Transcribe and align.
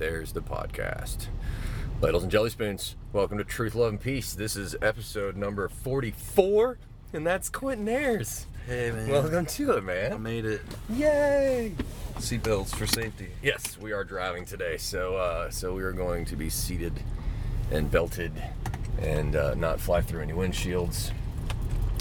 there's 0.00 0.32
the 0.32 0.40
podcast. 0.40 1.26
Ladles 2.00 2.22
and 2.22 2.32
Jelly 2.32 2.48
Spoons, 2.48 2.96
welcome 3.12 3.36
to 3.36 3.44
Truth, 3.44 3.74
Love, 3.74 3.90
and 3.90 4.00
Peace. 4.00 4.32
This 4.32 4.56
is 4.56 4.74
episode 4.80 5.36
number 5.36 5.68
44, 5.68 6.78
and 7.12 7.26
that's 7.26 7.50
Quentin 7.50 7.86
Ayers. 7.86 8.46
Hey 8.66 8.90
man, 8.92 9.10
Welcome 9.10 9.44
to 9.44 9.72
it, 9.72 9.84
man. 9.84 10.14
I 10.14 10.16
made 10.16 10.46
it. 10.46 10.62
Yay! 10.88 11.74
Seatbelts 12.14 12.74
for 12.74 12.86
safety. 12.86 13.28
Yes, 13.42 13.76
we 13.78 13.92
are 13.92 14.02
driving 14.02 14.46
today, 14.46 14.78
so 14.78 15.16
uh, 15.16 15.50
so 15.50 15.74
we 15.74 15.82
are 15.82 15.92
going 15.92 16.24
to 16.24 16.34
be 16.36 16.48
seated 16.48 16.94
and 17.70 17.90
belted 17.90 18.32
and 19.02 19.36
uh, 19.36 19.54
not 19.54 19.80
fly 19.80 20.00
through 20.00 20.22
any 20.22 20.32
windshields. 20.32 21.10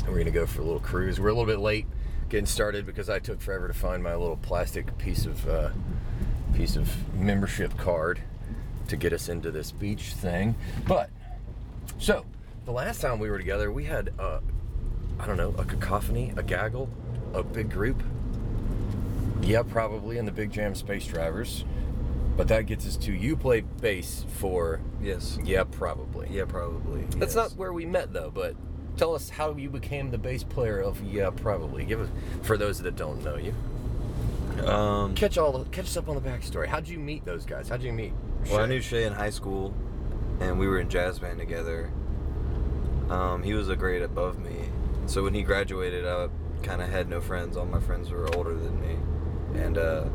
And 0.05 0.13
we're 0.13 0.19
gonna 0.19 0.31
go 0.31 0.45
for 0.45 0.61
a 0.61 0.63
little 0.63 0.79
cruise. 0.79 1.19
We're 1.19 1.27
a 1.27 1.33
little 1.33 1.45
bit 1.45 1.59
late 1.59 1.85
getting 2.29 2.45
started 2.45 2.85
because 2.85 3.09
I 3.09 3.19
took 3.19 3.41
forever 3.41 3.67
to 3.67 3.73
find 3.73 4.01
my 4.01 4.15
little 4.15 4.37
plastic 4.37 4.97
piece 4.97 5.25
of 5.25 5.45
uh, 5.49 5.69
piece 6.59 6.75
of 6.75 7.15
membership 7.15 7.77
card 7.77 8.19
to 8.89 8.97
get 8.97 9.13
us 9.13 9.29
into 9.29 9.49
this 9.49 9.71
beach 9.71 10.11
thing. 10.11 10.53
But 10.85 11.09
so 11.99 12.25
the 12.65 12.73
last 12.73 12.99
time 12.99 13.17
we 13.17 13.29
were 13.29 13.37
together, 13.37 13.71
we 13.71 13.85
had 13.85 14.11
uh, 14.19 14.41
I 15.17 15.25
don't 15.25 15.37
know 15.37 15.55
a 15.57 15.63
cacophony, 15.63 16.33
a 16.35 16.43
gaggle, 16.43 16.89
a 17.33 17.43
big 17.43 17.71
group. 17.71 18.03
Yeah, 19.41 19.63
probably 19.63 20.17
in 20.17 20.25
the 20.25 20.33
Big 20.33 20.51
Jam 20.51 20.75
Space 20.75 21.07
Drivers. 21.07 21.63
But 22.35 22.49
that 22.49 22.65
gets 22.65 22.85
us 22.85 22.97
to 22.97 23.13
you 23.13 23.37
play 23.37 23.61
bass 23.61 24.25
for 24.35 24.81
Yes. 25.01 25.39
yeah, 25.41 25.63
probably. 25.63 26.27
Yeah, 26.29 26.43
probably. 26.43 27.03
That's 27.11 27.35
yes. 27.35 27.51
not 27.51 27.51
where 27.53 27.71
we 27.71 27.85
met 27.85 28.11
though, 28.11 28.31
but 28.31 28.57
tell 28.97 29.15
us 29.15 29.29
how 29.29 29.55
you 29.55 29.69
became 29.69 30.11
the 30.11 30.17
bass 30.17 30.43
player 30.43 30.81
of 30.81 31.01
yeah, 31.05 31.29
probably. 31.29 31.85
Give 31.85 32.01
us 32.01 32.09
for 32.41 32.57
those 32.57 32.79
that 32.79 32.97
don't 32.97 33.23
know 33.23 33.37
you. 33.37 33.55
Um, 34.67 35.15
Catch 35.15 35.37
all 35.37 35.51
the, 35.51 35.69
catch 35.69 35.85
us 35.85 35.97
up 35.97 36.09
on 36.09 36.15
the 36.15 36.21
backstory. 36.21 36.67
How'd 36.67 36.87
you 36.87 36.99
meet 36.99 37.25
those 37.25 37.45
guys? 37.45 37.69
How'd 37.69 37.81
you 37.83 37.93
meet? 37.93 38.13
well, 38.49 38.61
I 38.61 38.65
knew 38.65 38.81
Shay 38.81 39.05
in 39.05 39.13
high 39.13 39.29
school, 39.29 39.73
and 40.39 40.59
we 40.59 40.67
were 40.67 40.79
in 40.79 40.89
jazz 40.89 41.19
band 41.19 41.39
together. 41.39 41.91
Um, 43.09 43.43
he 43.43 43.53
was 43.53 43.69
a 43.69 43.75
grade 43.75 44.01
above 44.01 44.39
me, 44.39 44.69
so 45.07 45.23
when 45.23 45.33
he 45.33 45.41
graduated, 45.43 46.05
I 46.05 46.29
kind 46.63 46.81
of 46.81 46.89
had 46.89 47.09
no 47.09 47.21
friends. 47.21 47.57
All 47.57 47.65
my 47.65 47.79
friends 47.79 48.09
were 48.11 48.33
older 48.35 48.53
than 48.55 48.79
me, 48.79 48.97
and 49.59 49.77
uh, 49.77 50.05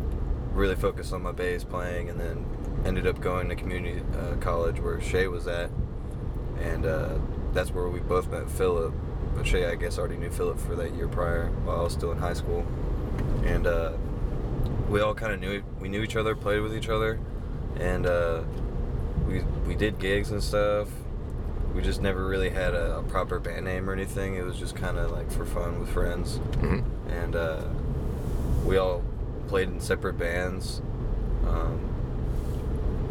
really 0.52 0.76
focused 0.76 1.12
on 1.12 1.22
my 1.22 1.32
bass 1.32 1.64
playing. 1.64 2.08
And 2.08 2.20
then 2.20 2.46
ended 2.84 3.06
up 3.06 3.20
going 3.20 3.48
to 3.48 3.56
community 3.56 4.02
uh, 4.18 4.36
college 4.36 4.78
where 4.80 5.00
Shay 5.00 5.26
was 5.26 5.48
at, 5.48 5.70
and 6.60 6.86
uh, 6.86 7.18
that's 7.52 7.70
where 7.72 7.88
we 7.88 8.00
both 8.00 8.30
met 8.30 8.48
Philip. 8.50 8.92
But 9.34 9.46
Shay, 9.46 9.66
I 9.66 9.74
guess, 9.74 9.98
already 9.98 10.16
knew 10.16 10.30
Philip 10.30 10.58
for 10.60 10.76
that 10.76 10.94
year 10.94 11.08
prior 11.08 11.48
while 11.64 11.80
I 11.80 11.82
was 11.82 11.92
still 11.92 12.12
in 12.12 12.18
high 12.18 12.34
school, 12.34 12.64
and 13.44 13.66
uh, 13.66 13.92
we 14.88 15.00
all 15.00 15.14
kind 15.14 15.32
of 15.32 15.40
knew 15.40 15.62
we 15.80 15.88
knew 15.88 16.02
each 16.02 16.16
other, 16.16 16.34
played 16.34 16.60
with 16.60 16.76
each 16.76 16.88
other, 16.88 17.18
and 17.76 18.06
uh, 18.06 18.42
we 19.26 19.40
we 19.66 19.74
did 19.74 19.98
gigs 19.98 20.30
and 20.30 20.42
stuff. 20.42 20.88
We 21.74 21.82
just 21.82 22.00
never 22.00 22.24
really 22.26 22.50
had 22.50 22.74
a, 22.74 22.98
a 22.98 23.02
proper 23.02 23.40
band 23.40 23.64
name 23.64 23.90
or 23.90 23.92
anything. 23.92 24.36
It 24.36 24.44
was 24.44 24.56
just 24.56 24.76
kind 24.76 24.96
of 24.98 25.10
like 25.10 25.30
for 25.32 25.44
fun 25.44 25.80
with 25.80 25.88
friends, 25.88 26.38
Mhm. 26.60 26.84
and 27.10 27.34
uh, 27.36 27.62
we 28.64 28.76
all 28.76 29.02
played 29.48 29.68
in 29.68 29.80
separate 29.80 30.16
bands. 30.18 30.80
Um, 31.48 31.80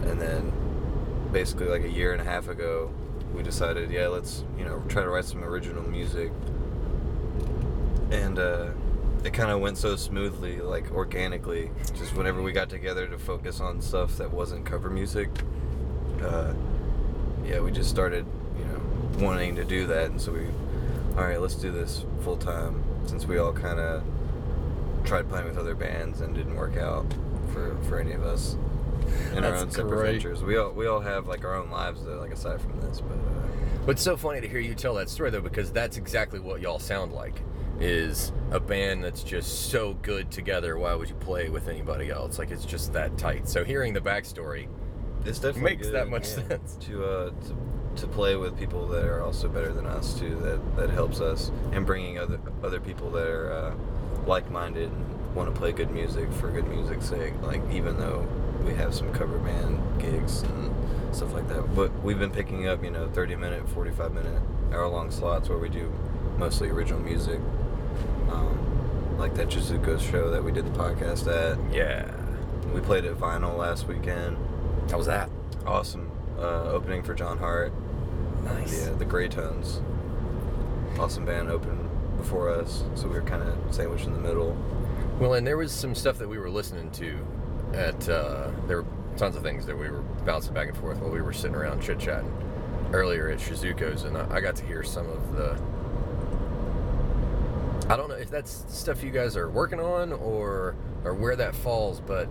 and 0.05 0.19
then, 0.21 0.51
basically, 1.31 1.67
like 1.67 1.83
a 1.83 1.89
year 1.89 2.11
and 2.13 2.21
a 2.21 2.23
half 2.25 2.47
ago, 2.47 2.91
we 3.33 3.44
decided, 3.44 3.91
yeah, 3.91 4.07
let's 4.07 4.44
you 4.57 4.63
know 4.66 4.81
try 4.88 5.03
to 5.03 5.09
write 5.09 5.25
some 5.25 5.44
original 5.44 5.83
music. 5.83 6.31
And 8.11 8.38
uh, 8.39 8.67
it 9.23 9.33
kind 9.33 9.52
of 9.52 9.59
went 9.59 9.77
so 9.77 9.95
smoothly, 9.95 10.57
like 10.57 10.91
organically. 10.91 11.71
Just 11.97 12.16
whenever 12.16 12.41
we 12.41 12.52
got 12.52 12.69
together 12.69 13.07
to 13.07 13.17
focus 13.17 13.59
on 13.59 13.81
stuff 13.81 14.17
that 14.17 14.31
wasn't 14.31 14.66
cover 14.66 14.89
music, 14.89 15.29
uh, 16.21 16.53
yeah, 17.45 17.59
we 17.59 17.71
just 17.71 17.89
started, 17.89 18.25
you 18.57 18.66
know, 18.66 19.25
wanting 19.25 19.55
to 19.55 19.66
do 19.66 19.88
that, 19.88 20.11
and 20.11 20.19
so 20.21 20.31
we, 20.31 20.45
all 21.17 21.23
right, 21.23 21.39
let's 21.39 21.56
do 21.56 21.72
this 21.72 22.06
full 22.22 22.38
time. 22.38 22.84
Since 23.06 23.25
we 23.25 23.38
all 23.38 23.53
kind 23.53 23.79
of 23.79 24.03
tried 25.03 25.28
playing 25.29 25.47
with 25.47 25.57
other 25.57 25.75
bands 25.75 26.22
and 26.22 26.34
didn't 26.34 26.55
work 26.55 26.78
out 26.78 27.05
for 27.51 27.75
for 27.90 28.00
any 28.00 28.13
of 28.13 28.23
us 28.23 28.55
in 29.35 29.44
our 29.44 29.55
own 29.55 29.69
separate 29.69 29.90
great. 29.90 30.11
ventures. 30.13 30.41
We 30.41 30.57
all 30.57 30.72
we 30.72 30.88
all 30.88 31.01
have 31.01 31.28
like 31.28 31.44
our 31.44 31.55
own 31.55 31.69
lives 31.69 32.03
though, 32.05 32.19
like 32.19 32.31
aside 32.31 32.61
from 32.61 32.79
this, 32.81 33.01
but. 33.01 33.16
Uh, 33.16 33.41
But 33.85 33.91
it's 33.94 34.01
so 34.01 34.16
funny 34.16 34.40
to 34.40 34.47
hear 34.47 34.61
you 34.61 34.75
tell 34.75 34.94
that 34.95 35.09
story 35.09 35.29
though, 35.29 35.41
because 35.41 35.72
that's 35.72 35.97
exactly 35.97 36.40
what 36.40 36.61
y'all 36.61 36.79
sound 36.79 37.11
like. 37.11 37.41
Is 37.79 38.31
a 38.51 38.59
band 38.59 39.03
that's 39.03 39.23
just 39.23 39.69
so 39.72 39.95
good 39.95 40.31
together. 40.31 40.78
Why 40.78 40.94
would 40.94 41.09
you 41.09 41.16
play 41.16 41.50
with 41.50 41.67
anybody 41.67 42.09
else? 42.11 42.38
Like 42.39 42.51
it's 42.51 42.66
just 42.66 42.94
that 42.94 43.17
tight. 43.17 43.50
So 43.50 43.63
hearing 43.63 43.94
the 43.94 44.00
backstory, 44.00 44.67
It's 45.25 45.39
definitely 45.39 45.72
Makes 45.72 45.88
good, 45.88 45.95
that 45.95 46.07
much 46.09 46.28
yeah, 46.29 46.47
sense. 46.50 46.78
to 46.81 47.03
uh 47.03 47.29
to, 47.31 48.01
to 48.01 48.07
play 48.07 48.35
with 48.35 48.57
people 48.57 48.88
that 48.89 49.06
are 49.06 49.22
also 49.22 49.50
better 49.50 49.73
than 49.73 49.85
us 49.88 50.17
too. 50.17 50.35
That 50.41 50.75
that 50.78 50.89
helps 50.91 51.19
us 51.19 51.51
and 51.72 51.85
bringing 51.85 52.19
other 52.19 52.39
other 52.63 52.79
people 52.79 53.09
that 53.11 53.28
are 53.28 53.51
uh, 53.51 53.75
like 54.28 54.50
minded 54.51 54.90
and 54.91 55.35
want 55.35 55.53
to 55.53 55.59
play 55.59 55.72
good 55.72 55.90
music 55.91 56.31
for 56.34 56.51
good 56.51 56.67
music's 56.67 57.09
sake. 57.09 57.34
Like 57.41 57.61
even 57.72 57.97
though 57.97 58.25
we 58.63 58.73
have 58.75 58.94
some 58.94 59.11
cover 59.13 59.40
band 59.40 59.81
gigs 60.00 60.44
and 60.44 60.73
stuff 61.13 61.34
like 61.34 61.47
that, 61.50 61.75
but 61.75 61.91
we've 62.03 62.19
been 62.19 62.31
picking 62.31 62.67
up 62.67 62.84
you 62.84 62.91
know 62.91 63.09
30 63.09 63.35
minute, 63.35 63.67
45 63.69 64.13
minute, 64.13 64.41
hour 64.72 64.88
long 64.88 65.09
slots 65.11 65.50
where 65.50 65.57
we 65.57 65.69
do 65.69 65.91
mostly 66.38 66.69
original 66.69 67.00
music. 67.01 67.40
Um, 68.33 69.17
like 69.17 69.35
that 69.35 69.47
Jizuko 69.49 69.99
show 69.99 70.29
that 70.31 70.44
we 70.44 70.51
did 70.51 70.66
the 70.66 70.77
podcast 70.77 71.27
at. 71.27 71.73
yeah. 71.73 72.11
We 72.73 72.81
played 72.81 73.05
at 73.05 73.16
Vinyl 73.17 73.55
last 73.57 73.88
weekend. 73.88 74.35
How 74.89 74.97
was 74.97 75.05
that? 75.05 75.29
Awesome. 75.66 76.09
Uh, 76.39 76.63
opening 76.72 77.03
for 77.03 77.13
John 77.13 77.38
Hart. 77.38 77.72
Nice. 78.43 78.88
Yeah, 78.88 78.93
the 78.95 79.05
Grey 79.05 79.27
Tones. 79.27 79.79
Awesome 80.99 81.25
band 81.25 81.49
opened 81.49 81.89
before 82.17 82.49
us, 82.49 82.83
so 82.95 83.07
we 83.07 83.13
were 83.16 83.22
kind 83.22 83.43
of 83.43 83.57
sandwiched 83.73 84.05
in 84.05 84.13
the 84.13 84.19
middle. 84.19 84.57
Well, 85.19 85.33
and 85.35 85.45
there 85.45 85.57
was 85.57 85.72
some 85.72 85.93
stuff 85.93 86.17
that 86.17 86.27
we 86.27 86.38
were 86.39 86.49
listening 86.49 86.89
to 86.91 87.19
at 87.73 88.09
uh, 88.09 88.49
there 88.67 88.81
were 88.81 88.88
tons 89.17 89.35
of 89.35 89.43
things 89.43 89.66
that 89.67 89.77
we 89.77 89.89
were 89.89 90.01
bouncing 90.25 90.53
back 90.53 90.67
and 90.69 90.77
forth 90.77 90.99
while 90.99 91.11
we 91.11 91.22
were 91.22 91.33
sitting 91.33 91.55
around 91.55 91.81
chit 91.81 91.99
chatting 91.99 92.31
earlier 92.91 93.29
at 93.29 93.39
Shizuko's, 93.39 94.03
and 94.03 94.17
I 94.17 94.39
got 94.41 94.55
to 94.57 94.66
hear 94.66 94.83
some 94.83 95.07
of 95.09 95.35
the. 95.35 95.59
I 97.89 97.95
don't 97.97 98.09
know 98.09 98.16
if 98.16 98.29
that's 98.31 98.63
stuff 98.69 99.03
you 99.03 99.11
guys 99.11 99.35
are 99.38 99.49
working 99.49 99.79
on 99.79 100.13
or 100.13 100.75
or 101.03 101.13
where 101.13 101.35
that 101.35 101.53
falls, 101.55 101.99
but 101.99 102.27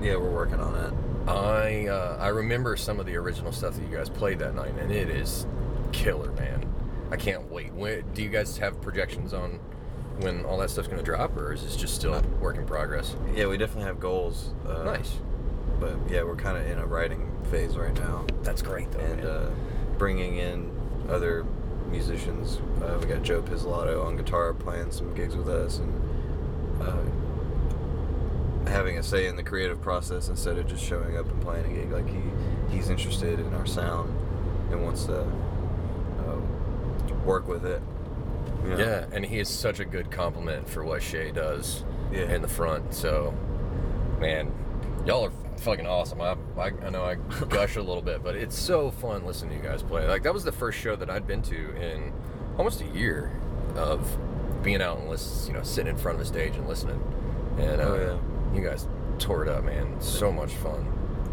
Yeah, 0.00 0.16
we're 0.16 0.30
working 0.30 0.60
on 0.60 0.74
it. 0.76 1.28
I 1.30 1.86
uh, 1.88 2.16
I 2.20 2.28
remember 2.28 2.76
some 2.76 2.98
of 3.00 3.06
the 3.06 3.16
original 3.16 3.52
stuff 3.52 3.74
that 3.74 3.82
you 3.82 3.94
guys 3.94 4.08
played 4.08 4.38
that 4.38 4.54
night, 4.54 4.72
and 4.78 4.90
it 4.90 5.10
is 5.10 5.46
killer, 5.92 6.32
man. 6.32 6.64
I 7.10 7.16
can't 7.16 7.50
wait. 7.50 7.72
When, 7.74 8.04
do 8.14 8.22
you 8.22 8.28
guys 8.30 8.56
have 8.58 8.80
projections 8.80 9.32
on 9.34 9.58
when 10.20 10.44
all 10.44 10.58
that 10.58 10.70
stuff's 10.70 10.88
going 10.88 10.98
to 10.98 11.04
drop, 11.04 11.36
or 11.36 11.52
is 11.52 11.62
this 11.62 11.76
just 11.76 11.94
still 11.94 12.20
work 12.40 12.56
in 12.56 12.66
progress? 12.66 13.14
Yeah, 13.34 13.46
we 13.46 13.56
definitely 13.58 13.84
have 13.84 14.00
goals. 14.00 14.52
Uh, 14.66 14.84
Nice. 14.84 15.16
But 15.80 15.94
yeah, 16.10 16.22
we're 16.24 16.34
kind 16.36 16.56
of 16.58 16.66
in 16.66 16.78
a 16.78 16.86
writing 16.86 17.30
phase 17.50 17.76
right 17.76 17.94
now, 17.94 18.26
That's 18.42 18.62
great, 18.62 18.90
though. 18.90 18.98
and 19.00 19.24
uh, 19.24 19.46
bringing 19.96 20.36
in 20.36 20.70
other 21.08 21.46
musicians. 21.90 22.58
Uh, 22.82 22.98
we 23.00 23.06
got 23.06 23.22
Joe 23.22 23.42
Pizzolato 23.42 24.04
on 24.04 24.16
guitar 24.16 24.52
playing 24.54 24.90
some 24.90 25.14
gigs 25.14 25.34
with 25.36 25.48
us, 25.48 25.78
and 25.78 26.82
uh, 26.82 27.02
having 28.70 28.98
a 28.98 29.02
say 29.02 29.26
in 29.26 29.36
the 29.36 29.42
creative 29.42 29.80
process 29.80 30.28
instead 30.28 30.58
of 30.58 30.66
just 30.66 30.84
showing 30.84 31.16
up 31.16 31.26
and 31.30 31.40
playing 31.40 31.64
a 31.66 31.74
gig. 31.74 31.90
Like 31.90 32.08
he, 32.08 32.20
he's 32.70 32.90
interested 32.90 33.40
in 33.40 33.54
our 33.54 33.66
sound 33.66 34.14
and 34.70 34.84
wants 34.84 35.04
to 35.06 35.20
uh, 35.22 36.38
work 37.24 37.48
with 37.48 37.64
it. 37.64 37.80
you 38.64 38.70
know? 38.70 38.78
yeah, 38.78 39.06
and 39.12 39.24
he 39.24 39.38
is 39.38 39.48
such 39.48 39.80
a 39.80 39.84
good 39.84 40.10
compliment 40.10 40.68
for 40.68 40.84
what 40.84 41.02
Shay 41.02 41.30
does 41.32 41.82
Yeah. 42.12 42.30
in 42.34 42.42
the 42.42 42.48
front. 42.48 42.92
So, 42.94 43.32
man, 44.20 44.52
y'all 45.06 45.24
are 45.26 45.32
fucking 45.58 45.86
awesome. 45.86 46.20
I, 46.20 46.36
I, 46.56 46.72
I 46.84 46.90
know 46.90 47.04
I 47.04 47.14
gush 47.48 47.76
a 47.76 47.82
little 47.82 48.02
bit, 48.02 48.22
but 48.22 48.36
it's 48.36 48.56
so 48.58 48.90
fun 48.90 49.24
listening 49.26 49.58
to 49.58 49.64
you 49.64 49.70
guys 49.70 49.82
play. 49.82 50.06
Like 50.06 50.22
that 50.22 50.32
was 50.34 50.44
the 50.44 50.52
first 50.52 50.78
show 50.78 50.96
that 50.96 51.10
I'd 51.10 51.26
been 51.26 51.42
to 51.42 51.76
in 51.76 52.12
almost 52.56 52.80
a 52.80 52.86
year 52.86 53.32
of 53.76 54.16
being 54.62 54.82
out 54.82 54.98
and 54.98 55.08
listen, 55.08 55.52
you 55.52 55.58
know, 55.58 55.64
sitting 55.64 55.90
in 55.90 55.96
front 55.96 56.16
of 56.16 56.22
a 56.22 56.26
stage 56.26 56.54
and 56.56 56.68
listening. 56.68 57.00
And 57.58 57.80
uh, 57.80 57.84
Oh, 57.84 58.20
you 58.54 58.62
guys 58.62 58.86
tore 59.18 59.42
it 59.44 59.48
up, 59.48 59.64
man. 59.64 60.00
So 60.00 60.30
much 60.32 60.52
fun. 60.54 60.86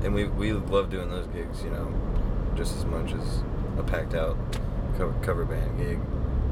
and 0.03 0.13
we 0.13 0.25
we 0.25 0.53
love 0.53 0.89
doing 0.89 1.09
those 1.09 1.27
gigs, 1.27 1.63
you 1.63 1.69
know, 1.69 1.93
just 2.55 2.75
as 2.77 2.85
much 2.85 3.13
as 3.13 3.43
a 3.77 3.83
packed 3.83 4.13
out 4.15 4.37
cover, 4.97 5.13
cover 5.21 5.45
band 5.45 5.77
gig, 5.77 5.97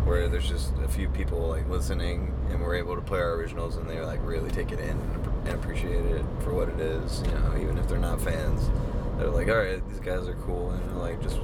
where 0.06 0.28
there's 0.28 0.48
just 0.48 0.74
a 0.84 0.88
few 0.88 1.08
people 1.10 1.40
like 1.48 1.68
listening, 1.70 2.34
and 2.50 2.62
we're 2.62 2.76
able 2.76 2.96
to 2.96 3.02
play 3.02 3.20
our 3.20 3.34
originals, 3.34 3.78
and 3.78 3.90
they 3.90 4.00
like 4.02 4.20
really 4.24 4.52
take 4.52 4.72
it 4.72 4.80
in 4.80 4.98
and, 5.46 5.54
appreciate 5.56 6.06
it 6.06 6.24
for 6.44 6.54
what 6.54 6.70
it 6.70 6.80
is, 6.80 7.22
you 7.22 7.32
know, 7.32 7.58
even 7.62 7.78
if 7.78 7.88
they're 7.88 7.98
not 7.98 8.22
fans, 8.22 8.70
they're 9.18 9.30
like, 9.30 9.48
all 9.48 9.58
right, 9.58 9.88
these 9.90 10.00
guys 10.00 10.28
are 10.28 10.36
cool, 10.46 10.72
and 10.72 11.00
like 11.00 11.22
just 11.22 11.40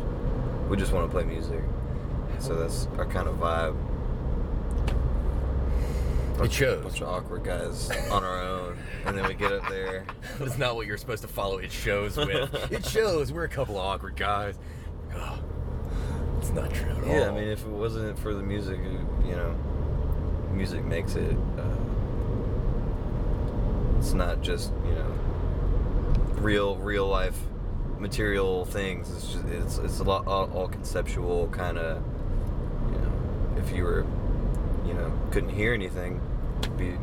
we 0.69 0.77
just 0.77 0.91
want 0.91 1.07
to 1.07 1.11
play 1.11 1.23
music, 1.23 1.63
so 2.39 2.55
that's 2.55 2.87
our 2.97 3.05
kind 3.05 3.27
of 3.27 3.37
vibe. 3.37 3.75
It 6.43 6.53
shows. 6.53 6.81
bunch 6.83 7.01
of 7.01 7.09
awkward 7.09 7.43
guys 7.43 7.89
on 8.09 8.23
our 8.23 8.41
own. 8.41 8.77
and 9.05 9.17
then 9.17 9.27
we 9.27 9.33
get 9.33 9.51
up 9.51 9.67
there. 9.67 10.05
That's 10.39 10.57
not 10.57 10.75
what 10.75 10.87
you're 10.87 10.97
supposed 10.97 11.21
to 11.23 11.27
follow 11.27 11.57
it 11.57 11.69
shows 11.69 12.15
with. 12.15 12.53
it 12.71 12.85
shows 12.85 13.33
we're 13.33 13.43
a 13.43 13.49
couple 13.49 13.77
of 13.77 13.85
awkward 13.85 14.15
guys. 14.15 14.57
Oh, 15.13 15.37
it's 16.37 16.51
not 16.51 16.73
true 16.73 16.91
at 16.91 17.03
all. 17.03 17.09
Yeah, 17.09 17.27
I 17.27 17.31
mean, 17.31 17.49
if 17.49 17.65
it 17.65 17.67
wasn't 17.67 18.17
for 18.19 18.33
the 18.33 18.41
music, 18.41 18.79
you 19.25 19.35
know, 19.35 19.53
music 20.53 20.85
makes 20.85 21.15
it. 21.15 21.35
Uh, 21.57 21.75
it's 23.99 24.13
not 24.13 24.41
just 24.41 24.71
you 24.85 24.93
know, 24.93 25.13
real 26.39 26.77
real 26.77 27.07
life 27.07 27.37
material 27.99 28.65
things. 28.65 29.11
It's 29.11 29.33
just 29.33 29.45
it's 29.45 29.77
it's 29.77 29.99
a 29.99 30.03
lot 30.03 30.25
all, 30.25 30.49
all 30.51 30.67
conceptual 30.67 31.47
kind 31.49 31.77
of. 31.77 32.01
You 32.91 32.97
know, 32.97 33.11
if 33.57 33.75
you 33.75 33.83
were, 33.83 34.05
you 34.87 34.93
know, 34.93 35.11
couldn't 35.31 35.49
hear 35.49 35.73
anything, 35.73 36.21
be 36.77 36.97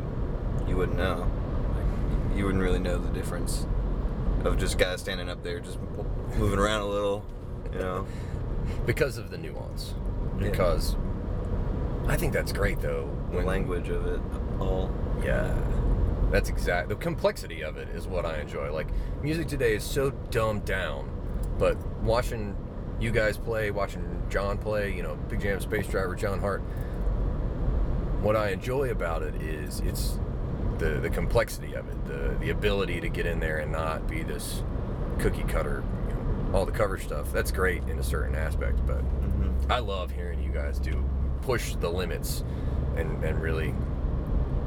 you 0.67 0.75
wouldn't 0.75 0.97
know. 0.97 1.29
Like, 1.75 2.37
you 2.37 2.45
wouldn't 2.45 2.63
really 2.63 2.79
know 2.79 2.97
the 2.97 3.13
difference 3.13 3.67
of 4.43 4.57
just 4.57 4.77
guys 4.77 4.99
standing 4.99 5.29
up 5.29 5.43
there 5.43 5.59
just 5.59 5.77
moving 6.37 6.59
around 6.59 6.81
a 6.81 6.87
little. 6.87 7.23
You 7.71 7.79
know. 7.79 8.07
because 8.85 9.17
of 9.17 9.29
the 9.29 9.37
nuance. 9.37 9.93
Yeah. 10.39 10.49
Because 10.49 10.95
I 12.07 12.17
think 12.17 12.33
that's 12.33 12.51
great 12.51 12.81
though. 12.81 13.09
the 13.31 13.41
language 13.41 13.89
of 13.89 14.07
it 14.07 14.21
all. 14.59 14.91
Yeah. 15.23 15.55
That's 16.31 16.49
exact. 16.49 16.89
The 16.89 16.95
complexity 16.95 17.63
of 17.63 17.77
it 17.77 17.87
is 17.89 18.07
what 18.07 18.25
I 18.25 18.39
enjoy. 18.39 18.71
Like 18.73 18.87
music 19.21 19.47
today 19.47 19.75
is 19.75 19.83
so 19.83 20.11
dumbed 20.31 20.65
down, 20.65 21.09
but 21.57 21.77
watching 22.01 22.55
you 22.99 23.11
guys 23.11 23.37
play, 23.37 23.71
watching 23.71 24.23
John 24.29 24.57
play, 24.57 24.93
you 24.93 25.03
know, 25.03 25.15
Big 25.29 25.41
Jam 25.41 25.59
Space 25.59 25.87
Driver, 25.87 26.15
John 26.15 26.39
Hart. 26.39 26.61
What 28.21 28.35
I 28.35 28.49
enjoy 28.49 28.89
about 28.89 29.21
it 29.23 29.35
is 29.41 29.79
it's 29.81 30.19
the 30.79 30.99
the 30.99 31.09
complexity 31.09 31.73
of 31.75 31.87
it, 31.87 32.05
the 32.05 32.35
the 32.39 32.49
ability 32.49 32.99
to 33.01 33.09
get 33.09 33.25
in 33.25 33.39
there 33.39 33.59
and 33.59 33.71
not 33.71 34.07
be 34.07 34.23
this 34.23 34.63
cookie 35.19 35.43
cutter, 35.43 35.83
you 36.07 36.13
know, 36.13 36.57
all 36.57 36.65
the 36.65 36.71
cover 36.71 36.97
stuff. 36.97 37.31
That's 37.31 37.51
great 37.51 37.83
in 37.83 37.99
a 37.99 38.03
certain 38.03 38.35
aspect, 38.35 38.85
but 38.85 39.01
Mm-hmm. 39.03 39.71
I 39.71 39.79
love 39.79 40.11
hearing 40.11 40.41
you 40.41 40.51
guys 40.51 40.79
do 40.79 41.03
push 41.41 41.75
the 41.75 41.89
limits 41.89 42.43
and, 42.95 43.23
and 43.23 43.41
really, 43.41 43.73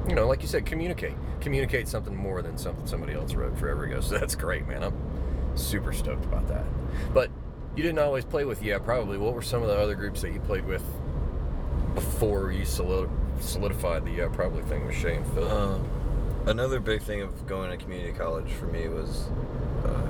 you 0.08 0.14
know, 0.14 0.26
like 0.26 0.42
you 0.42 0.48
said, 0.48 0.66
communicate. 0.66 1.14
Communicate 1.40 1.88
something 1.88 2.14
more 2.14 2.42
than 2.42 2.56
something 2.58 2.86
somebody 2.86 3.14
else 3.14 3.34
wrote 3.34 3.58
forever 3.58 3.84
ago. 3.84 4.00
So 4.10 4.18
that's 4.18 4.34
great, 4.34 4.66
man. 4.66 4.82
I'm 4.82 4.94
super 5.56 5.92
stoked 5.92 6.24
about 6.24 6.48
that. 6.48 6.64
But 7.12 7.30
you 7.76 7.82
didn't 7.82 7.98
always 8.00 8.24
play 8.24 8.44
with 8.44 8.62
Yeah, 8.62 8.78
probably. 8.78 9.18
What 9.18 9.34
were 9.34 9.42
some 9.42 9.62
of 9.62 9.68
the 9.68 9.76
other 9.76 9.94
groups 9.94 10.22
that 10.22 10.32
you 10.32 10.40
played 10.40 10.64
with 10.66 10.82
before 11.94 12.52
you 12.52 12.64
solidified 12.64 14.04
the 14.04 14.10
Yeah, 14.12 14.28
probably 14.32 14.62
thing 14.62 14.86
with 14.86 14.96
Shane 14.96 15.24
Phil? 15.34 15.48
Uh, 15.48 15.78
another 16.46 16.80
big 16.80 17.02
thing 17.02 17.20
of 17.22 17.46
going 17.46 17.70
to 17.70 17.76
community 17.76 18.12
college 18.12 18.50
for 18.52 18.66
me 18.66 18.88
was 18.88 19.28
uh, 19.84 20.06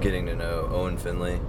getting 0.00 0.26
to 0.26 0.34
know 0.34 0.68
Owen 0.72 0.96
Finley. 0.96 1.40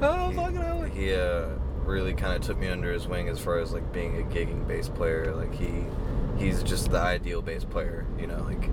oh, 0.00 0.30
he, 0.30 0.36
fucking 0.36 0.56
hell. 0.56 0.82
He 0.82 1.14
uh, 1.14 1.48
really 1.84 2.14
kind 2.14 2.34
of 2.34 2.42
took 2.42 2.58
me 2.58 2.68
under 2.68 2.92
his 2.92 3.06
wing 3.06 3.28
as 3.28 3.38
far 3.38 3.58
as 3.58 3.72
like 3.72 3.92
being 3.92 4.20
a 4.20 4.24
gigging 4.24 4.66
bass 4.66 4.88
player. 4.88 5.34
Like 5.34 5.54
he, 5.54 5.84
he's 6.42 6.62
just 6.62 6.90
the 6.90 6.98
ideal 6.98 7.40
bass 7.42 7.64
player. 7.64 8.06
You 8.18 8.26
know, 8.26 8.42
like 8.42 8.68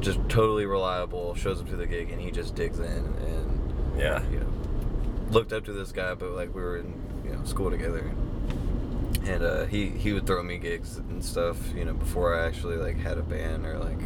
just 0.00 0.18
totally 0.28 0.66
reliable. 0.66 1.34
Shows 1.34 1.60
up 1.60 1.68
to 1.68 1.76
the 1.76 1.86
gig 1.86 2.10
and 2.10 2.20
he 2.20 2.30
just 2.30 2.54
digs 2.54 2.78
in 2.78 2.84
and 2.86 3.98
Yeah. 3.98 4.22
you 4.30 4.40
know, 4.40 4.52
looked 5.30 5.52
up 5.52 5.64
to 5.66 5.72
this 5.72 5.92
guy, 5.92 6.14
but 6.14 6.30
like 6.32 6.54
we 6.54 6.60
were 6.62 6.78
in 6.78 6.92
you 7.24 7.30
know 7.34 7.44
school 7.44 7.70
together, 7.70 8.10
and 9.24 9.42
uh, 9.42 9.64
he 9.66 9.88
he 9.90 10.12
would 10.12 10.26
throw 10.26 10.42
me 10.42 10.58
gigs 10.58 10.96
and 10.98 11.24
stuff, 11.24 11.56
you 11.74 11.84
know, 11.84 11.94
before 11.94 12.34
I 12.36 12.46
actually 12.46 12.76
like 12.76 12.96
had 12.98 13.18
a 13.18 13.22
band 13.22 13.64
or 13.66 13.78
like 13.78 13.98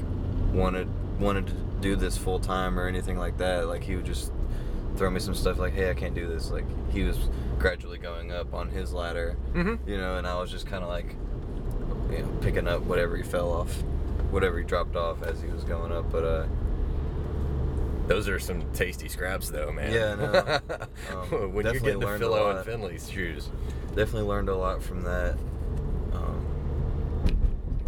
wanted 0.52 0.88
wanted 1.18 1.46
to 1.46 1.54
do 1.80 1.96
this 1.96 2.16
full 2.16 2.38
time 2.38 2.78
or 2.78 2.86
anything 2.88 3.18
like 3.18 3.38
that. 3.38 3.68
Like 3.68 3.82
he 3.82 3.96
would 3.96 4.04
just 4.06 4.32
throw 4.96 5.10
me 5.10 5.20
some 5.20 5.34
stuff 5.34 5.58
like, 5.58 5.72
hey, 5.74 5.90
I 5.90 5.94
can't 5.94 6.14
do 6.14 6.26
this. 6.26 6.50
Like 6.50 6.64
he 6.90 7.02
was 7.02 7.18
gradually 7.58 7.98
going 7.98 8.32
up 8.32 8.52
on 8.54 8.68
his 8.68 8.92
ladder, 8.92 9.36
Mm-hmm. 9.54 9.88
you 9.88 9.96
know, 9.98 10.16
and 10.16 10.26
I 10.26 10.38
was 10.40 10.50
just 10.50 10.66
kind 10.66 10.82
of 10.82 10.88
like, 10.88 11.14
you 12.10 12.18
know, 12.18 12.28
picking 12.40 12.68
up 12.68 12.82
whatever 12.82 13.16
he 13.16 13.22
fell 13.22 13.52
off, 13.52 13.72
whatever 14.30 14.58
he 14.58 14.64
dropped 14.64 14.96
off 14.96 15.22
as 15.22 15.40
he 15.40 15.48
was 15.48 15.64
going 15.64 15.92
up, 15.92 16.10
but 16.10 16.24
uh. 16.24 16.46
Those 18.06 18.28
are 18.28 18.38
some 18.38 18.62
tasty 18.72 19.08
scraps, 19.08 19.50
though, 19.50 19.72
man. 19.72 19.92
Yeah, 19.92 20.14
no. 20.14 20.60
Um, 21.12 21.52
when 21.52 21.64
you're 21.64 21.74
definitely 21.74 21.80
getting 21.80 22.00
the 22.00 22.06
learned 22.06 22.22
a 22.22 22.26
Phil 22.26 22.34
Owen 22.34 22.56
lot. 22.56 22.64
Finley's 22.64 23.10
shoes. 23.10 23.50
definitely 23.88 24.22
learned 24.22 24.48
a 24.48 24.56
lot 24.56 24.82
from 24.82 25.02
that. 25.02 25.36
Um, 26.12 26.46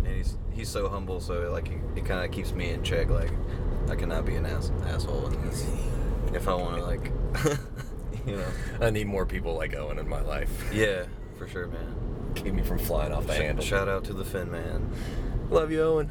and 0.05 0.17
he's 0.17 0.37
he's 0.53 0.69
so 0.69 0.88
humble, 0.88 1.20
so 1.20 1.50
like 1.53 1.69
it, 1.69 1.79
it 1.97 2.05
kind 2.05 2.25
of 2.25 2.31
keeps 2.32 2.53
me 2.53 2.70
in 2.70 2.82
check. 2.82 3.09
Like 3.11 3.31
I 3.88 3.94
cannot 3.94 4.25
be 4.26 4.35
an 4.35 4.44
ass, 4.47 4.73
asshole 4.87 5.26
in 5.29 5.41
this. 5.47 5.67
If 6.35 6.49
I 6.49 6.55
want 6.55 6.76
to, 6.76 6.85
like, 6.85 7.12
you 8.26 8.37
know, 8.37 8.47
I 8.81 8.91
need 8.91 9.06
more 9.06 9.25
people 9.25 9.55
like 9.55 9.75
Owen 9.76 9.99
in 9.99 10.09
my 10.09 10.20
life. 10.20 10.50
yeah, 10.73 11.05
for 11.37 11.47
sure, 11.49 11.69
man. 11.69 11.94
Keep 12.43 12.55
me 12.55 12.62
from 12.62 12.79
flying 12.79 13.12
off 13.12 13.26
the 13.26 13.35
Sh- 13.35 13.38
handle. 13.38 13.64
Shout 13.64 13.88
out 13.88 14.05
to 14.05 14.12
the 14.12 14.25
Finn 14.25 14.50
man. 14.50 14.90
Love 15.50 15.70
you, 15.70 15.82
Owen. 15.82 16.11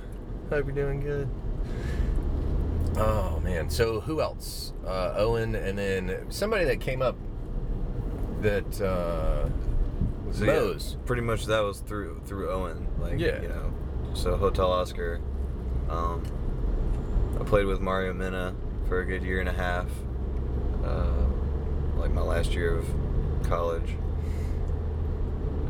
Hope 0.50 0.66
you're 0.66 0.76
doing 0.76 1.00
good. 1.02 1.30
Oh 2.98 3.40
man. 3.44 3.70
So 3.70 4.00
who 4.02 4.22
else? 4.22 4.74
Uh, 4.86 5.14
Owen, 5.18 5.56
and 5.56 5.78
then 5.78 6.26
somebody 6.30 6.66
that 6.66 6.80
came 6.82 7.02
up 7.02 7.16
that 8.42 8.82
uh, 8.82 9.50
So, 10.32 10.46
yeah, 10.46 10.96
pretty 11.06 11.22
much 11.22 11.46
that 11.46 11.60
was 11.62 11.80
through 11.82 12.22
through 12.26 12.50
Owen. 12.52 12.88
Like, 13.00 13.20
Yeah. 13.20 13.42
you 13.42 13.48
know, 13.50 13.74
so 14.14 14.36
Hotel 14.38 14.72
Oscar. 14.72 15.20
Um, 15.90 16.24
I 17.40 17.44
played 17.44 17.66
with 17.66 17.80
Mario 17.80 18.14
Minna 18.14 18.56
for 18.88 19.00
a 19.02 19.06
good 19.06 19.24
year 19.24 19.40
and 19.40 19.50
a 19.50 19.54
half. 19.54 19.88
Uh, 20.84 21.26
like 21.98 22.12
my 22.12 22.22
last 22.22 22.52
year 22.54 22.78
of 22.78 22.86
college. 23.44 23.96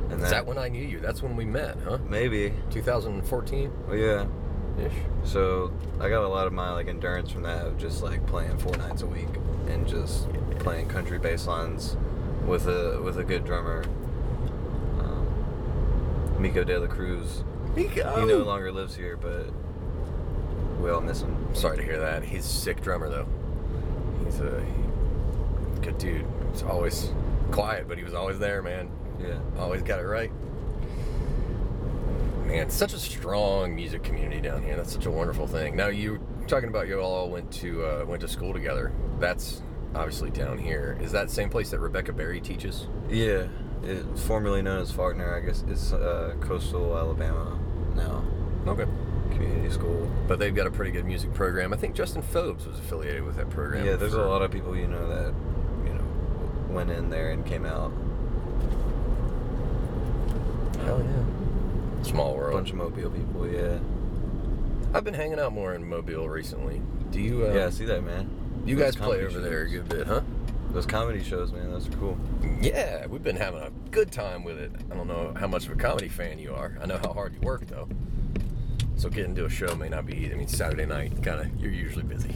And 0.09 0.21
Is 0.23 0.29
that 0.29 0.45
when 0.45 0.57
I 0.57 0.69
knew 0.69 0.83
you? 0.85 0.99
That's 0.99 1.21
when 1.21 1.35
we 1.35 1.45
met, 1.45 1.77
huh? 1.83 1.97
Maybe. 2.07 2.53
2014 2.71 3.71
Well, 3.87 3.97
yeah. 3.97 4.25
ish. 4.79 4.93
So 5.25 5.71
I 5.99 6.07
got 6.09 6.23
a 6.23 6.27
lot 6.27 6.47
of 6.47 6.53
my 6.53 6.71
like 6.71 6.87
endurance 6.87 7.29
from 7.31 7.43
that 7.43 7.65
of 7.65 7.77
just 7.77 8.01
like 8.01 8.25
playing 8.25 8.57
four 8.57 8.75
nights 8.77 9.01
a 9.01 9.05
week 9.07 9.27
and 9.67 9.85
just 9.87 10.27
playing 10.59 10.87
country 10.87 11.17
bass 11.19 11.45
lines 11.47 11.97
with 12.45 12.67
a 12.67 13.01
with 13.03 13.17
a 13.19 13.23
good 13.23 13.43
drummer. 13.43 13.83
Um, 14.99 16.41
Miko 16.41 16.63
De 16.63 16.79
La 16.79 16.87
Cruz. 16.87 17.43
Miko. 17.75 18.19
He 18.21 18.25
no 18.25 18.37
longer 18.39 18.71
lives 18.71 18.95
here, 18.95 19.17
but 19.17 19.47
we 20.81 20.89
all 20.89 21.01
miss 21.01 21.21
him. 21.21 21.53
Sorry 21.53 21.77
to 21.77 21.83
hear 21.83 21.99
that. 21.99 22.23
He's 22.23 22.45
a 22.45 22.47
sick 22.49 22.81
drummer 22.81 23.09
though. 23.09 23.27
He's 24.23 24.39
a 24.39 24.63
good 25.81 25.97
dude. 25.97 26.25
He's 26.53 26.63
always 26.63 27.11
quiet, 27.51 27.87
but 27.87 27.97
he 27.97 28.03
was 28.03 28.13
always 28.13 28.39
there, 28.39 28.61
man. 28.61 28.89
Yeah. 29.19 29.39
Always 29.59 29.81
got 29.83 29.99
it 29.99 30.03
right. 30.03 30.31
Man, 32.45 32.59
it's 32.59 32.75
such 32.75 32.93
a 32.93 32.99
strong 32.99 33.75
music 33.75 34.03
community 34.03 34.39
down 34.39 34.63
here. 34.63 34.75
That's 34.77 34.93
such 34.93 35.05
a 35.05 35.11
wonderful 35.11 35.47
thing. 35.47 35.75
Now 35.75 35.87
you 35.87 36.19
talking 36.47 36.69
about 36.69 36.87
you 36.87 36.99
all 36.99 37.29
went 37.29 37.51
to 37.53 37.85
uh, 37.85 38.05
went 38.05 38.21
to 38.21 38.27
school 38.27 38.53
together. 38.53 38.93
That's 39.19 39.61
obviously 39.93 40.29
down 40.29 40.57
here. 40.57 40.97
Is 41.01 41.11
that 41.11 41.29
same 41.29 41.49
place 41.49 41.71
that 41.71 41.79
Rebecca 41.79 42.13
Berry 42.13 42.39
teaches? 42.39 42.87
Yeah. 43.09 43.47
It's 43.83 44.23
formerly 44.23 44.61
known 44.61 44.81
as 44.81 44.91
Faulkner, 44.91 45.35
I 45.35 45.45
guess 45.45 45.63
it's 45.67 45.93
uh, 45.93 46.35
coastal 46.39 46.97
Alabama 46.97 47.59
now. 47.95 48.23
Okay. 48.65 48.89
Community 49.31 49.69
school. 49.69 50.11
But 50.27 50.39
they've 50.39 50.55
got 50.55 50.67
a 50.67 50.71
pretty 50.71 50.91
good 50.91 51.05
music 51.05 51.33
program. 51.33 51.73
I 51.73 51.77
think 51.77 51.95
Justin 51.95 52.21
Phobes 52.21 52.65
was 52.65 52.79
affiliated 52.79 53.23
with 53.23 53.35
that 53.35 53.49
program. 53.49 53.85
Yeah, 53.85 53.95
there's 53.95 54.13
a 54.13 54.21
lot 54.21 54.41
of 54.41 54.51
people 54.51 54.75
you 54.75 54.87
know 54.87 55.07
that, 55.09 55.33
you 55.85 55.93
know, 55.93 56.03
went 56.69 56.89
in 56.89 57.09
there 57.09 57.31
and 57.31 57.45
came 57.45 57.65
out. 57.65 57.91
Hell 60.87 61.03
yeah. 61.03 62.03
Small 62.03 62.33
world. 62.33 62.53
bunch 62.53 62.69
of 62.69 62.77
Mobile 62.77 63.09
people, 63.09 63.45
yeah. 63.45 63.77
I've 64.93 65.03
been 65.03 65.13
hanging 65.13 65.37
out 65.37 65.51
more 65.51 65.73
in 65.73 65.83
Mobile 65.83 66.29
recently. 66.29 66.81
Do 67.11 67.19
you? 67.19 67.45
Uh, 67.45 67.53
yeah, 67.53 67.65
I 67.65 67.69
see 67.71 67.83
that, 67.83 68.05
man. 68.05 68.29
You 68.65 68.77
Those 68.77 68.85
guys 68.85 68.95
play 68.95 69.17
comedy 69.17 69.25
over 69.25 69.41
there 69.41 69.63
a 69.63 69.69
good 69.69 69.89
bit, 69.89 70.07
huh? 70.07 70.21
Those 70.71 70.85
comedy 70.85 71.21
shows, 71.21 71.51
man, 71.51 71.71
those 71.71 71.89
are 71.89 71.91
cool. 71.97 72.17
Yeah, 72.61 73.05
we've 73.07 73.23
been 73.23 73.35
having 73.35 73.59
a 73.59 73.69
good 73.91 74.13
time 74.13 74.45
with 74.45 74.57
it. 74.57 74.71
I 74.89 74.95
don't 74.95 75.09
know 75.09 75.33
how 75.37 75.47
much 75.47 75.65
of 75.65 75.73
a 75.73 75.75
comedy 75.75 76.07
fan 76.07 76.39
you 76.39 76.53
are. 76.53 76.77
I 76.81 76.85
know 76.85 76.97
how 76.97 77.11
hard 77.11 77.33
you 77.33 77.41
work 77.41 77.67
though. 77.67 77.89
So 78.95 79.09
getting 79.09 79.35
to 79.35 79.45
a 79.45 79.49
show 79.49 79.75
may 79.75 79.89
not 79.89 80.05
be 80.05 80.13
easy. 80.13 80.33
I 80.33 80.37
mean, 80.37 80.47
Saturday 80.47 80.85
night, 80.85 81.21
kind 81.21 81.41
of, 81.41 81.59
you're 81.59 81.71
usually 81.71 82.03
busy. 82.03 82.33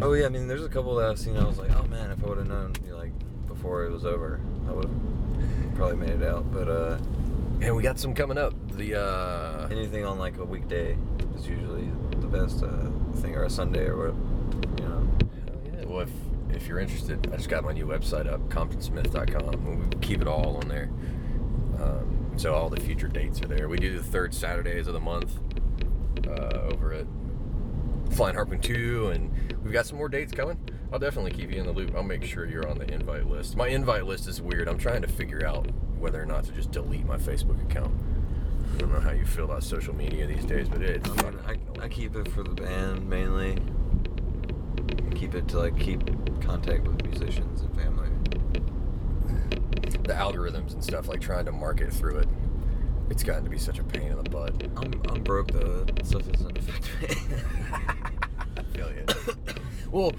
Oh 0.00 0.12
yeah, 0.12 0.26
I 0.26 0.28
mean, 0.28 0.46
there's 0.46 0.64
a 0.64 0.68
couple 0.68 0.94
that 0.96 1.10
I've 1.10 1.18
seen. 1.18 1.36
I 1.36 1.44
was 1.44 1.58
like, 1.58 1.72
oh 1.72 1.82
man, 1.88 2.12
if 2.12 2.22
I 2.22 2.28
would 2.28 2.38
have 2.38 2.46
known, 2.46 2.74
like 2.90 3.10
before 3.48 3.86
it 3.86 3.90
was 3.90 4.06
over, 4.06 4.40
I 4.68 4.72
would 4.72 4.84
have 4.84 5.74
probably 5.74 5.96
made 5.96 6.10
it 6.10 6.22
out. 6.22 6.52
But 6.52 6.68
uh, 6.68 6.98
And 7.60 7.74
we 7.74 7.82
got 7.82 7.98
some 7.98 8.14
coming 8.14 8.38
up. 8.38 8.54
The 8.76 9.00
uh, 9.00 9.68
anything 9.70 10.04
on 10.04 10.18
like 10.18 10.38
a 10.38 10.44
weekday 10.44 10.96
is 11.34 11.46
usually 11.46 11.88
the 12.20 12.26
best 12.28 12.62
uh, 12.62 12.68
thing, 13.20 13.34
or 13.34 13.44
a 13.44 13.50
Sunday 13.50 13.86
or 13.86 14.12
what, 14.12 14.80
you 14.80 14.88
know. 14.88 15.08
hell 15.46 15.78
yeah. 15.80 15.84
Well, 15.86 16.00
if 16.00 16.10
if 16.50 16.68
you're 16.68 16.78
interested, 16.78 17.28
I 17.32 17.36
just 17.36 17.48
got 17.48 17.64
my 17.64 17.72
new 17.72 17.86
website 17.86 18.32
up, 18.32 18.48
ComptonSmith.com. 18.48 19.54
and 19.54 19.94
We 19.94 20.00
keep 20.00 20.20
it 20.22 20.28
all 20.28 20.56
on 20.56 20.68
there. 20.68 20.90
Um, 21.80 22.32
so 22.36 22.54
all 22.54 22.68
the 22.68 22.80
future 22.80 23.08
dates 23.08 23.42
are 23.42 23.48
there. 23.48 23.68
We 23.68 23.78
do 23.78 23.96
the 23.96 24.02
third 24.02 24.32
Saturdays 24.32 24.86
of 24.86 24.94
the 24.94 25.00
month 25.00 25.38
uh, 26.26 26.70
over 26.72 26.92
at 26.92 27.06
Flying 28.12 28.34
Harpoon 28.34 28.60
2, 28.60 29.08
and 29.08 29.54
we've 29.62 29.72
got 29.72 29.86
some 29.86 29.98
more 29.98 30.08
dates 30.08 30.32
coming. 30.32 30.58
I'll 30.92 30.98
definitely 30.98 31.32
keep 31.32 31.52
you 31.52 31.60
in 31.60 31.66
the 31.66 31.72
loop. 31.72 31.94
I'll 31.94 32.02
make 32.02 32.24
sure 32.24 32.46
you're 32.46 32.68
on 32.68 32.78
the 32.78 32.90
invite 32.92 33.26
list. 33.26 33.56
My 33.56 33.68
invite 33.68 34.06
list 34.06 34.26
is 34.26 34.40
weird. 34.40 34.68
I'm 34.68 34.78
trying 34.78 35.02
to 35.02 35.08
figure 35.08 35.46
out 35.46 35.68
whether 36.00 36.22
or 36.22 36.26
not 36.26 36.44
to 36.44 36.52
just 36.52 36.70
delete 36.70 37.06
my 37.06 37.16
Facebook 37.16 37.60
account. 37.70 37.92
I 38.74 38.78
don't 38.78 38.92
know 38.92 39.00
how 39.00 39.10
you 39.10 39.24
feel 39.24 39.44
about 39.44 39.62
social 39.64 39.94
media 39.94 40.26
these 40.26 40.44
days, 40.44 40.68
but 40.68 40.82
it's 40.82 41.08
I 41.08 41.30
mean, 41.30 41.38
I, 41.46 41.84
I 41.84 41.88
keep 41.88 42.14
it 42.16 42.28
for 42.30 42.42
the 42.42 42.50
band 42.50 43.08
mainly. 43.08 43.58
I 45.10 45.14
keep 45.14 45.34
it 45.34 45.48
to 45.48 45.58
like 45.58 45.78
keep 45.78 46.02
contact 46.40 46.86
with 46.86 47.02
musicians 47.04 47.62
and 47.62 47.74
family. 47.74 48.08
the 50.04 50.12
algorithms 50.14 50.72
and 50.74 50.82
stuff, 50.82 51.08
like 51.08 51.20
trying 51.20 51.44
to 51.46 51.52
market 51.52 51.92
through 51.92 52.18
it. 52.18 52.28
It's 53.10 53.22
gotten 53.22 53.44
to 53.44 53.50
be 53.50 53.58
such 53.58 53.78
a 53.78 53.84
pain 53.84 54.12
in 54.12 54.16
the 54.22 54.30
butt. 54.30 54.54
I'm 54.76 54.92
I'm 55.08 55.22
broke 55.22 55.50
though. 55.50 55.86
Stuff 56.04 56.30
doesn't 56.30 56.58
affect 56.58 56.90
me. 57.00 57.36
I 58.56 58.62
feel 58.74 58.90
you. 58.92 59.06
well, 59.90 60.12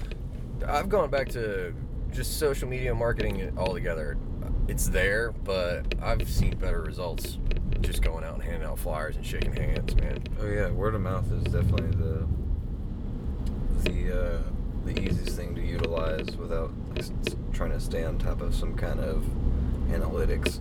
I've 0.68 0.90
gone 0.90 1.10
back 1.10 1.30
to 1.30 1.74
just 2.12 2.40
social 2.40 2.68
media 2.68 2.94
marketing 2.94 3.54
altogether. 3.58 4.18
It's 4.70 4.88
there, 4.88 5.32
but 5.32 5.96
I've 6.00 6.30
seen 6.30 6.56
better 6.56 6.80
results 6.80 7.40
just 7.82 8.04
going 8.04 8.24
out 8.24 8.36
and 8.36 8.44
handing 8.44 8.70
out 8.70 8.78
flyers 8.78 9.16
and 9.16 9.26
shaking 9.26 9.52
hands, 9.52 9.96
man. 9.96 10.22
oh 10.40 10.46
yeah, 10.46 10.70
word 10.70 10.94
of 10.94 11.02
mouth 11.02 11.26
is 11.32 11.44
definitely 11.46 11.90
the 11.98 12.28
the 13.90 14.26
uh, 14.26 14.42
the 14.86 14.92
easiest 15.02 15.36
thing 15.36 15.56
to 15.56 15.62
utilize 15.62 16.38
without 16.38 16.72
like, 16.96 17.52
trying 17.52 17.72
to 17.72 17.80
stay 17.80 18.04
on 18.04 18.20
top 18.20 18.42
of 18.42 18.54
some 18.54 18.76
kind 18.76 19.00
of 19.00 19.24
analytics. 19.88 20.60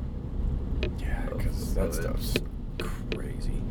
Yeah, 0.98 1.26
because 1.30 1.74
that 1.74 1.92
stuff's 1.92 2.34
crazy. 3.14 3.62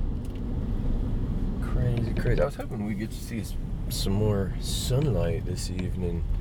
Crazy, 1.63 2.13
crazy. 2.13 2.41
I 2.43 2.45
was 2.45 2.53
hoping 2.53 2.85
we'd 2.85 2.99
get 2.99 3.09
to 3.09 3.17
see 3.17 3.43
some 3.89 4.13
more 4.13 4.53
sunlight 4.59 5.47
this 5.47 5.71
evening 5.71 6.23
with 6.35 6.36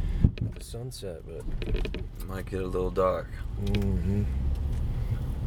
the 0.54 0.64
sunset, 0.64 1.22
but 1.26 1.74
it 1.74 2.02
Might 2.26 2.46
get 2.46 2.60
a 2.62 2.66
little 2.66 2.90
dark. 2.90 3.28
hmm 3.68 4.24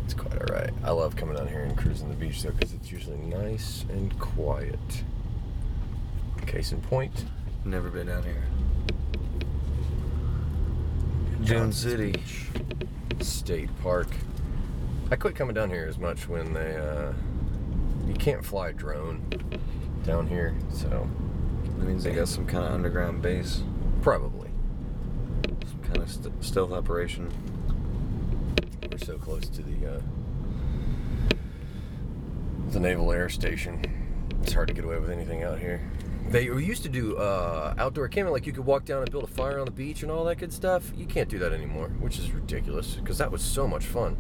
It's 0.06 0.14
quite 0.14 0.34
all 0.34 0.56
right. 0.56 0.72
I 0.84 0.92
love 0.92 1.16
coming 1.16 1.36
down 1.36 1.48
here 1.48 1.62
and 1.62 1.78
cruising 1.78 2.10
the 2.10 2.16
beach 2.16 2.42
though, 2.44 2.52
because 2.52 2.74
it's 2.74 2.92
usually 2.92 3.18
nice 3.18 3.86
and 3.90 4.18
quiet. 4.20 5.04
Case 6.48 6.72
in 6.72 6.82
point, 6.82 7.26
Never 7.66 7.90
been 7.90 8.08
down 8.08 8.24
here. 8.24 8.44
Dune 11.44 11.72
City. 11.72 12.12
Beach 12.12 12.48
State 13.22 13.70
Park. 13.82 14.08
I 15.12 15.16
quit 15.16 15.36
coming 15.36 15.54
down 15.56 15.70
here 15.70 15.86
as 15.90 15.98
much 15.98 16.28
when 16.30 16.54
they 16.54 16.76
uh, 16.78 17.12
you 18.08 18.14
can't 18.14 18.46
fly 18.46 18.70
a 18.70 18.74
drone 18.74 19.22
down 20.06 20.28
here, 20.28 20.56
so 20.72 21.10
That 21.78 21.86
means 21.88 22.04
they 22.04 22.14
got 22.14 22.28
some 22.28 22.46
kind 22.46 22.64
of 22.66 22.72
underground 22.72 23.22
base, 23.22 23.62
probably 24.02 24.30
some 24.30 24.30
kind 24.30 24.36
of 24.36 24.39
st- 26.10 26.44
stealth 26.44 26.72
operation. 26.72 27.30
we're 28.92 28.98
so 28.98 29.18
close 29.18 29.48
to 29.50 29.62
the 29.62 29.96
uh, 29.96 30.02
the 32.70 32.80
naval 32.80 33.12
air 33.12 33.30
station. 33.30 33.82
It's 34.42 34.54
hard 34.54 34.68
to 34.68 34.74
get 34.74 34.84
away 34.84 35.00
with 35.00 35.10
anything 35.10 35.44
out 35.44 35.60
here. 35.60 35.82
They 36.30 36.44
used 36.44 36.84
to 36.84 36.90
do 36.90 37.18
uh, 37.18 37.74
outdoor 37.78 38.08
camping, 38.08 38.32
like 38.32 38.46
you 38.46 38.54
could 38.54 38.66
walk 38.66 38.86
down 38.86 39.02
and 39.02 39.10
build 39.10 39.24
a 39.24 39.28
fire 39.28 39.60
on 39.60 39.66
the 39.66 39.72
beach 39.72 40.04
and 40.04 40.12
all 40.12 40.24
that 40.26 40.38
good 40.38 40.54
stuff. 40.54 40.92
You 40.96 41.06
can't 41.08 41.28
do 41.28 41.40
that 41.40 41.54
anymore, 41.54 41.90
which 42.00 42.20
is 42.20 42.32
ridiculous 42.32 42.96
because 42.96 43.18
that 43.18 43.32
was 43.32 43.42
so 43.42 43.68
much 43.68 43.86
fun. 43.86 44.16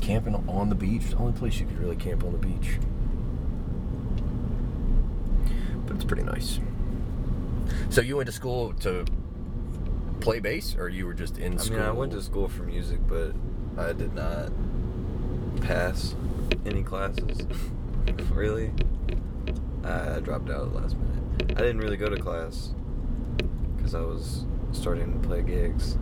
Camping 0.00 0.34
on 0.48 0.70
the 0.70 0.74
beach, 0.74 1.10
the 1.10 1.16
only 1.16 1.38
place 1.38 1.60
you 1.60 1.66
could 1.66 1.78
really 1.78 1.96
camp 1.96 2.24
on 2.24 2.32
the 2.32 2.38
beach. 2.38 2.78
But 5.86 5.96
it's 5.96 6.04
pretty 6.04 6.22
nice. 6.22 6.60
So 7.90 8.00
you 8.00 8.16
went 8.16 8.26
to 8.26 8.32
school 8.32 8.72
to 8.80 9.04
play 10.28 10.40
bass, 10.40 10.76
or 10.78 10.90
you 10.90 11.06
were 11.06 11.14
just 11.14 11.38
in 11.38 11.54
I 11.54 11.56
school? 11.56 11.76
I 11.76 11.80
mean, 11.80 11.88
I 11.88 11.92
went 11.92 12.12
to 12.12 12.20
school 12.20 12.48
for 12.48 12.62
music, 12.64 12.98
but 13.08 13.32
I 13.78 13.94
did 13.94 14.12
not 14.12 14.52
pass 15.62 16.14
any 16.66 16.82
classes. 16.82 17.46
really? 18.30 18.70
I 19.84 20.20
dropped 20.20 20.50
out 20.50 20.66
at 20.66 20.72
the 20.72 20.78
last 20.80 20.96
minute. 20.98 21.52
I 21.56 21.62
didn't 21.62 21.78
really 21.78 21.96
go 21.96 22.10
to 22.10 22.20
class 22.20 22.74
because 23.74 23.94
I 23.94 24.00
was 24.00 24.44
starting 24.72 25.18
to 25.18 25.26
play 25.26 25.40
gigs. 25.40 25.96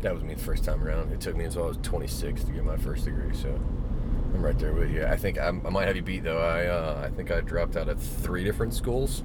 That 0.00 0.14
was 0.14 0.22
me 0.22 0.32
the 0.32 0.42
first 0.42 0.64
time 0.64 0.82
around. 0.82 1.12
It 1.12 1.20
took 1.20 1.36
me 1.36 1.44
until 1.44 1.64
I 1.64 1.68
was 1.68 1.78
26 1.82 2.44
to 2.44 2.52
get 2.52 2.64
my 2.64 2.78
first 2.78 3.04
degree, 3.04 3.34
so 3.34 3.50
I'm 3.50 4.42
right 4.42 4.58
there 4.58 4.72
with 4.72 4.90
you. 4.90 5.04
I 5.04 5.16
think 5.16 5.38
I'm, 5.38 5.66
I 5.66 5.68
might 5.68 5.88
have 5.88 5.96
you 5.96 6.02
beat 6.02 6.24
though. 6.24 6.40
I 6.40 6.64
uh, 6.68 7.02
I 7.04 7.14
think 7.14 7.30
I 7.30 7.42
dropped 7.42 7.76
out 7.76 7.90
of 7.90 8.00
three 8.02 8.44
different 8.44 8.72
schools 8.72 9.22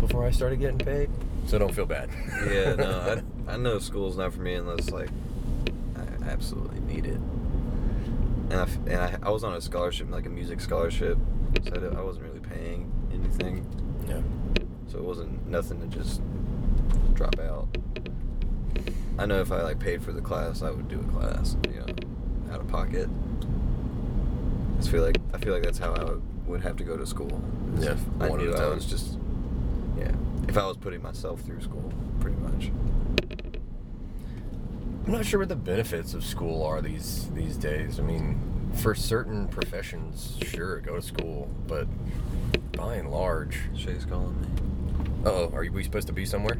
before 0.00 0.24
I 0.24 0.30
started 0.30 0.58
getting 0.58 0.78
paid, 0.78 1.10
so 1.46 1.58
don't 1.58 1.74
feel 1.74 1.86
bad. 1.86 2.10
Yeah, 2.46 2.74
no, 2.74 3.22
I, 3.48 3.52
I 3.52 3.56
know 3.56 3.78
school's 3.78 4.16
not 4.16 4.32
for 4.32 4.40
me 4.40 4.54
unless 4.54 4.90
like 4.90 5.10
I 5.96 6.24
absolutely 6.24 6.80
need 6.80 7.06
it. 7.06 7.20
And 8.50 8.54
I, 8.54 8.64
and 8.86 8.96
I, 8.96 9.18
I 9.22 9.30
was 9.30 9.44
on 9.44 9.54
a 9.54 9.60
scholarship, 9.60 10.10
like 10.10 10.26
a 10.26 10.30
music 10.30 10.60
scholarship, 10.60 11.18
so 11.64 11.72
I, 11.74 11.98
I 11.98 12.02
wasn't 12.02 12.26
really 12.26 12.40
paying 12.40 12.90
anything. 13.12 13.64
yeah. 14.08 14.20
So 14.90 14.98
it 14.98 15.04
wasn't 15.04 15.46
nothing 15.46 15.80
to 15.80 15.86
just 15.86 16.20
drop 17.14 17.38
out. 17.38 17.68
I 19.18 19.26
know 19.26 19.40
if 19.40 19.52
I 19.52 19.62
like 19.62 19.78
paid 19.78 20.02
for 20.02 20.12
the 20.12 20.20
class, 20.20 20.62
I 20.62 20.70
would 20.70 20.88
do 20.88 20.98
a 20.98 21.12
class, 21.12 21.56
you 21.68 21.76
know, 21.78 22.54
out 22.54 22.60
of 22.60 22.68
pocket. 22.68 23.08
I 24.78 24.82
feel 24.82 25.02
like 25.02 25.18
I 25.34 25.38
feel 25.38 25.52
like 25.52 25.62
that's 25.62 25.78
how 25.78 25.92
I 25.92 26.04
would, 26.04 26.46
would 26.46 26.60
have 26.62 26.76
to 26.78 26.84
go 26.84 26.96
to 26.96 27.06
school. 27.06 27.40
Yeah, 27.78 27.96
I 28.18 28.28
knew 28.30 28.54
I 28.54 28.68
was 28.68 28.86
just 28.86 29.18
yeah. 29.98 30.10
If 30.50 30.58
I 30.58 30.66
was 30.66 30.76
putting 30.76 31.00
myself 31.00 31.42
through 31.42 31.60
school, 31.60 31.92
pretty 32.18 32.36
much. 32.38 32.72
I'm 35.06 35.12
not 35.12 35.24
sure 35.24 35.38
what 35.38 35.48
the 35.48 35.54
benefits 35.54 36.12
of 36.12 36.24
school 36.24 36.64
are 36.64 36.82
these 36.82 37.30
these 37.34 37.56
days. 37.56 38.00
I 38.00 38.02
mean, 38.02 38.68
for 38.74 38.96
certain 38.96 39.46
professions, 39.46 40.36
sure, 40.42 40.80
go 40.80 40.96
to 40.96 41.02
school, 41.02 41.48
but 41.68 41.86
by 42.72 42.96
and 42.96 43.12
large, 43.12 43.60
Shay's 43.76 44.04
calling 44.04 44.40
me. 44.40 44.48
oh, 45.24 45.50
are 45.54 45.64
we 45.70 45.84
supposed 45.84 46.08
to 46.08 46.12
be 46.12 46.26
somewhere? 46.26 46.58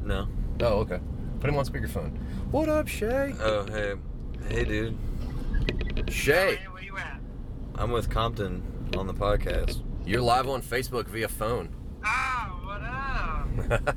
No. 0.00 0.28
Oh, 0.60 0.78
okay. 0.82 1.00
Put 1.40 1.50
him 1.50 1.56
on 1.56 1.66
speakerphone. 1.66 2.16
What 2.52 2.68
up, 2.68 2.86
Shay? 2.86 3.34
Oh 3.40 3.66
hey, 3.66 3.94
hey 4.48 4.64
dude. 4.64 4.96
Shay, 6.08 6.54
Hey, 6.54 6.68
where 6.68 6.84
you 6.84 6.96
at? 6.98 7.18
I'm 7.74 7.90
with 7.90 8.08
Compton 8.10 8.62
on 8.96 9.08
the 9.08 9.14
podcast. 9.14 9.82
you're 10.06 10.22
live 10.22 10.48
on 10.48 10.62
Facebook 10.62 11.08
via 11.08 11.26
phone. 11.26 11.74
What 13.68 13.88
up? 13.88 13.96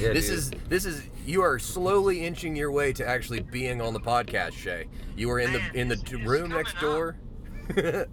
Yeah, 0.00 0.12
this 0.12 0.26
dude. 0.28 0.38
is 0.38 0.50
this 0.68 0.84
is 0.84 1.02
you 1.26 1.42
are 1.42 1.58
slowly 1.58 2.24
inching 2.24 2.56
your 2.56 2.70
way 2.72 2.92
to 2.94 3.06
actually 3.06 3.40
being 3.40 3.80
on 3.80 3.92
the 3.92 4.00
podcast, 4.00 4.52
Shay. 4.52 4.86
You 5.16 5.28
were 5.28 5.38
in 5.40 5.52
the 5.52 5.60
in 5.74 5.88
the 5.88 5.94
it's- 5.94 6.10
t- 6.10 6.16
it's 6.16 6.26
room 6.28 6.50
next 6.50 6.78
door. 6.80 7.16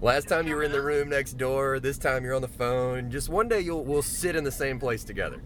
Last 0.00 0.28
time 0.28 0.46
you 0.46 0.54
were 0.54 0.62
in 0.62 0.70
the 0.70 0.78
coming 0.78 0.92
up. 0.92 0.98
room 1.00 1.08
next 1.10 1.32
door. 1.36 1.80
This 1.80 1.98
time 1.98 2.24
you're 2.24 2.34
on 2.34 2.42
the 2.42 2.48
phone. 2.48 3.10
Just 3.10 3.28
one 3.28 3.48
day 3.48 3.60
you'll 3.60 3.84
we'll 3.84 4.02
sit 4.02 4.36
in 4.36 4.44
the 4.44 4.50
same 4.52 4.78
place 4.78 5.04
together. 5.04 5.42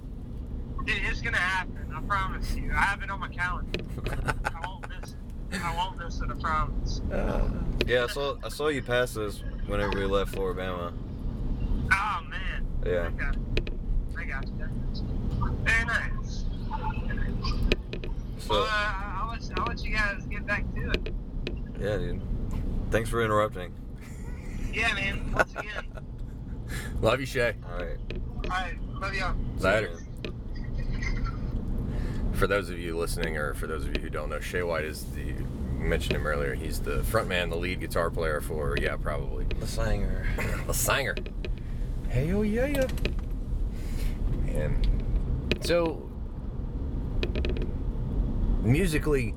It's 0.86 1.20
gonna 1.22 1.36
happen. 1.38 1.90
I 1.94 2.00
promise 2.02 2.54
you. 2.54 2.70
I 2.72 2.82
have 2.82 3.02
it 3.02 3.10
on 3.10 3.20
my 3.20 3.28
calendar. 3.28 3.80
I 4.10 4.66
won't 4.66 4.88
miss 4.88 5.10
it. 5.52 5.60
I 5.64 5.74
won't 5.76 5.98
miss 5.98 6.20
it. 6.20 6.30
I 6.30 6.34
promise. 6.34 7.00
Uh, 7.12 7.48
Yeah, 7.86 8.04
I 8.04 8.06
saw 8.08 8.36
I 8.44 8.48
saw 8.48 8.68
you 8.68 8.82
pass 8.82 9.16
us 9.16 9.42
whenever 9.66 9.98
we 9.98 10.04
left 10.04 10.32
Flora-Bama. 10.34 10.92
Oh 11.92 12.20
man. 12.28 12.66
Yeah. 12.86 13.10
I 13.20 13.51
got, 14.32 14.44
I 14.44 14.64
got 14.64 14.96
you. 14.96 15.56
Very 15.62 15.84
nice. 15.84 16.44
So 18.38 18.50
well, 18.50 18.62
uh, 18.64 18.68
I'll, 18.70 19.30
let, 19.32 19.58
I'll 19.58 19.66
let 19.66 19.84
you 19.84 19.94
guys 19.94 20.24
get 20.24 20.46
back 20.46 20.64
to 20.74 20.90
it. 20.90 21.14
yeah, 21.80 21.96
dude. 21.96 22.22
Thanks 22.90 23.08
for 23.08 23.22
interrupting. 23.22 23.72
Yeah, 24.72 24.92
man. 24.94 25.32
Once 25.32 25.52
again. 25.52 25.84
love 27.00 27.20
you, 27.20 27.26
Shay. 27.26 27.54
All 27.70 27.78
right. 27.78 27.98
All 28.44 28.50
right. 28.50 28.74
Love 29.00 29.14
y'all. 29.14 29.34
Later. 29.58 29.98
For 32.32 32.46
those 32.46 32.70
of 32.70 32.78
you 32.78 32.96
listening, 32.96 33.36
or 33.36 33.54
for 33.54 33.66
those 33.66 33.84
of 33.84 33.94
you 33.96 34.02
who 34.02 34.10
don't 34.10 34.30
know, 34.30 34.40
Shay 34.40 34.62
White 34.62 34.84
is 34.84 35.04
the 35.12 35.34
mentioned 35.78 36.16
him 36.16 36.26
earlier. 36.26 36.54
He's 36.54 36.80
the 36.80 37.02
front 37.04 37.28
man, 37.28 37.50
the 37.50 37.56
lead 37.56 37.80
guitar 37.80 38.10
player 38.10 38.40
for 38.40 38.76
yeah, 38.80 38.96
probably 38.96 39.44
The 39.58 39.66
singer. 39.66 40.26
the 40.66 40.74
singer. 40.74 41.14
Hey, 42.08 42.32
oh 42.32 42.42
yeah, 42.42 42.66
yeah. 42.66 42.86
And 44.54 45.56
so, 45.60 46.08
musically, 48.62 49.30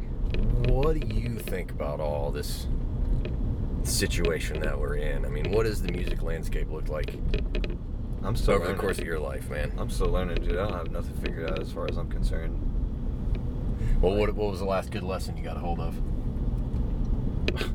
what 0.67 0.99
do 0.99 1.07
you 1.07 1.39
think 1.39 1.71
about 1.71 1.99
all 1.99 2.31
this 2.31 2.67
situation 3.83 4.59
that 4.61 4.79
we're 4.79 4.95
in? 4.95 5.25
I 5.25 5.29
mean, 5.29 5.51
what 5.51 5.63
does 5.63 5.81
the 5.81 5.91
music 5.91 6.21
landscape 6.21 6.69
look 6.69 6.89
like 6.89 7.15
I'm 8.23 8.35
still 8.35 8.55
over 8.55 8.63
the 8.63 8.69
learning. 8.69 8.81
course 8.81 8.97
of 8.97 9.05
your 9.05 9.19
life, 9.19 9.49
man? 9.49 9.71
I'm 9.77 9.89
still 9.89 10.09
learning, 10.09 10.43
dude. 10.43 10.57
I 10.57 10.67
don't 10.67 10.73
have 10.73 10.91
nothing 10.91 11.13
figured 11.17 11.51
out 11.51 11.59
as 11.59 11.71
far 11.71 11.87
as 11.87 11.95
I'm 11.95 12.09
concerned. 12.09 12.59
Well, 14.01 14.15
what, 14.15 14.33
what 14.33 14.51
was 14.51 14.59
the 14.59 14.65
last 14.65 14.91
good 14.91 15.03
lesson 15.03 15.37
you 15.37 15.43
got 15.43 15.57
a 15.57 15.59
hold 15.59 15.79
of? 15.79 15.95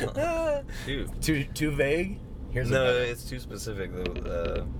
Shoot. 0.86 1.20
too 1.20 1.44
too 1.44 1.70
vague. 1.70 2.18
Here's 2.50 2.70
no, 2.70 2.90
it's 2.90 3.24
too 3.24 3.38
specific 3.38 3.92
though. 3.92 4.20
Uh, 4.22 4.54
let 4.54 4.64
me. 4.64 4.64
See. 4.64 4.79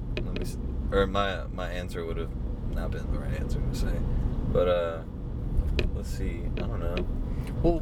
Or 0.93 1.07
my 1.07 1.45
my 1.53 1.71
answer 1.71 2.05
would 2.05 2.17
have 2.17 2.31
not 2.71 2.91
been 2.91 3.11
the 3.13 3.19
right 3.19 3.41
answer 3.41 3.61
to 3.61 3.75
say. 3.75 3.95
But 4.53 4.69
uh, 4.69 5.03
let's 5.95 6.11
see. 6.11 6.43
I 6.57 6.61
don't 6.61 6.81
know. 6.81 7.07
Well, 7.63 7.79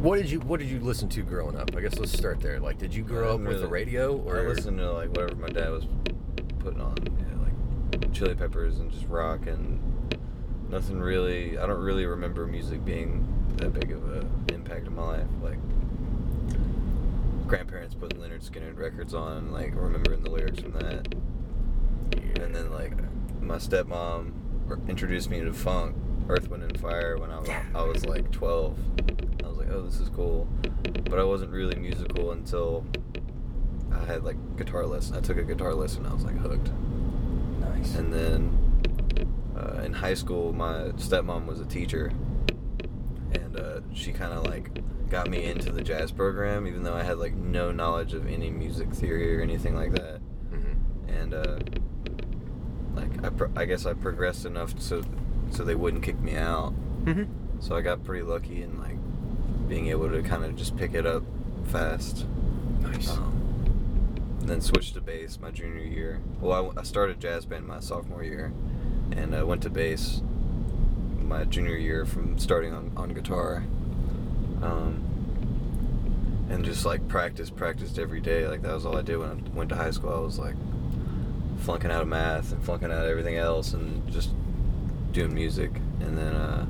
what 0.00 0.16
did 0.16 0.30
you 0.30 0.40
what 0.40 0.60
did 0.60 0.68
you 0.68 0.80
listen 0.80 1.08
to 1.10 1.22
growing 1.22 1.56
up? 1.56 1.76
I 1.76 1.80
guess 1.80 1.98
let's 1.98 2.12
start 2.12 2.40
there. 2.40 2.60
Like, 2.60 2.78
did 2.78 2.94
you 2.94 3.02
grow 3.02 3.30
up 3.34 3.38
didn't 3.38 3.48
with 3.48 3.60
the 3.60 3.68
radio 3.68 4.16
or 4.16 4.40
I 4.40 4.42
listened 4.48 4.78
to 4.78 4.92
like 4.92 5.10
whatever 5.10 5.36
my 5.36 5.48
dad 5.48 5.70
was 5.70 5.86
putting 6.58 6.80
on, 6.80 6.96
yeah, 7.18 8.00
like 8.00 8.12
Chili 8.12 8.34
Peppers 8.34 8.78
and 8.78 8.90
just 8.90 9.06
rock 9.06 9.46
and 9.46 9.80
nothing 10.70 10.98
really. 10.98 11.58
I 11.58 11.66
don't 11.66 11.80
really 11.80 12.06
remember 12.06 12.46
music 12.46 12.84
being 12.84 13.26
that 13.56 13.72
big 13.74 13.92
of 13.92 14.08
a 14.10 14.26
impact 14.52 14.86
in 14.86 14.94
my 14.94 15.02
life. 15.02 15.26
Like 15.42 15.58
grandparents 17.46 17.94
putting 17.94 18.18
Lynyrd 18.20 18.48
Skynyrd 18.48 18.78
records 18.78 19.14
on, 19.14 19.52
like 19.52 19.72
remembering 19.74 20.22
the 20.22 20.30
lyrics 20.30 20.62
from 20.62 20.72
that, 20.72 21.14
and 22.42 22.54
then 22.54 22.70
like 22.70 22.92
my 23.40 23.56
stepmom 23.56 24.32
introduced 24.88 25.30
me 25.30 25.40
to 25.40 25.52
funk, 25.52 25.96
Earth, 26.28 26.48
Wind 26.48 26.62
and 26.62 26.78
Fire 26.80 27.16
when 27.18 27.30
I 27.30 27.38
was 27.40 27.48
I 27.74 27.82
was 27.82 28.04
like 28.06 28.30
12. 28.30 28.78
I 29.44 29.48
was 29.48 29.56
like, 29.58 29.68
oh, 29.70 29.82
this 29.82 30.00
is 30.00 30.08
cool, 30.10 30.48
but 31.10 31.18
I 31.18 31.24
wasn't 31.24 31.50
really 31.50 31.76
musical 31.76 32.32
until 32.32 32.86
I 33.92 34.04
had 34.06 34.24
like 34.24 34.36
guitar 34.56 34.86
lesson. 34.86 35.16
I 35.16 35.20
took 35.20 35.36
a 35.38 35.42
guitar 35.44 35.74
lesson. 35.74 36.04
And 36.04 36.12
I 36.12 36.14
was 36.14 36.24
like 36.24 36.36
hooked. 36.38 36.70
nice. 37.60 37.94
And 37.96 38.12
then 38.12 38.58
uh, 39.56 39.82
in 39.82 39.92
high 39.92 40.14
school, 40.14 40.52
my 40.52 40.90
stepmom 40.96 41.46
was 41.46 41.60
a 41.60 41.66
teacher, 41.66 42.12
and 43.32 43.58
uh, 43.58 43.80
she 43.92 44.12
kind 44.12 44.32
of 44.32 44.46
like 44.46 44.70
got 45.10 45.28
me 45.28 45.44
into 45.44 45.70
the 45.70 45.82
jazz 45.82 46.10
program, 46.10 46.66
even 46.66 46.82
though 46.84 46.94
I 46.94 47.02
had 47.02 47.18
like 47.18 47.34
no 47.34 47.70
knowledge 47.72 48.14
of 48.14 48.26
any 48.26 48.50
music 48.50 48.92
theory 48.94 49.36
or 49.36 49.42
anything 49.42 49.74
like 49.76 49.92
that. 49.92 50.20
Mhm. 50.52 50.76
And 51.20 51.34
uh, 51.34 51.58
like 52.94 53.24
I, 53.24 53.30
pro- 53.30 53.50
I 53.56 53.64
guess 53.64 53.86
I 53.86 53.94
progressed 53.94 54.44
enough 54.44 54.78
so 54.80 55.02
so 55.50 55.64
they 55.64 55.74
wouldn't 55.74 56.02
kick 56.02 56.20
me 56.20 56.36
out. 56.36 56.72
Mhm. 57.04 57.26
So 57.60 57.76
I 57.76 57.80
got 57.80 58.04
pretty 58.04 58.22
lucky 58.24 58.62
in 58.62 58.78
like 58.78 58.96
being 59.68 59.88
able 59.88 60.10
to 60.10 60.22
kind 60.22 60.44
of 60.44 60.56
just 60.56 60.76
pick 60.76 60.94
it 60.94 61.06
up 61.06 61.22
fast. 61.66 62.26
Nice. 62.80 63.10
Um, 63.10 63.38
then 64.40 64.60
switched 64.60 64.94
to 64.94 65.00
bass 65.00 65.38
my 65.40 65.50
junior 65.50 65.82
year. 65.84 66.20
Well, 66.40 66.72
I 66.76 66.82
started 66.82 67.20
jazz 67.20 67.44
band 67.44 67.66
my 67.66 67.78
sophomore 67.80 68.24
year, 68.24 68.52
and 69.12 69.34
I 69.36 69.44
went 69.44 69.62
to 69.62 69.70
bass 69.70 70.20
my 71.22 71.44
junior 71.44 71.76
year 71.76 72.04
from 72.04 72.38
starting 72.38 72.72
on, 72.72 72.90
on 72.96 73.14
guitar. 73.14 73.64
Um, 74.62 75.04
and 76.50 76.64
just 76.64 76.84
like 76.84 77.06
practice, 77.08 77.50
practiced 77.50 77.98
every 77.98 78.20
day. 78.20 78.46
Like 78.48 78.62
that 78.62 78.74
was 78.74 78.84
all 78.84 78.96
I 78.96 79.02
did 79.02 79.16
when 79.18 79.30
I 79.30 79.56
went 79.56 79.68
to 79.70 79.76
high 79.76 79.90
school. 79.92 80.12
I 80.12 80.18
was 80.18 80.38
like 80.38 80.56
flunking 81.62 81.90
out 81.90 82.02
of 82.02 82.08
math 82.08 82.52
and 82.52 82.62
flunking 82.64 82.90
out 82.92 83.06
everything 83.06 83.36
else, 83.36 83.72
and 83.74 84.10
just 84.12 84.30
doing 85.12 85.34
music. 85.34 85.70
And 86.00 86.16
then 86.18 86.34
uh, 86.34 86.66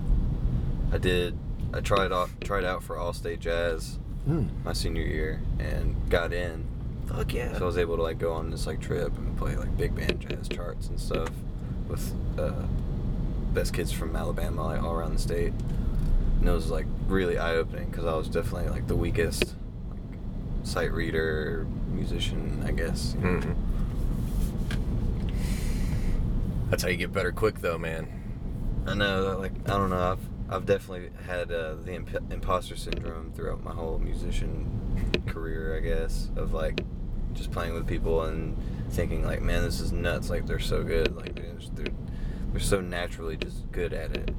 I 0.92 0.98
did. 0.98 1.36
I 1.74 1.80
tried 1.80 2.12
off, 2.12 2.30
tried 2.40 2.64
out 2.64 2.82
for 2.82 2.96
All 2.98 3.12
State 3.12 3.40
Jazz 3.40 3.98
Mm. 4.28 4.48
my 4.64 4.72
senior 4.72 5.02
year 5.02 5.40
and 5.58 5.96
got 6.08 6.32
in. 6.32 6.64
Fuck 7.08 7.34
yeah. 7.34 7.56
So 7.58 7.64
I 7.64 7.66
was 7.66 7.76
able 7.76 7.96
to 7.96 8.02
like 8.02 8.18
go 8.20 8.32
on 8.34 8.50
this 8.50 8.68
like 8.68 8.80
trip 8.80 9.16
and 9.18 9.36
play 9.36 9.56
like 9.56 9.76
big 9.76 9.96
band 9.96 10.20
jazz 10.20 10.46
charts 10.48 10.86
and 10.86 11.00
stuff 11.00 11.28
with 11.88 12.14
uh, 12.38 12.52
best 13.52 13.74
kids 13.74 13.90
from 13.90 14.14
Alabama 14.14 14.64
like 14.66 14.80
all 14.80 14.92
around 14.92 15.14
the 15.14 15.18
state. 15.18 15.52
And 16.38 16.48
it 16.48 16.52
was 16.52 16.70
like 16.70 16.86
really 17.08 17.36
eye 17.36 17.56
opening 17.56 17.90
because 17.90 18.04
I 18.04 18.14
was 18.14 18.28
definitely 18.28 18.68
like 18.70 18.86
the 18.86 18.94
weakest 18.94 19.56
like, 19.90 19.98
sight 20.62 20.92
reader 20.92 21.66
musician, 21.88 22.62
I 22.64 22.70
guess. 22.70 23.16
you 23.20 23.26
know. 23.26 23.40
Mhm. 23.40 23.54
That's 26.72 26.84
how 26.84 26.88
you 26.88 26.96
get 26.96 27.12
better 27.12 27.32
quick, 27.32 27.58
though, 27.58 27.76
man. 27.76 28.08
I 28.86 28.94
know, 28.94 29.36
like 29.38 29.52
I 29.68 29.76
don't 29.76 29.90
know. 29.90 30.12
I've 30.12 30.26
I've 30.48 30.64
definitely 30.64 31.10
had 31.26 31.52
uh, 31.52 31.74
the 31.74 31.92
imp- 31.92 32.32
imposter 32.32 32.76
syndrome 32.76 33.30
throughout 33.32 33.62
my 33.62 33.72
whole 33.74 33.98
musician 33.98 35.12
career. 35.26 35.76
I 35.76 35.80
guess 35.80 36.30
of 36.34 36.54
like 36.54 36.80
just 37.34 37.50
playing 37.50 37.74
with 37.74 37.86
people 37.86 38.22
and 38.22 38.56
thinking 38.88 39.22
like, 39.22 39.42
man, 39.42 39.64
this 39.64 39.80
is 39.80 39.92
nuts. 39.92 40.30
Like 40.30 40.46
they're 40.46 40.58
so 40.58 40.82
good. 40.82 41.14
Like 41.14 41.34
they're 41.34 41.58
they're, 41.74 41.94
they're 42.52 42.60
so 42.62 42.80
naturally 42.80 43.36
just 43.36 43.70
good 43.70 43.92
at 43.92 44.16
it 44.16 44.34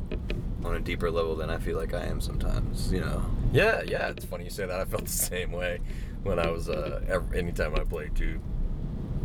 on 0.65 0.73
a 0.73 0.79
deeper 0.79 1.11
level 1.11 1.35
than 1.35 1.51
I 1.51 1.59
feel 1.59 1.77
like 1.77 1.93
I 1.93 2.05
am 2.05 2.19
sometimes. 2.19 2.91
You 2.91 3.01
know. 3.01 3.23
Yeah, 3.51 3.83
yeah. 3.83 4.09
It's 4.09 4.25
funny 4.25 4.45
you 4.45 4.49
say 4.49 4.65
that. 4.65 4.79
I 4.79 4.85
felt 4.85 5.05
the 5.05 5.11
same 5.11 5.51
way 5.51 5.81
when 6.23 6.39
I 6.39 6.49
was 6.49 6.67
uh, 6.67 7.01
ev 7.07 7.31
anytime 7.35 7.75
I 7.75 7.83
played 7.83 8.15
too. 8.15 8.41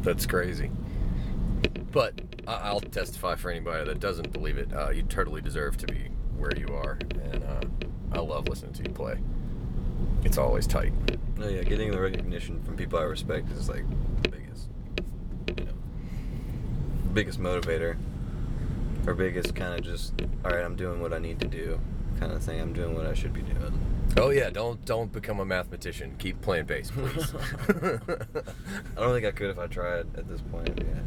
That's 0.03 0.27
crazy. 0.27 0.71
But 1.91 2.28
I- 2.49 2.69
I'll 2.69 2.81
testify 2.81 3.37
for 3.37 3.51
anybody 3.51 3.85
that 3.85 4.01
doesn't 4.01 4.33
believe 4.33 4.57
it. 4.59 4.73
Uh, 4.73 4.91
you 4.91 5.03
totally 5.03 5.41
deserve 5.43 5.77
to 5.79 5.87
be 5.87 6.09
where 6.37 6.53
you 6.57 6.69
are, 6.75 6.99
and 7.33 7.45
uh, 7.45 7.61
I 8.13 8.21
love 8.21 8.49
listening 8.49 8.73
to 8.75 8.83
you 8.85 8.91
play. 8.91 9.19
It's 10.25 10.39
always 10.39 10.67
tight. 10.67 10.93
No, 11.37 11.49
yeah, 11.49 11.63
getting 11.63 11.91
the 11.91 12.01
recognition 12.01 12.63
from 12.65 12.77
people 12.77 12.99
I 12.99 13.03
respect 13.03 13.51
is 13.53 13.69
like 13.69 13.85
the 14.23 14.29
biggest, 14.31 14.69
you 15.57 15.65
know, 15.67 15.73
biggest 17.13 17.39
motivator, 17.39 17.97
or 19.07 19.15
biggest 19.15 19.55
kind 19.55 19.75
of 19.79 19.85
just, 19.85 20.15
all 20.45 20.51
right, 20.51 20.65
I'm 20.65 20.75
doing 20.77 21.01
what 21.01 21.13
I 21.13 21.19
need 21.19 21.39
to 21.41 21.47
do, 21.47 21.79
kind 22.19 22.33
of 22.33 22.43
thing. 22.43 22.61
I'm 22.61 22.73
doing 22.73 22.95
what 22.95 23.07
I 23.07 23.15
should 23.15 23.33
be 23.33 23.43
doing. 23.43 23.79
Oh 24.17 24.31
yeah, 24.31 24.51
don't 24.51 24.83
don't 24.85 25.13
become 25.13 25.39
a 25.39 25.45
mathematician. 25.45 26.15
Keep 26.19 26.41
playing 26.41 26.65
bass, 26.65 26.91
please. 26.91 27.35
I 27.69 29.01
don't 29.01 29.13
think 29.13 29.27
I 29.27 29.31
could 29.33 29.51
if 29.51 29.59
I 29.59 29.67
tried 29.67 30.07
at 30.17 30.27
this 30.29 30.41
point. 30.41 30.71
Yeah. 30.79 31.01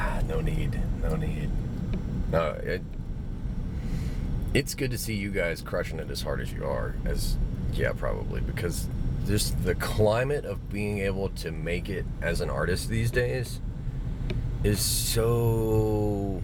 Ah, 0.00 0.22
no 0.28 0.40
need. 0.40 0.80
No 1.02 1.16
need. 1.16 1.50
No, 2.30 2.50
it, 2.62 2.82
it's 4.54 4.74
good 4.74 4.90
to 4.92 4.98
see 4.98 5.14
you 5.14 5.30
guys 5.30 5.60
crushing 5.60 5.98
it 5.98 6.08
as 6.10 6.22
hard 6.22 6.40
as 6.40 6.52
you 6.52 6.64
are. 6.64 6.94
As 7.04 7.36
yeah, 7.72 7.92
probably 7.92 8.40
because 8.40 8.88
just 9.26 9.62
the 9.64 9.74
climate 9.74 10.44
of 10.44 10.70
being 10.70 10.98
able 11.00 11.30
to 11.30 11.50
make 11.50 11.88
it 11.88 12.06
as 12.22 12.40
an 12.40 12.48
artist 12.48 12.88
these 12.88 13.10
days 13.10 13.60
is 14.62 14.80
so. 14.80 16.42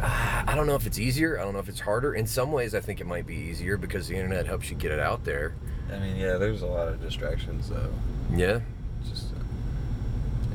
Ah, 0.00 0.44
I 0.46 0.54
don't 0.54 0.66
know 0.66 0.74
if 0.76 0.86
it's 0.86 0.98
easier. 0.98 1.38
I 1.38 1.44
don't 1.44 1.52
know 1.52 1.58
if 1.60 1.68
it's 1.68 1.80
harder. 1.80 2.14
In 2.14 2.26
some 2.26 2.52
ways, 2.52 2.74
I 2.74 2.80
think 2.80 3.00
it 3.00 3.06
might 3.06 3.26
be 3.26 3.34
easier 3.34 3.76
because 3.76 4.08
the 4.08 4.16
internet 4.16 4.46
helps 4.46 4.70
you 4.70 4.76
get 4.76 4.90
it 4.92 5.00
out 5.00 5.24
there. 5.24 5.54
I 5.92 5.98
mean, 5.98 6.16
yeah, 6.16 6.36
there's 6.36 6.62
a 6.62 6.66
lot 6.66 6.88
of 6.88 7.00
distractions 7.00 7.68
though, 7.68 7.92
Yeah. 8.32 8.60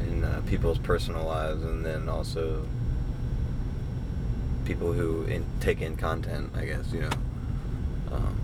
In 0.07 0.23
uh, 0.23 0.41
people's 0.47 0.77
personal 0.79 1.25
lives, 1.25 1.63
and 1.63 1.85
then 1.85 2.07
also 2.09 2.65
people 4.65 4.93
who 4.93 5.23
in, 5.23 5.45
take 5.59 5.81
in 5.81 5.95
content. 5.95 6.51
I 6.55 6.65
guess 6.65 6.91
you 6.91 7.01
know, 7.01 7.09
um, 8.11 8.39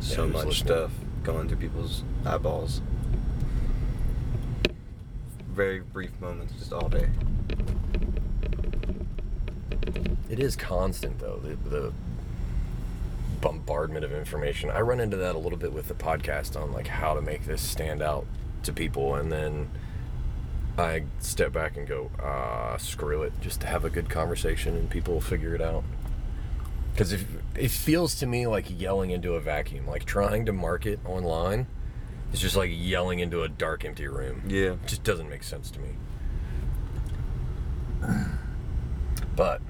Yeah, 0.00 0.14
so 0.16 0.26
much 0.26 0.46
listening. 0.46 0.66
stuff 0.66 0.90
going 1.22 1.48
through 1.48 1.58
people's 1.58 2.02
eyeballs. 2.24 2.80
Very 5.48 5.80
brief 5.80 6.10
moments, 6.20 6.54
just 6.58 6.72
all 6.72 6.88
day. 6.88 7.08
It 10.30 10.38
is 10.40 10.56
constant 10.56 11.18
though. 11.18 11.40
The, 11.42 11.68
the 11.68 11.92
bombardment 13.40 14.04
of 14.04 14.12
information. 14.12 14.70
I 14.70 14.80
run 14.80 15.00
into 15.00 15.16
that 15.18 15.34
a 15.34 15.38
little 15.38 15.58
bit 15.58 15.72
with 15.72 15.88
the 15.88 15.94
podcast 15.94 16.60
on 16.60 16.72
like 16.72 16.86
how 16.86 17.14
to 17.14 17.20
make 17.20 17.44
this 17.44 17.60
stand 17.60 18.00
out 18.02 18.24
to 18.62 18.72
people, 18.72 19.14
and 19.16 19.30
then 19.30 19.68
I 20.78 21.04
step 21.20 21.52
back 21.52 21.76
and 21.76 21.86
go, 21.86 22.10
ah, 22.22 22.76
screw 22.78 23.22
it, 23.22 23.32
just 23.40 23.60
to 23.60 23.66
have 23.66 23.84
a 23.84 23.90
good 23.90 24.08
conversation, 24.08 24.74
and 24.74 24.88
people 24.88 25.14
will 25.14 25.20
figure 25.20 25.54
it 25.54 25.60
out. 25.60 25.84
Because 26.92 27.12
if 27.12 27.26
it 27.54 27.70
feels 27.70 28.14
to 28.16 28.26
me 28.26 28.46
like 28.46 28.66
yelling 28.68 29.10
into 29.10 29.34
a 29.34 29.40
vacuum, 29.40 29.86
like 29.86 30.04
trying 30.04 30.46
to 30.46 30.52
market 30.52 30.98
online, 31.04 31.66
is 32.32 32.40
just 32.40 32.56
like 32.56 32.70
yelling 32.72 33.18
into 33.18 33.42
a 33.42 33.48
dark, 33.48 33.84
empty 33.84 34.06
room. 34.06 34.42
Yeah. 34.46 34.72
It 34.72 34.86
just 34.86 35.04
doesn't 35.04 35.28
make 35.28 35.42
sense 35.42 35.70
to 35.72 35.80
me. 35.80 35.88
But 39.36 39.60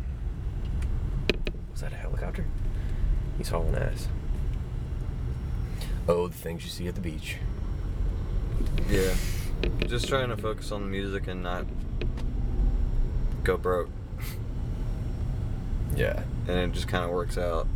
was 1.71 1.81
that 1.81 1.93
a 1.93 1.97
helicopter? 1.97 2.47
He's 3.39 3.49
hauling 3.49 3.75
ass. 3.75 4.09
Oh, 6.09 6.29
the 6.29 6.35
things 6.35 6.65
you 6.65 6.71
see 6.71 6.89
at 6.89 6.95
the 6.95 7.01
beach. 7.01 7.37
Yeah. 8.89 9.15
Just 9.87 10.09
trying 10.09 10.29
to 10.31 10.37
focus 10.37 10.73
on 10.73 10.83
the 10.83 10.89
music 10.89 11.27
and 11.29 11.43
not 11.43 11.67
go 13.45 13.57
broke. 13.57 13.91
Yeah. 15.95 16.23
And 16.49 16.57
it 16.59 16.73
just 16.73 16.89
kind 16.89 17.05
of 17.05 17.11
works 17.11 17.37
out. 17.37 17.67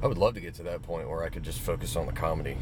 I 0.00 0.06
would 0.06 0.18
love 0.18 0.34
to 0.34 0.40
get 0.40 0.54
to 0.54 0.62
that 0.62 0.80
point 0.82 1.10
where 1.10 1.24
I 1.24 1.28
could 1.28 1.42
just 1.42 1.58
focus 1.58 1.96
on 1.96 2.06
the 2.06 2.12
comedy. 2.12 2.56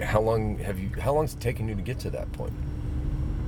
How 0.00 0.20
long 0.20 0.58
have 0.58 0.78
you? 0.78 0.90
How 1.00 1.12
long's 1.12 1.34
it 1.34 1.40
taken 1.40 1.68
you 1.68 1.74
to 1.74 1.82
get 1.82 1.98
to 2.00 2.10
that 2.10 2.30
point? 2.32 2.52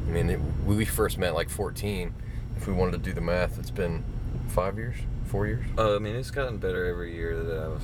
I 0.08 0.10
mean, 0.10 0.28
it, 0.30 0.40
we 0.64 0.84
first 0.84 1.18
met 1.18 1.34
like 1.34 1.48
14. 1.48 2.12
If 2.56 2.66
we 2.66 2.72
wanted 2.72 2.92
to 2.92 2.98
do 2.98 3.12
the 3.12 3.20
math, 3.20 3.60
it's 3.60 3.70
been 3.70 4.02
five 4.48 4.76
years, 4.76 4.96
Four 5.26 5.46
years? 5.46 5.64
Uh, 5.78 5.94
I 5.94 5.98
mean, 6.00 6.16
it's 6.16 6.30
gotten 6.32 6.58
better 6.58 6.84
every 6.84 7.14
year 7.14 7.40
that 7.42 7.58
I've 7.62 7.82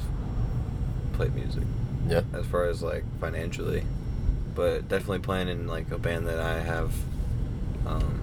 played 1.15 1.35
music, 1.37 1.63
Yeah. 2.09 2.23
as 2.33 2.47
far 2.47 2.67
as 2.67 2.83
like 2.83 3.05
financially. 3.21 3.85
But 4.55 4.89
definitely 4.89 5.21
playing 5.21 5.49
in 5.49 5.67
like 5.67 5.91
a 5.91 5.99
band 5.99 6.27
that 6.29 6.39
I 6.39 6.61
have 6.61 6.93
um, 7.87 8.21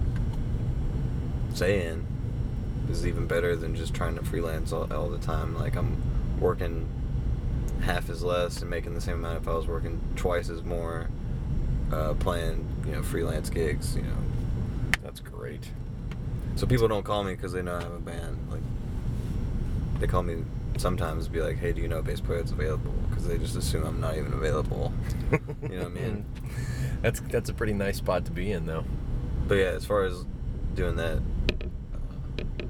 say 1.54 1.86
in 1.86 2.06
is 2.88 3.06
even 3.06 3.26
better 3.26 3.56
than 3.56 3.74
just 3.74 3.94
trying 3.94 4.16
to 4.16 4.24
freelance 4.24 4.72
all, 4.72 4.92
all 4.92 5.08
the 5.08 5.18
time. 5.18 5.56
Like 5.58 5.76
I'm 5.76 6.00
working 6.40 6.88
half 7.82 8.10
as 8.10 8.22
less 8.22 8.60
and 8.60 8.70
making 8.70 8.94
the 8.94 9.00
same 9.00 9.16
amount 9.16 9.42
if 9.42 9.48
I 9.48 9.54
was 9.54 9.66
working 9.66 10.00
twice 10.16 10.50
as 10.50 10.62
more, 10.62 11.08
uh, 11.92 12.14
playing 12.14 12.66
you 12.86 12.92
know 12.92 13.02
freelance 13.02 13.50
gigs. 13.50 13.96
You 13.96 14.02
know, 14.02 14.16
That's 15.02 15.20
great. 15.20 15.70
so 16.56 16.66
people 16.66 16.88
don't 16.88 17.04
call 17.04 17.24
me 17.24 17.32
because 17.34 17.52
they 17.52 17.62
know 17.62 17.76
I 17.76 17.82
have 17.82 17.92
a 17.92 17.98
band. 17.98 18.38
Like 18.50 18.60
they 19.98 20.06
call 20.06 20.22
me 20.22 20.44
sometimes, 20.80 21.28
be 21.28 21.40
like, 21.40 21.58
"Hey, 21.58 21.72
do 21.72 21.80
you 21.80 21.88
know 21.88 21.98
a 21.98 22.02
bass 22.02 22.20
player 22.20 22.40
that's 22.40 22.52
available?" 22.52 22.92
Because 23.08 23.26
they 23.26 23.38
just 23.38 23.56
assume 23.56 23.84
I'm 23.84 24.00
not 24.00 24.16
even 24.16 24.32
available. 24.32 24.92
You 25.62 25.76
know 25.76 25.84
what 25.84 25.92
I 25.92 25.94
mean? 25.94 26.24
That's 27.02 27.20
that's 27.20 27.50
a 27.50 27.54
pretty 27.54 27.74
nice 27.74 27.98
spot 27.98 28.24
to 28.24 28.32
be 28.32 28.50
in, 28.50 28.66
though. 28.66 28.84
But 29.46 29.56
yeah, 29.56 29.66
as 29.66 29.84
far 29.84 30.02
as 30.04 30.24
doing 30.74 30.96
that, 30.96 31.18
uh, 31.18 32.64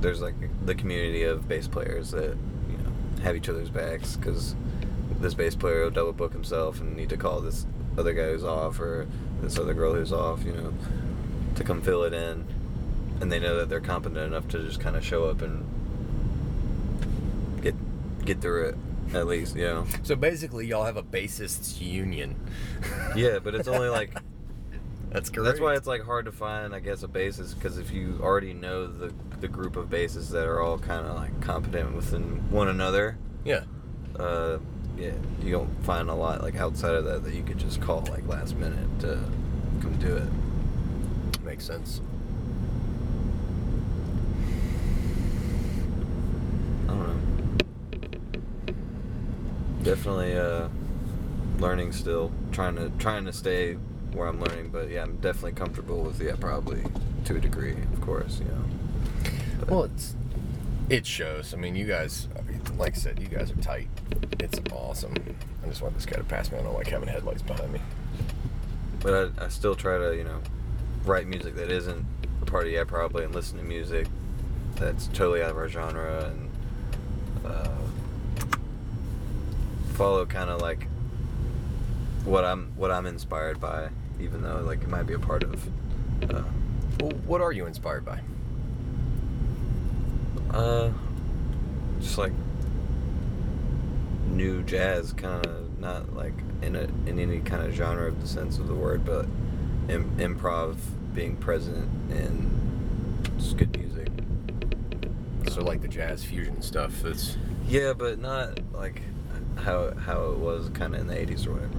there's 0.00 0.20
like 0.20 0.34
the 0.64 0.74
community 0.74 1.22
of 1.22 1.46
bass 1.46 1.68
players 1.68 2.10
that 2.10 2.36
you 2.68 2.78
know 2.78 3.22
have 3.22 3.36
each 3.36 3.48
other's 3.48 3.70
backs 3.70 4.16
because 4.16 4.56
this 5.20 5.34
bass 5.34 5.54
player 5.54 5.84
will 5.84 5.90
double 5.90 6.12
book 6.12 6.32
himself 6.32 6.80
and 6.80 6.96
need 6.96 7.10
to 7.10 7.16
call 7.16 7.40
this 7.40 7.66
other 7.96 8.12
guy 8.12 8.24
who's 8.24 8.44
off 8.44 8.80
or 8.80 9.06
this 9.40 9.58
other 9.58 9.74
girl 9.74 9.94
who's 9.94 10.12
off, 10.12 10.44
you 10.44 10.52
know, 10.52 10.72
to 11.54 11.62
come 11.62 11.80
fill 11.80 12.02
it 12.02 12.12
in, 12.12 12.44
and 13.20 13.30
they 13.30 13.38
know 13.38 13.56
that 13.56 13.68
they're 13.68 13.80
competent 13.80 14.18
enough 14.18 14.48
to 14.48 14.58
just 14.64 14.80
kind 14.80 14.96
of 14.96 15.04
show 15.04 15.26
up 15.26 15.42
and 15.42 15.64
get 18.24 18.40
through 18.40 18.68
it 18.68 18.76
at 19.14 19.26
least, 19.26 19.54
Yeah. 19.54 19.84
So 20.02 20.16
basically, 20.16 20.66
y'all 20.66 20.84
have 20.84 20.96
a 20.96 21.02
bassists 21.02 21.80
union. 21.80 22.36
Yeah, 23.16 23.38
but 23.38 23.54
it's 23.54 23.68
only 23.68 23.88
like 23.88 24.12
that's 25.10 25.30
great. 25.30 25.44
That's 25.44 25.60
why 25.60 25.74
it's 25.74 25.86
like 25.86 26.02
hard 26.02 26.24
to 26.24 26.32
find, 26.32 26.74
I 26.74 26.80
guess, 26.80 27.04
a 27.04 27.08
bassist 27.08 27.54
because 27.54 27.78
if 27.78 27.92
you 27.92 28.18
already 28.20 28.52
know 28.52 28.86
the 28.86 29.12
the 29.40 29.46
group 29.46 29.76
of 29.76 29.88
bassists 29.88 30.30
that 30.30 30.46
are 30.46 30.60
all 30.60 30.78
kind 30.78 31.06
of 31.06 31.14
like 31.14 31.40
competent 31.40 31.94
within 31.94 32.50
one 32.50 32.68
another, 32.68 33.16
yeah. 33.44 33.64
uh, 34.18 34.58
yeah, 34.98 35.12
you 35.42 35.52
don't 35.52 35.84
find 35.84 36.08
a 36.10 36.14
lot 36.14 36.42
like 36.42 36.56
outside 36.56 36.94
of 36.94 37.04
that 37.04 37.22
that 37.24 37.34
you 37.34 37.42
could 37.44 37.58
just 37.58 37.80
call 37.80 38.00
like 38.10 38.26
last 38.26 38.56
minute 38.56 39.00
to 39.00 39.20
come 39.80 39.96
do 39.98 40.16
it. 40.16 40.28
Makes 41.44 41.64
sense. 41.66 42.00
I 46.84 46.88
don't 46.88 46.98
know. 47.06 47.20
Definitely 49.84 50.36
uh, 50.36 50.68
learning 51.58 51.92
still, 51.92 52.32
trying 52.52 52.76
to 52.76 52.90
trying 52.98 53.26
to 53.26 53.32
stay 53.32 53.74
where 54.12 54.26
I'm 54.28 54.40
learning, 54.40 54.70
but 54.70 54.88
yeah, 54.88 55.02
I'm 55.02 55.16
definitely 55.18 55.52
comfortable 55.52 56.02
with 56.02 56.20
yeah, 56.20 56.34
probably 56.40 56.82
to 57.26 57.36
a 57.36 57.40
degree, 57.40 57.76
of 57.92 58.00
course, 58.00 58.38
you 58.40 58.46
know. 58.46 58.64
But- 59.60 59.68
Well, 59.70 59.84
it's 59.84 60.14
it 60.88 61.06
shows. 61.06 61.52
I 61.54 61.58
mean, 61.58 61.76
you 61.76 61.86
guys, 61.86 62.28
like 62.76 62.94
I 62.94 62.98
said, 62.98 63.18
you 63.20 63.26
guys 63.28 63.50
are 63.50 63.56
tight. 63.56 63.88
It's 64.40 64.58
awesome. 64.72 65.14
I 65.62 65.68
just 65.68 65.80
want 65.82 65.94
this 65.94 66.04
guy 66.06 66.16
to 66.16 66.24
pass 66.24 66.50
me. 66.52 66.58
I 66.58 66.62
don't 66.62 66.74
like 66.74 66.86
having 66.88 67.08
headlights 67.08 67.42
behind 67.42 67.72
me. 67.72 67.80
But 69.00 69.32
I, 69.38 69.44
I 69.46 69.48
still 69.48 69.74
try 69.74 69.96
to, 69.98 70.14
you 70.16 70.24
know, 70.24 70.40
write 71.04 71.26
music 71.26 71.54
that 71.56 71.70
isn't 71.70 72.04
a 72.42 72.44
part 72.46 72.66
of 72.66 72.72
yeah 72.72 72.84
probably 72.84 73.24
and 73.24 73.34
listen 73.34 73.58
to 73.58 73.64
music 73.64 74.06
that's 74.76 75.06
totally 75.08 75.42
out 75.42 75.50
of 75.50 75.56
our 75.58 75.68
genre 75.68 76.24
and 76.24 76.50
uh, 77.46 77.68
follow 79.94 80.26
kind 80.26 80.50
of 80.50 80.60
like 80.60 80.86
what 82.24 82.44
I'm 82.44 82.72
what 82.76 82.90
I'm 82.90 83.06
inspired 83.06 83.60
by, 83.60 83.88
even 84.20 84.42
though 84.42 84.60
like 84.66 84.82
it 84.82 84.88
might 84.88 85.04
be 85.04 85.14
a 85.14 85.18
part 85.18 85.42
of. 85.44 85.66
Uh, 86.30 86.42
Well, 87.00 87.12
what 87.26 87.40
are 87.40 87.52
you 87.52 87.66
inspired 87.66 88.04
by? 88.04 88.20
uh, 90.50 90.90
just 92.00 92.16
like 92.18 92.32
new 94.28 94.62
jazz, 94.62 95.12
kind 95.12 95.44
of 95.46 95.78
not 95.80 96.14
like 96.14 96.34
in 96.62 96.76
a 96.76 96.82
in 97.06 97.18
any 97.18 97.40
kind 97.40 97.66
of 97.66 97.72
genre 97.74 98.06
of 98.08 98.20
the 98.20 98.28
sense 98.28 98.58
of 98.58 98.66
the 98.68 98.74
word, 98.74 99.04
but 99.04 99.26
Im- 99.88 100.16
improv 100.18 100.76
being 101.14 101.36
present 101.36 101.88
in 102.10 102.50
just 103.36 103.56
good 103.56 103.76
music. 103.76 104.08
So 105.52 105.62
like 105.62 105.82
the 105.82 105.88
jazz 105.88 106.24
fusion 106.24 106.62
stuff. 106.62 107.02
That's 107.02 107.36
Yeah, 107.68 107.92
but 107.92 108.18
not 108.18 108.58
like 108.72 109.02
how 109.58 109.94
how 109.94 110.30
it 110.30 110.38
was 110.38 110.68
kind 110.70 110.94
of 110.94 111.00
in 111.00 111.06
the 111.06 111.14
'80s 111.14 111.46
or 111.46 111.52
whatever. 111.52 111.72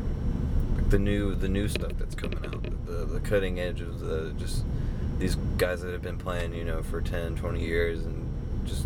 Like 0.75 0.89
the 0.89 0.99
new 0.99 1.35
the 1.35 1.49
new 1.49 1.67
stuff 1.67 1.93
that's 1.97 2.15
coming 2.15 2.45
out, 2.45 2.63
the 2.85 3.05
the 3.05 3.19
cutting 3.19 3.59
edge 3.59 3.81
of 3.81 3.99
the 3.99 4.33
just 4.37 4.63
these 5.17 5.35
guys 5.57 5.81
that 5.81 5.91
have 5.91 6.01
been 6.01 6.17
playing, 6.17 6.53
you 6.53 6.65
know, 6.65 6.83
for 6.83 7.01
10, 7.01 7.35
20 7.37 7.61
years 7.61 8.05
and 8.05 8.27
just 8.65 8.85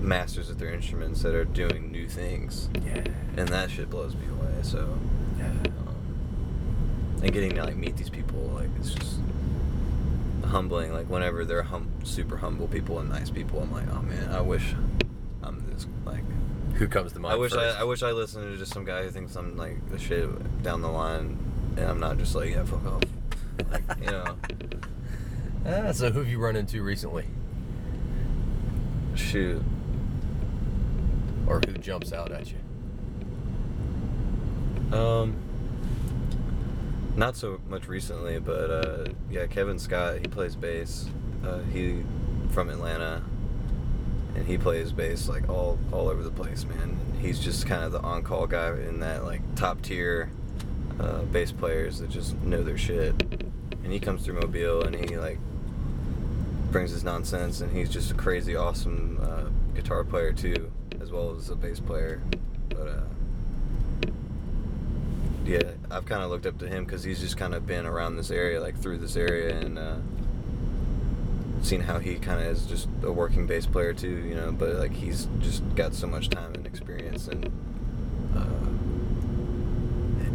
masters 0.00 0.50
at 0.50 0.58
their 0.58 0.72
instruments 0.72 1.22
that 1.22 1.34
are 1.34 1.44
doing 1.44 1.92
new 1.92 2.08
things, 2.08 2.68
yeah, 2.84 3.04
and 3.36 3.48
that 3.48 3.70
shit 3.70 3.90
blows 3.90 4.14
me 4.14 4.26
away. 4.28 4.54
So, 4.62 4.98
yeah. 5.38 5.46
um, 5.46 5.96
and 7.22 7.32
getting 7.32 7.50
to 7.50 7.64
like 7.64 7.76
meet 7.76 7.96
these 7.96 8.10
people, 8.10 8.38
like 8.54 8.70
it's 8.78 8.94
just 8.94 9.18
humbling. 10.46 10.92
Like 10.92 11.08
whenever 11.08 11.44
they're 11.44 11.62
hum- 11.62 11.90
super 12.04 12.38
humble 12.38 12.68
people 12.68 12.98
and 12.98 13.08
nice 13.08 13.30
people, 13.30 13.60
I'm 13.60 13.72
like, 13.72 13.88
oh 13.92 14.02
man, 14.02 14.30
I 14.30 14.40
wish 14.40 14.74
I'm 15.42 15.64
this 15.70 15.86
like. 16.04 16.24
Who 16.82 16.88
comes 16.88 17.12
to 17.12 17.20
mind? 17.20 17.34
I 17.34 17.36
wish 17.36 17.52
first? 17.52 17.78
I, 17.78 17.82
I 17.82 17.84
wish 17.84 18.02
I 18.02 18.10
listened 18.10 18.52
to 18.52 18.58
just 18.58 18.74
some 18.74 18.84
guy 18.84 19.04
who 19.04 19.10
thinks 19.10 19.36
I'm 19.36 19.56
like 19.56 19.88
the 19.90 20.00
shit 20.00 20.28
down 20.64 20.82
the 20.82 20.90
line, 20.90 21.38
and 21.76 21.86
I'm 21.86 22.00
not 22.00 22.18
just 22.18 22.34
like 22.34 22.50
yeah 22.50 22.64
fuck 22.64 22.84
off, 22.84 23.02
like 23.70 23.84
you 24.00 24.06
know, 24.06 24.36
Ah, 25.64 25.92
so 25.92 26.10
who 26.10 26.18
have 26.18 26.28
you 26.28 26.40
run 26.40 26.56
into 26.56 26.82
recently, 26.82 27.24
shoot. 29.14 29.62
or 31.46 31.60
who 31.60 31.74
jumps 31.74 32.12
out 32.12 32.32
at 32.32 32.50
you? 32.50 32.58
Um, 34.98 35.36
not 37.14 37.36
so 37.36 37.60
much 37.68 37.86
recently, 37.86 38.40
but 38.40 38.70
uh, 38.70 39.04
yeah, 39.30 39.46
Kevin 39.46 39.78
Scott 39.78 40.18
he 40.18 40.26
plays 40.26 40.56
bass. 40.56 41.08
Uh, 41.46 41.60
he 41.72 42.02
from 42.50 42.70
Atlanta, 42.70 43.22
and 44.34 44.46
he 44.46 44.58
plays 44.58 44.92
bass 44.92 45.28
like 45.28 45.48
all 45.48 45.78
all 45.92 46.08
over 46.08 46.22
the 46.22 46.30
place, 46.30 46.64
man. 46.64 46.98
He's 47.20 47.38
just 47.38 47.66
kind 47.66 47.84
of 47.84 47.92
the 47.92 48.00
on-call 48.00 48.46
guy 48.46 48.68
in 48.68 49.00
that 49.00 49.24
like 49.24 49.40
top 49.54 49.82
tier 49.82 50.30
uh, 50.98 51.22
bass 51.22 51.52
players 51.52 51.98
that 51.98 52.10
just 52.10 52.36
know 52.42 52.62
their 52.62 52.78
shit. 52.78 53.14
And 53.84 53.92
he 53.92 53.98
comes 53.98 54.24
through 54.24 54.40
Mobile 54.40 54.84
and 54.84 54.94
he 54.94 55.16
like 55.16 55.38
brings 56.70 56.90
his 56.90 57.04
nonsense, 57.04 57.60
and 57.60 57.76
he's 57.76 57.90
just 57.90 58.10
a 58.10 58.14
crazy 58.14 58.56
awesome 58.56 59.18
uh, 59.22 59.50
guitar 59.74 60.04
player 60.04 60.32
too, 60.32 60.72
as 61.00 61.12
well 61.12 61.36
as 61.36 61.50
a 61.50 61.54
bass 61.54 61.78
player. 61.78 62.22
But 62.70 62.88
uh, 62.88 63.00
yeah, 65.44 65.72
I've 65.90 66.06
kind 66.06 66.22
of 66.22 66.30
looked 66.30 66.46
up 66.46 66.58
to 66.58 66.68
him 66.68 66.84
because 66.84 67.04
he's 67.04 67.20
just 67.20 67.36
kind 67.36 67.54
of 67.54 67.66
been 67.66 67.84
around 67.84 68.16
this 68.16 68.30
area, 68.30 68.60
like 68.60 68.78
through 68.78 68.98
this 68.98 69.16
area, 69.16 69.58
and 69.58 69.78
uh, 69.78 69.96
seen 71.62 71.80
how 71.80 71.98
he 71.98 72.16
kind 72.16 72.40
of 72.40 72.46
is 72.48 72.66
just 72.66 72.88
a 73.02 73.12
working 73.12 73.46
bass 73.46 73.64
player 73.66 73.94
too, 73.94 74.24
you 74.26 74.34
know. 74.34 74.52
But 74.52 74.76
like 74.76 74.92
he's 74.92 75.26
just 75.40 75.62
got 75.74 75.94
so 75.94 76.06
much 76.06 76.28
time 76.28 76.54
and 76.54 76.66
experience, 76.66 77.28
and 77.28 77.50
uh, 78.36 78.44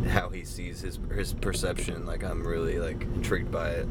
how 0.10 0.30
he 0.30 0.44
sees 0.44 0.82
his 0.82 1.00
his 1.14 1.34
perception. 1.34 2.06
Like 2.06 2.24
I'm 2.24 2.46
really 2.46 2.80
like 2.80 3.02
intrigued 3.02 3.52
by 3.52 3.72
it, 3.72 3.88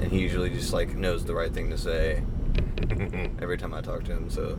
and 0.00 0.10
he 0.10 0.20
usually 0.20 0.50
just 0.50 0.72
like 0.72 0.94
knows 0.94 1.24
the 1.24 1.34
right 1.34 1.52
thing 1.52 1.70
to 1.70 1.78
say 1.78 2.22
every 3.40 3.58
time 3.58 3.74
I 3.74 3.80
talk 3.80 4.04
to 4.04 4.12
him. 4.12 4.30
So 4.30 4.56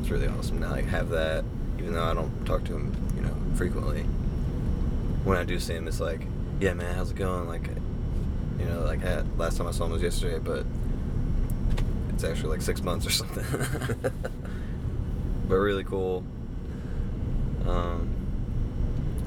it's 0.00 0.10
really 0.10 0.26
awesome 0.26 0.60
to 0.60 0.68
like 0.68 0.86
have 0.86 1.10
that, 1.10 1.44
even 1.78 1.94
though 1.94 2.04
I 2.04 2.14
don't 2.14 2.44
talk 2.44 2.64
to 2.64 2.72
him, 2.72 2.92
you 3.14 3.22
know, 3.22 3.36
frequently. 3.54 4.02
When 5.24 5.38
I 5.38 5.44
do 5.44 5.60
see 5.60 5.74
him, 5.74 5.86
it's 5.86 6.00
like, 6.00 6.22
yeah, 6.58 6.74
man, 6.74 6.96
how's 6.96 7.12
it 7.12 7.16
going? 7.16 7.46
Like, 7.46 7.68
you 8.58 8.64
know, 8.66 8.80
like 8.80 9.04
I, 9.04 9.20
last 9.36 9.56
time 9.58 9.66
I 9.66 9.70
saw 9.70 9.84
him 9.86 9.92
was 9.92 10.02
yesterday, 10.02 10.38
but 10.38 10.64
it's 12.10 12.24
actually 12.24 12.50
like 12.50 12.62
six 12.62 12.82
months 12.82 13.06
or 13.06 13.10
something. 13.10 13.44
but 15.48 15.54
really 15.56 15.84
cool. 15.84 16.24
Um, 17.66 18.08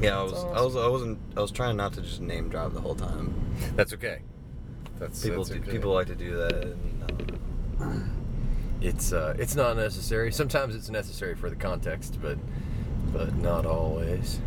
yeah, 0.01 0.19
I 0.19 0.23
was, 0.23 0.33
That's 0.33 0.43
I 0.43 0.61
was, 0.61 0.75
I 0.75 0.87
wasn't, 0.87 1.19
I 1.37 1.41
was 1.41 1.51
trying 1.51 1.77
not 1.77 1.93
to 1.93 2.01
just 2.01 2.21
name 2.21 2.49
drop 2.49 2.73
the 2.73 2.81
whole 2.81 2.95
time. 2.95 3.33
That's 3.75 3.93
okay. 3.93 4.19
That's 4.99 5.23
People, 5.23 5.43
that's 5.43 5.49
do- 5.49 5.61
okay. 5.61 5.71
people 5.71 5.93
like 5.93 6.07
to 6.07 6.15
do 6.15 6.35
that. 6.37 6.53
And, 6.63 7.31
uh, 7.81 7.99
It's 8.81 9.13
uh, 9.13 9.35
it's 9.39 9.55
not 9.55 9.77
necessary. 9.77 10.31
Sometimes 10.31 10.75
it's 10.75 10.89
necessary 10.89 11.35
for 11.35 11.49
the 11.49 11.55
context, 11.55 12.19
but 12.21 12.37
but 13.13 13.33
not 13.35 13.65
always. 13.65 14.39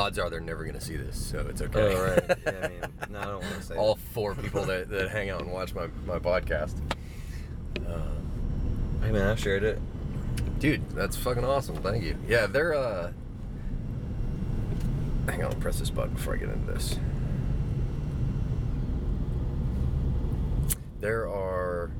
Odds 0.00 0.18
are 0.18 0.30
they're 0.30 0.40
never 0.40 0.64
gonna 0.64 0.80
see 0.80 0.96
this, 0.96 1.14
so 1.16 1.46
it's 1.50 1.60
okay. 1.60 1.94
Oh 1.94 2.02
right. 2.02 2.38
Yeah, 2.46 2.52
I 2.62 2.68
mean, 2.68 2.80
no, 3.10 3.18
I 3.20 3.24
don't 3.24 3.42
want 3.42 3.54
to 3.56 3.62
say 3.62 3.76
All 3.76 3.96
that. 3.96 4.00
four 4.14 4.34
people 4.34 4.64
that, 4.64 4.88
that 4.88 5.10
hang 5.10 5.28
out 5.28 5.42
and 5.42 5.52
watch 5.52 5.74
my, 5.74 5.88
my 6.06 6.18
podcast. 6.18 6.74
Uh, 7.86 8.00
Hey 9.02 9.12
man, 9.12 9.28
I 9.28 9.34
shared 9.34 9.62
it. 9.62 9.78
dude, 10.58 10.88
that's 10.90 11.16
fucking 11.16 11.44
awesome. 11.44 11.76
Thank 11.76 12.02
you. 12.04 12.16
Yeah, 12.26 12.46
they're 12.46 12.72
uh 12.74 13.12
hang 15.26 15.44
on, 15.44 15.52
I'll 15.52 15.60
press 15.60 15.78
this 15.78 15.90
button 15.90 16.14
before 16.14 16.34
I 16.34 16.36
get 16.38 16.48
into 16.48 16.72
this. 16.72 16.98
There 21.00 21.28
are 21.28 21.90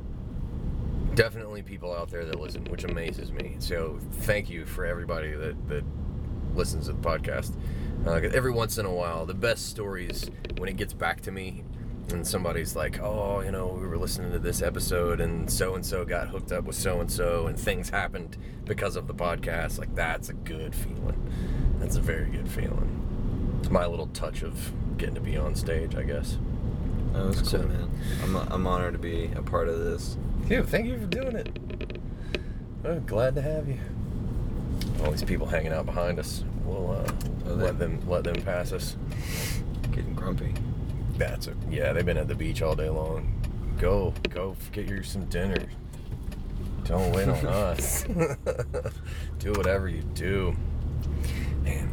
definitely 1.15 1.63
people 1.63 1.95
out 1.95 2.11
there 2.11 2.25
that 2.25 2.39
listen, 2.41 2.65
which 2.67 2.85
amazes 2.85 3.33
me. 3.33 3.57
So 3.59 3.99
thank 4.23 4.49
you 4.51 4.65
for 4.67 4.85
everybody 4.85 5.33
that, 5.33 5.69
that 5.69 5.85
listens 6.55 6.87
to 6.87 6.93
the 6.93 7.01
podcast. 7.01 7.55
Uh, 8.07 8.13
every 8.33 8.51
once 8.51 8.79
in 8.79 8.87
a 8.87 8.93
while, 8.93 9.27
the 9.27 9.35
best 9.35 9.69
stories 9.69 10.31
when 10.57 10.69
it 10.69 10.77
gets 10.77 10.93
back 10.93 11.21
to 11.23 11.31
me, 11.31 11.63
and 12.11 12.27
somebody's 12.27 12.75
like, 12.75 12.99
"Oh, 13.01 13.41
you 13.41 13.51
know, 13.53 13.67
we 13.81 13.87
were 13.87 13.99
listening 13.99 14.33
to 14.33 14.39
this 14.39 14.63
episode, 14.63 15.21
and 15.21 15.51
so 15.51 15.75
and 15.75 15.85
so 15.85 16.05
got 16.05 16.29
hooked 16.29 16.51
up 16.51 16.65
with 16.65 16.77
so 16.77 17.01
and 17.01 17.11
so, 17.11 17.47
and 17.47 17.59
things 17.59 17.91
happened 17.91 18.37
because 18.65 18.97
of 18.97 19.07
the 19.07 19.15
podcast." 19.15 19.79
Like 19.79 19.95
that's 19.95 20.29
a 20.31 20.33
good 20.33 20.75
feeling. 20.75 21.77
That's 21.79 21.97
a 21.97 22.01
very 22.01 22.31
good 22.31 22.49
feeling. 22.49 23.59
It's 23.61 23.71
my 23.71 23.87
little 23.87 24.07
touch 24.09 24.43
of 24.43 24.73
getting 24.97 25.15
to 25.17 25.21
be 25.21 25.37
on 25.37 25.55
stage, 25.55 25.95
I 25.95 26.03
guess. 26.03 26.39
That 27.13 27.27
was 27.27 27.37
cool, 27.37 27.45
So- 27.47 27.59
man. 27.63 27.91
I'm, 28.23 28.37
I'm 28.37 28.67
honored 28.67 28.95
to 28.95 28.99
be 28.99 29.31
a 29.37 29.43
part 29.43 29.69
of 29.69 29.79
this. 29.79 30.17
Dude, 30.49 30.67
thank 30.69 30.87
you 30.87 30.99
for 30.99 31.07
doing 31.07 31.37
it. 31.37 31.59
Oh, 32.85 32.99
glad 33.01 33.35
to 33.35 33.43
have 33.43 33.69
you. 33.69 33.79
All 35.05 35.11
these 35.11 35.23
people 35.25 35.47
hanging 35.47 35.73
out 35.73 35.85
behind 35.87 36.19
us. 36.19 36.45
We'll 36.71 36.93
uh, 36.93 37.13
Oh, 37.49 37.55
let 37.55 37.79
them 37.79 38.01
let 38.09 38.23
them 38.25 38.41
pass 38.43 38.73
us. 38.73 38.97
Getting 39.91 40.15
grumpy. 40.15 40.55
That's 41.17 41.49
a, 41.49 41.55
yeah. 41.69 41.93
They've 41.93 42.07
been 42.07 42.17
at 42.17 42.29
the 42.29 42.35
beach 42.35 42.63
all 42.63 42.77
day 42.77 42.89
long. 42.89 43.35
Go, 43.79 44.15
go, 44.29 44.55
get 44.73 44.89
you 44.89 45.03
some 45.03 45.25
dinner. 45.27 45.65
Don't 46.85 47.13
wait 47.13 47.29
on 47.29 47.47
us. 47.47 48.05
do 49.39 49.53
whatever 49.53 49.89
you 49.89 50.03
do. 50.15 50.55
Man, 51.65 51.91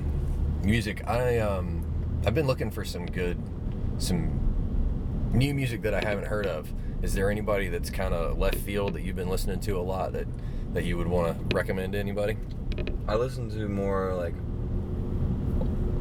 music. 0.63 1.07
I 1.07 1.39
um, 1.39 1.83
I've 2.25 2.35
been 2.35 2.47
looking 2.47 2.69
for 2.69 2.85
some 2.85 3.05
good, 3.05 3.41
some 3.97 4.29
new 5.33 5.53
music 5.53 5.81
that 5.83 5.93
I 5.93 6.07
haven't 6.07 6.27
heard 6.27 6.45
of. 6.45 6.71
Is 7.01 7.13
there 7.13 7.31
anybody 7.31 7.69
that's 7.69 7.89
kind 7.89 8.13
of 8.13 8.37
left 8.37 8.57
field 8.57 8.93
that 8.93 9.01
you've 9.01 9.15
been 9.15 9.29
listening 9.29 9.59
to 9.61 9.71
a 9.77 9.81
lot 9.81 10.13
that 10.13 10.27
that 10.73 10.83
you 10.83 10.97
would 10.97 11.07
want 11.07 11.49
to 11.49 11.55
recommend 11.55 11.93
to 11.93 11.99
anybody? 11.99 12.37
I 13.07 13.15
listen 13.15 13.49
to 13.51 13.67
more 13.67 14.13
like 14.13 14.33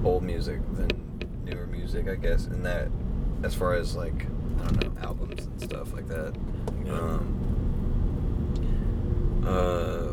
old 0.07 0.23
music 0.23 0.61
than 0.77 0.89
newer 1.45 1.67
music, 1.67 2.09
I 2.09 2.15
guess. 2.15 2.47
In 2.47 2.63
that, 2.63 2.89
as 3.43 3.55
far 3.55 3.75
as 3.75 3.97
like 3.97 4.27
I 4.61 4.67
don't 4.69 4.83
know 4.85 5.03
albums 5.03 5.45
and 5.45 5.61
stuff 5.61 5.93
like 5.93 6.09
that. 6.09 6.35
Yeah. 6.85 6.93
Um, 6.93 7.33
uh, 9.47 10.13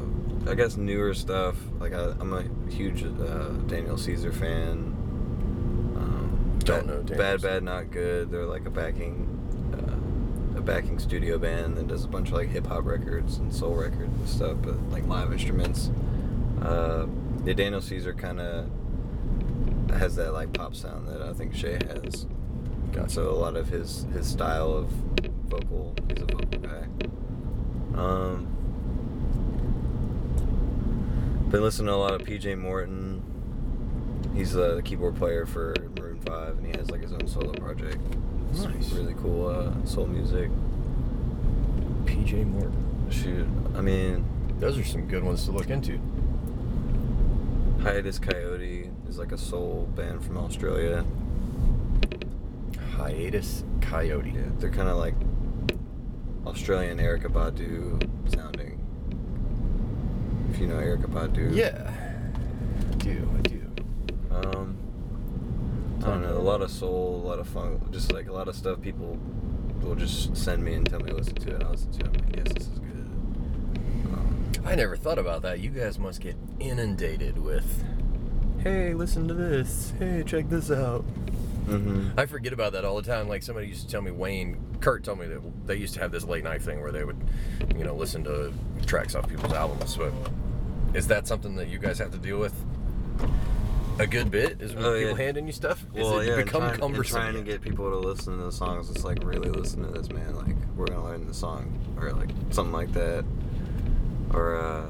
I 0.51 0.55
guess 0.55 0.75
newer 0.77 1.13
stuff. 1.13 1.55
Like 1.79 1.93
I, 1.93 2.13
I'm 2.19 2.33
a 2.33 2.43
huge 2.71 3.03
uh, 3.03 3.49
Daniel 3.67 3.97
Caesar 3.97 4.31
fan. 4.31 4.93
Um, 5.95 6.59
Don't 6.59 6.79
bad, 6.79 6.87
know 6.87 7.01
Daniel 7.03 7.17
Bad, 7.17 7.41
bad, 7.41 7.63
not 7.63 7.91
good. 7.91 8.31
They're 8.31 8.45
like 8.45 8.65
a 8.65 8.69
backing, 8.69 9.27
uh, 9.73 10.57
a 10.57 10.61
backing 10.61 10.99
studio 10.99 11.37
band 11.37 11.77
that 11.77 11.87
does 11.87 12.03
a 12.03 12.07
bunch 12.07 12.29
of 12.29 12.33
like 12.33 12.49
hip 12.49 12.67
hop 12.67 12.85
records 12.85 13.37
and 13.37 13.53
soul 13.53 13.75
records 13.75 14.13
and 14.17 14.27
stuff, 14.27 14.57
but 14.61 14.75
like 14.91 15.07
live 15.07 15.31
instruments. 15.31 15.89
Uh, 16.61 17.07
yeah, 17.45 17.53
Daniel 17.53 17.81
Caesar 17.81 18.13
kind 18.13 18.39
of 18.39 18.69
has 19.97 20.15
that 20.15 20.33
like 20.33 20.53
pop 20.53 20.75
sound 20.75 21.07
that 21.07 21.21
I 21.21 21.33
think 21.33 21.53
Shay 21.55 21.73
has. 21.87 22.25
Gotcha. 22.91 23.09
So 23.09 23.29
a 23.29 23.31
lot 23.31 23.55
of 23.55 23.67
his 23.69 24.05
his 24.13 24.27
style 24.27 24.71
of 24.71 24.87
vocal, 25.47 25.95
he's 26.09 26.21
a 26.21 26.25
vocal 26.25 26.59
guy. 26.59 26.87
Um, 27.95 28.47
been 31.49 31.61
listening 31.61 31.87
to 31.87 31.93
a 31.93 31.95
lot 31.95 32.13
of 32.13 32.21
PJ 32.21 32.57
Morton. 32.57 33.21
He's 34.35 34.55
uh, 34.55 34.75
the 34.75 34.81
keyboard 34.81 35.15
player 35.15 35.45
for 35.45 35.75
Maroon 35.97 36.19
Five, 36.21 36.57
and 36.57 36.65
he 36.65 36.71
has 36.77 36.89
like 36.89 37.01
his 37.01 37.13
own 37.13 37.27
solo 37.27 37.51
project. 37.53 37.97
It's 38.51 38.63
Nice. 38.63 38.91
really 38.93 39.13
cool 39.15 39.47
uh, 39.47 39.85
soul 39.85 40.07
music. 40.07 40.49
PJ 42.05 42.45
Morton. 42.47 42.79
Shoot, 43.09 43.47
I 43.75 43.81
mean, 43.81 44.25
Those 44.59 44.77
are 44.77 44.83
some 44.83 45.07
good 45.07 45.23
ones 45.23 45.45
to 45.45 45.51
look 45.51 45.69
into. 45.69 45.99
Hiatus 47.83 48.17
Kaiyote 48.17 49.09
is 49.09 49.17
like 49.17 49.33
a 49.33 49.37
soul 49.37 49.89
band 49.93 50.23
from 50.23 50.37
Australia. 50.37 51.03
Hiatus 52.95 53.65
Kaiyote. 53.79 54.33
Yeah, 54.33 54.41
they're 54.57 54.69
kind 54.69 54.87
of 54.87 54.95
like 54.95 55.15
Australian 56.45 56.99
Erykah 56.99 57.27
Badu 57.27 58.33
sounding. 58.33 58.79
If 60.49 60.59
you 60.59 60.67
know 60.67 60.75
Erykah 60.75 61.07
Badu. 61.07 61.53
Yeah. 61.53 61.91
I 62.91 62.95
do, 62.95 63.29
I 63.37 63.41
do. 63.41 63.61
Um, 64.31 64.77
I 66.03 66.05
don't 66.05 66.21
know. 66.21 66.37
A 66.37 66.39
lot 66.39 66.61
of 66.61 66.71
soul, 66.71 67.21
a 67.21 67.27
lot 67.27 67.39
of 67.39 67.49
funk, 67.49 67.91
just 67.91 68.13
like 68.13 68.29
a 68.29 68.33
lot 68.33 68.47
of 68.47 68.55
stuff. 68.55 68.79
People 68.81 69.19
will 69.81 69.95
just 69.95 70.37
send 70.37 70.63
me 70.63 70.73
and 70.75 70.89
tell 70.89 71.01
me 71.01 71.09
to 71.09 71.15
listen 71.17 71.35
to 71.35 71.49
it. 71.49 71.55
and 71.55 71.63
I 71.63 71.69
listen 71.71 71.91
to 71.91 71.99
it. 71.99 72.07
I'm 72.07 72.13
like, 72.13 72.35
yes, 72.37 72.53
this 72.53 72.67
is 72.67 72.79
good. 72.79 73.09
Um, 74.13 74.51
I 74.65 74.75
never 74.75 74.95
thought 74.95 75.19
about 75.19 75.41
that. 75.43 75.59
You 75.59 75.69
guys 75.69 75.99
must 75.99 76.21
get 76.21 76.35
inundated 76.59 77.37
with, 77.37 77.83
hey, 78.61 78.93
listen 78.93 79.27
to 79.27 79.33
this. 79.33 79.93
Hey, 79.99 80.23
check 80.25 80.49
this 80.49 80.71
out. 80.71 81.05
mhm. 81.65 82.11
I 82.17 82.25
forget 82.25 82.53
about 82.53 82.73
that 82.73 82.85
all 82.85 82.95
the 82.95 83.01
time. 83.09 83.27
Like 83.27 83.43
somebody 83.43 83.67
used 83.67 83.85
to 83.85 83.87
tell 83.91 84.01
me, 84.01 84.11
Wayne, 84.11 84.57
Kurt 84.79 85.03
told 85.03 85.19
me 85.19 85.27
that 85.27 85.41
they 85.67 85.75
used 85.75 85.93
to 85.95 85.99
have 86.01 86.11
this 86.11 86.23
late 86.25 86.43
night 86.43 86.61
thing 86.61 86.81
where 86.81 86.91
they 86.91 87.03
would, 87.03 87.17
you 87.75 87.83
know, 87.83 87.93
listen 87.95 88.23
to 88.25 88.53
tracks 88.85 89.15
off 89.15 89.27
people's 89.29 89.53
albums. 89.53 89.95
But 89.97 90.13
is 90.93 91.07
that 91.07 91.27
something 91.27 91.55
that 91.55 91.67
you 91.67 91.77
guys 91.79 91.97
have 91.99 92.11
to 92.11 92.17
deal 92.17 92.39
with 92.39 92.53
a 93.99 94.07
good 94.07 94.31
bit? 94.31 94.61
Is 94.61 94.73
when 94.75 94.85
Oh, 94.85 94.93
people 94.97 95.17
yeah. 95.17 95.25
handing 95.25 95.45
you 95.45 95.53
stuff? 95.53 95.85
Is 95.93 96.03
Well, 96.03 96.19
it 96.19 96.27
yeah, 96.27 96.35
become 96.37 96.61
trying, 96.63 96.79
cumbersome? 96.79 97.15
trying 97.17 97.33
to 97.35 97.41
get 97.43 97.61
people 97.61 97.89
to 97.89 97.97
listen 97.97 98.37
to 98.37 98.43
the 98.45 98.51
songs. 98.51 98.89
It's 98.89 99.03
like 99.03 99.23
really 99.23 99.49
listen 99.49 99.83
to 99.85 99.91
this, 99.91 100.09
man. 100.09 100.35
Like 100.35 100.55
we're 100.75 100.85
gonna 100.87 101.03
learn 101.03 101.27
the 101.27 101.33
song, 101.33 101.77
or 101.99 102.11
like 102.13 102.29
something 102.49 102.73
like 102.73 102.91
that, 102.93 103.23
or 104.33 104.55
uh, 104.57 104.85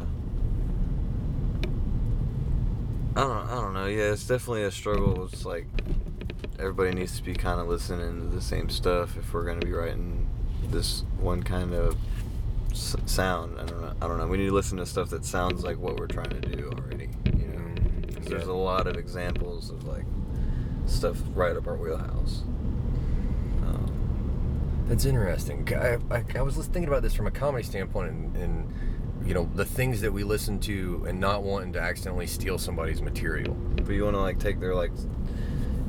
I 3.15 3.21
don't, 3.21 3.47
I 3.49 3.56
don't 3.62 3.73
know. 3.73 3.86
Yeah, 3.86 4.12
it's 4.12 4.25
definitely 4.27 4.63
a 4.63 4.71
struggle. 4.71 5.25
It's 5.25 5.45
like 5.45 5.67
everybody 6.60 6.93
needs 6.95 7.17
to 7.17 7.23
be 7.23 7.34
kind 7.34 7.60
of 7.60 7.67
listening 7.67 8.21
to 8.21 8.27
the 8.36 8.41
same 8.41 8.69
stuff 8.69 9.17
if 9.17 9.34
we're 9.34 9.45
gonna 9.45 9.60
be 9.65 9.71
writing 9.71 10.27
this 10.69 11.03
one 11.19 11.43
kind 11.43 11.73
of 11.73 11.95
s- 12.71 12.95
sound. 13.06 13.60
I 13.60 13.65
don't 13.65 13.82
know. 13.82 13.93
I 14.01 14.08
don't 14.08 14.17
know. 14.17 14.27
We 14.27 14.38
need 14.38 14.47
to 14.47 14.53
listen 14.53 14.77
to 14.79 14.86
stuff 14.86 15.10
that 15.12 15.25
sounds 15.25 15.63
like 15.63 15.77
what 15.77 15.99
we're 15.99 16.08
trying 16.08 16.29
to 16.29 16.39
do 16.41 16.71
already. 16.75 17.10
You 17.25 17.47
know, 17.47 17.60
Mm, 17.60 18.15
'Cause 18.15 18.25
there's 18.25 18.47
a 18.47 18.53
lot 18.53 18.88
of 18.88 18.95
examples 18.97 19.69
of 19.69 19.86
like 19.88 20.06
stuff 20.88 21.17
right 21.36 21.56
up 21.56 21.67
our 21.67 21.75
wheelhouse. 21.75 22.43
Um, 23.63 24.84
That's 24.88 25.06
interesting. 25.06 25.67
I, 25.75 25.97
I, 26.10 26.23
I 26.36 26.41
was 26.41 26.56
thinking 26.56 26.88
about 26.88 27.03
this 27.03 27.13
from 27.13 27.27
a 27.27 27.32
comedy 27.32 27.63
standpoint, 27.63 28.10
and, 28.12 28.36
and 28.38 28.73
you 29.25 29.33
know 29.33 29.49
the 29.55 29.65
things 29.65 30.01
that 30.01 30.12
we 30.12 30.23
listen 30.23 30.59
to, 30.62 31.05
and 31.07 31.19
not 31.19 31.43
wanting 31.43 31.73
to 31.73 31.79
accidentally 31.79 32.27
steal 32.27 32.57
somebody's 32.57 33.01
material. 33.01 33.53
but 33.53 33.89
you 33.89 34.03
want 34.03 34.15
to 34.15 34.21
like 34.21 34.39
take 34.39 34.59
their 34.59 34.75
like 34.75 34.91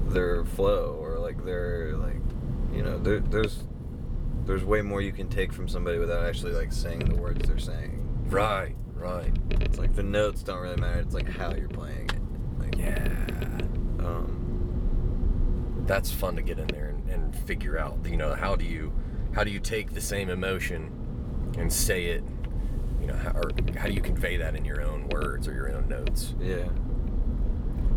their 0.08 0.44
flow 0.44 0.96
or 1.00 1.18
like 1.18 1.44
their 1.44 1.96
like 1.96 2.16
you 2.72 2.82
know 2.82 2.98
there, 2.98 3.20
there's 3.20 3.64
there's 4.46 4.64
way 4.64 4.82
more 4.82 5.00
you 5.00 5.12
can 5.12 5.28
take 5.28 5.52
from 5.52 5.68
somebody 5.68 5.98
without 5.98 6.24
actually 6.24 6.52
like 6.52 6.72
saying 6.72 7.00
the 7.00 7.14
words 7.16 7.46
they're 7.48 7.58
saying. 7.58 8.00
Right, 8.28 8.74
right. 8.94 9.32
It's 9.60 9.78
like 9.78 9.94
the 9.94 10.02
notes 10.02 10.42
don't 10.42 10.60
really 10.60 10.80
matter. 10.80 11.00
It's 11.00 11.14
like 11.14 11.28
how 11.28 11.54
you're 11.54 11.68
playing 11.68 12.10
it. 12.10 12.60
Like 12.60 12.76
Yeah, 12.76 13.26
Um, 14.00 15.84
that's 15.86 16.10
fun 16.10 16.36
to 16.36 16.42
get 16.42 16.58
in 16.58 16.66
there 16.68 16.88
and, 16.88 17.08
and 17.10 17.36
figure 17.36 17.78
out. 17.78 17.98
You 18.04 18.16
know, 18.16 18.34
how 18.34 18.54
do 18.56 18.64
you 18.64 18.92
how 19.34 19.44
do 19.44 19.50
you 19.50 19.60
take 19.60 19.92
the 19.92 20.00
same 20.00 20.28
emotion 20.30 20.90
and 21.58 21.72
say 21.72 22.06
it? 22.06 22.24
You 23.04 23.12
know, 23.12 23.18
how, 23.18 23.30
or 23.32 23.50
how 23.76 23.86
do 23.86 23.92
you 23.92 24.00
convey 24.00 24.38
that 24.38 24.56
in 24.56 24.64
your 24.64 24.80
own 24.80 25.08
words 25.10 25.46
or 25.46 25.52
your 25.52 25.70
own 25.70 25.88
notes? 25.88 26.34
yeah. 26.40 26.64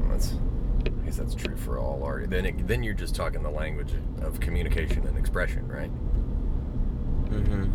That's, 0.10 0.34
I 0.86 0.90
guess 1.06 1.18
that's 1.18 1.34
true 1.34 1.56
for 1.56 1.80
all 1.80 2.04
art. 2.04 2.30
Then 2.30 2.46
it, 2.46 2.68
then 2.68 2.84
you're 2.84 2.94
just 2.94 3.16
talking 3.16 3.42
the 3.42 3.50
language 3.50 3.94
of 4.22 4.40
communication 4.42 5.08
and 5.08 5.18
expression, 5.18 5.66
right? 5.68 5.90
hmm 7.30 7.66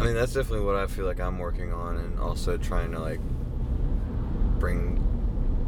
I 0.00 0.04
mean, 0.04 0.14
that's 0.14 0.32
definitely 0.32 0.64
what 0.64 0.76
I 0.76 0.86
feel 0.86 1.04
like 1.04 1.20
I'm 1.20 1.38
working 1.38 1.72
on, 1.72 1.96
and 1.98 2.18
also 2.18 2.56
trying 2.56 2.90
to 2.92 2.98
like 2.98 3.20
bring 4.58 5.06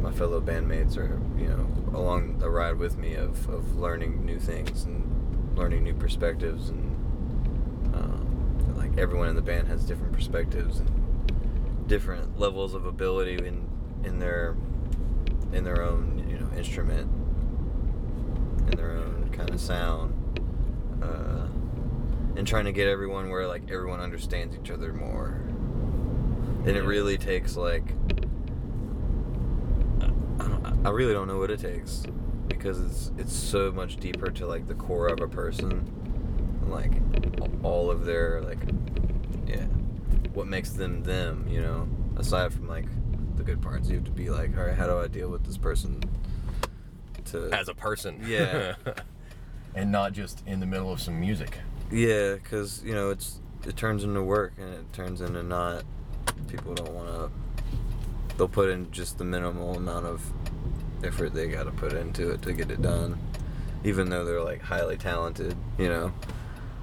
my 0.01 0.11
fellow 0.11 0.41
bandmates 0.41 0.97
or 0.97 1.21
you 1.39 1.47
know 1.47 1.97
along 1.97 2.39
the 2.39 2.49
ride 2.49 2.77
with 2.77 2.97
me 2.97 3.13
of, 3.15 3.47
of 3.47 3.77
learning 3.77 4.25
new 4.25 4.39
things 4.39 4.83
and 4.83 5.57
learning 5.57 5.83
new 5.83 5.93
perspectives 5.93 6.69
and 6.69 7.95
um, 7.95 8.22
like 8.75 8.97
everyone 8.97 9.29
in 9.29 9.35
the 9.35 9.41
band 9.41 9.67
has 9.67 9.83
different 9.83 10.13
perspectives 10.13 10.79
and 10.79 11.87
different 11.87 12.39
levels 12.39 12.73
of 12.73 12.85
ability 12.85 13.35
in 13.35 13.67
in 14.03 14.19
their 14.19 14.55
in 15.53 15.63
their 15.63 15.83
own 15.83 16.25
you 16.29 16.39
know 16.39 16.49
instrument, 16.57 17.09
in 18.71 18.77
their 18.77 18.91
own 18.91 19.29
kind 19.31 19.49
of 19.49 19.59
sound, 19.59 20.13
uh, 21.01 21.47
and 22.35 22.47
trying 22.47 22.65
to 22.65 22.71
get 22.71 22.87
everyone 22.87 23.29
where 23.29 23.47
like 23.47 23.69
everyone 23.71 23.99
understands 23.99 24.55
each 24.55 24.71
other 24.71 24.93
more. 24.93 25.41
And 26.65 26.77
it 26.77 26.83
really 26.83 27.17
takes 27.17 27.57
like 27.57 27.93
I, 30.39 30.73
I 30.85 30.89
really 30.89 31.13
don't 31.13 31.27
know 31.27 31.37
what 31.37 31.51
it 31.51 31.59
takes 31.59 32.03
because 32.47 32.79
it's 32.79 33.11
it's 33.17 33.33
so 33.33 33.71
much 33.71 33.97
deeper 33.97 34.29
to 34.31 34.47
like 34.47 34.67
the 34.67 34.75
core 34.75 35.07
of 35.07 35.21
a 35.21 35.27
person, 35.27 35.89
like 36.73 36.91
all 37.63 37.89
of 37.91 38.05
their 38.05 38.41
like 38.41 38.59
yeah, 39.47 39.65
what 40.33 40.47
makes 40.47 40.71
them 40.71 41.03
them, 41.03 41.45
you 41.49 41.61
know. 41.61 41.87
Aside 42.17 42.53
from 42.53 42.67
like 42.67 42.85
the 43.35 43.43
good 43.43 43.61
parts, 43.61 43.89
you 43.89 43.95
have 43.95 44.05
to 44.05 44.11
be 44.11 44.29
like, 44.29 44.55
all 44.57 44.65
right, 44.65 44.75
how 44.75 44.85
do 44.87 44.97
I 44.99 45.07
deal 45.07 45.29
with 45.29 45.43
this 45.45 45.57
person? 45.57 46.01
To 47.25 47.49
As 47.51 47.69
a 47.69 47.73
person. 47.73 48.21
Yeah. 48.27 48.75
and 49.75 49.91
not 49.91 50.13
just 50.13 50.43
in 50.45 50.59
the 50.59 50.65
middle 50.65 50.91
of 50.91 51.01
some 51.01 51.19
music. 51.19 51.57
yeah, 51.91 52.33
because 52.35 52.83
you 52.83 52.93
know 52.93 53.09
it's 53.09 53.39
it 53.65 53.75
turns 53.77 54.03
into 54.03 54.21
work 54.21 54.53
and 54.59 54.73
it 54.73 54.93
turns 54.93 55.21
into 55.21 55.41
not. 55.43 55.83
People 56.47 56.73
don't 56.75 56.93
want 56.93 57.07
to. 57.07 57.31
They'll 58.37 58.47
put 58.47 58.69
in 58.69 58.91
just 58.91 59.17
the 59.17 59.23
minimal 59.23 59.75
amount 59.75 60.05
of 60.05 60.21
effort 61.03 61.33
they 61.33 61.47
got 61.47 61.63
to 61.63 61.71
put 61.71 61.93
into 61.93 62.31
it 62.31 62.41
to 62.43 62.53
get 62.53 62.69
it 62.71 62.81
done, 62.81 63.17
even 63.83 64.09
though 64.09 64.25
they're 64.25 64.43
like 64.43 64.61
highly 64.61 64.97
talented. 64.97 65.55
You 65.77 65.89
know, 65.89 66.13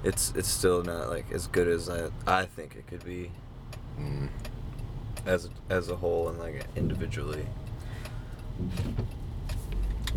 it's 0.03 0.33
it's 0.35 0.47
still 0.47 0.83
not 0.83 1.09
like 1.09 1.31
as 1.31 1.47
good 1.47 1.67
as 1.67 1.89
I 1.89 2.09
I 2.25 2.45
think 2.45 2.75
it 2.75 2.87
could 2.87 3.03
be 3.05 3.31
Mm. 3.99 4.29
as 5.25 5.49
as 5.69 5.89
a 5.89 5.95
whole 5.95 6.29
and 6.29 6.39
like 6.39 6.65
individually. 6.75 7.45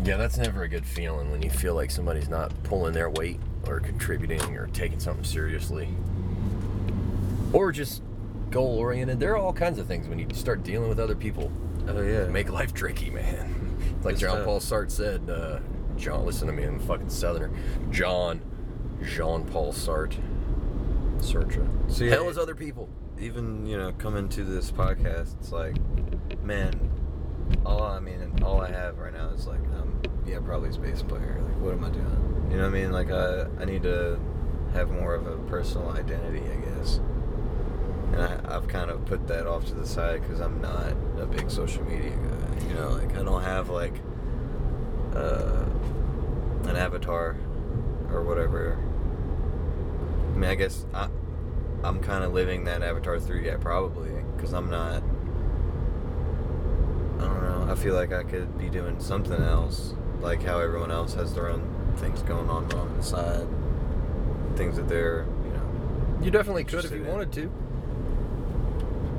Yeah, 0.03 0.17
that's 0.17 0.37
never 0.37 0.63
a 0.63 0.67
good 0.67 0.85
feeling 0.85 1.31
when 1.31 1.41
you 1.41 1.49
feel 1.49 1.73
like 1.73 1.89
somebody's 1.89 2.27
not 2.29 2.51
pulling 2.63 2.93
their 2.93 3.09
weight 3.09 3.39
or 3.67 3.79
contributing 3.79 4.41
or 4.57 4.67
taking 4.67 4.99
something 4.99 5.23
seriously. 5.23 5.87
Or 7.53 7.71
just 7.71 8.01
goal 8.51 8.77
oriented. 8.77 9.19
There 9.19 9.31
are 9.33 9.37
all 9.37 9.53
kinds 9.53 9.79
of 9.79 9.87
things 9.87 10.07
when 10.07 10.19
you 10.19 10.27
start 10.33 10.63
dealing 10.63 10.89
with 10.89 10.99
other 10.99 11.15
people. 11.15 11.51
Oh 11.87 12.01
yeah. 12.01 12.25
Make 12.27 12.49
life 12.51 12.73
tricky, 12.73 13.09
man. 13.09 13.77
like 14.03 14.17
John. 14.17 14.43
Paul 14.43 14.59
Sartre 14.59 14.91
said, 14.91 15.29
uh, 15.29 15.59
John, 15.97 16.25
listen 16.25 16.47
to 16.47 16.53
me, 16.53 16.63
I'm 16.63 16.75
a 16.75 16.79
fucking 16.79 17.09
southerner. 17.09 17.51
John, 17.91 18.41
Jean 19.05 19.45
Paul 19.45 19.71
Sartre. 19.73 20.21
Sartre. 21.19 21.67
Yeah, 21.99 22.09
Hell 22.11 22.29
is 22.29 22.37
other 22.37 22.55
people. 22.55 22.89
even 23.19 23.65
you 23.65 23.77
know 23.77 23.91
coming 23.93 24.27
to 24.29 24.43
this 24.43 24.71
podcast 24.71 25.33
it's 25.39 25.51
like 25.51 25.75
man 26.43 26.73
all 27.65 27.83
i 27.83 27.99
mean 27.99 28.19
all 28.43 28.59
i 28.61 28.69
have 28.69 28.97
right 28.97 29.13
now 29.13 29.29
is 29.29 29.47
like 29.47 29.61
um 29.79 30.01
yeah 30.25 30.39
probably 30.43 30.69
bass 30.79 31.01
player 31.01 31.39
like 31.47 31.57
what 31.61 31.73
am 31.73 31.83
i 31.85 31.89
doing 31.89 32.47
you 32.51 32.57
know 32.57 32.63
what 32.63 32.75
i 32.75 32.81
mean 32.81 32.91
like 32.91 33.09
i 33.11 33.45
i 33.61 33.65
need 33.65 33.83
to 33.83 34.19
have 34.73 34.89
more 34.91 35.15
of 35.15 35.25
a 35.27 35.37
personal 35.49 35.89
identity 35.91 36.41
i 36.51 36.55
guess 36.65 36.99
and 38.11 38.21
I, 38.21 38.55
i've 38.55 38.67
kind 38.67 38.89
of 38.91 39.05
put 39.05 39.25
that 39.27 39.47
off 39.47 39.65
to 39.67 39.73
the 39.75 39.85
side 39.87 40.21
because 40.21 40.41
i'm 40.41 40.59
not 40.61 40.91
a 41.19 41.25
big 41.25 41.49
social 41.49 41.83
media 41.85 42.09
guy 42.11 42.67
you 42.67 42.73
know 42.73 42.89
like 42.89 43.15
i 43.17 43.23
don't 43.23 43.43
have 43.43 43.69
like 43.69 43.93
uh 45.15 45.63
an 46.65 46.75
avatar 46.75 47.37
or 48.11 48.21
whatever 48.23 48.77
i 50.35 50.37
mean 50.37 50.49
i 50.49 50.55
guess 50.55 50.85
i 50.93 51.07
I'm 51.85 51.99
kind 51.99 52.23
of 52.23 52.33
living 52.33 52.63
that 52.63 52.81
Avatar 52.81 53.19
through, 53.19 53.41
yeah, 53.41 53.57
probably, 53.57 54.09
because 54.35 54.53
I'm 54.53 54.71
not. 54.71 55.03
I 57.19 57.25
don't 57.27 57.43
know. 57.43 57.67
I 57.71 57.75
feel 57.75 57.93
like 57.93 58.11
I 58.11 58.23
could 58.23 58.57
be 58.57 58.69
doing 58.69 58.99
something 58.99 59.39
else, 59.39 59.93
like 60.19 60.41
how 60.41 60.59
everyone 60.59 60.91
else 60.91 61.13
has 61.13 61.35
their 61.35 61.47
own 61.47 61.93
things 61.97 62.23
going 62.23 62.49
on 62.49 62.71
on 62.73 62.97
the 62.97 63.03
side, 63.03 63.47
things 64.55 64.77
that 64.77 64.87
they're, 64.87 65.27
you 65.43 65.51
know. 65.51 66.19
You 66.23 66.31
definitely 66.31 66.63
could 66.63 66.85
if 66.85 66.91
you 66.91 67.03
in. 67.03 67.07
wanted 67.07 67.31
to. 67.33 67.51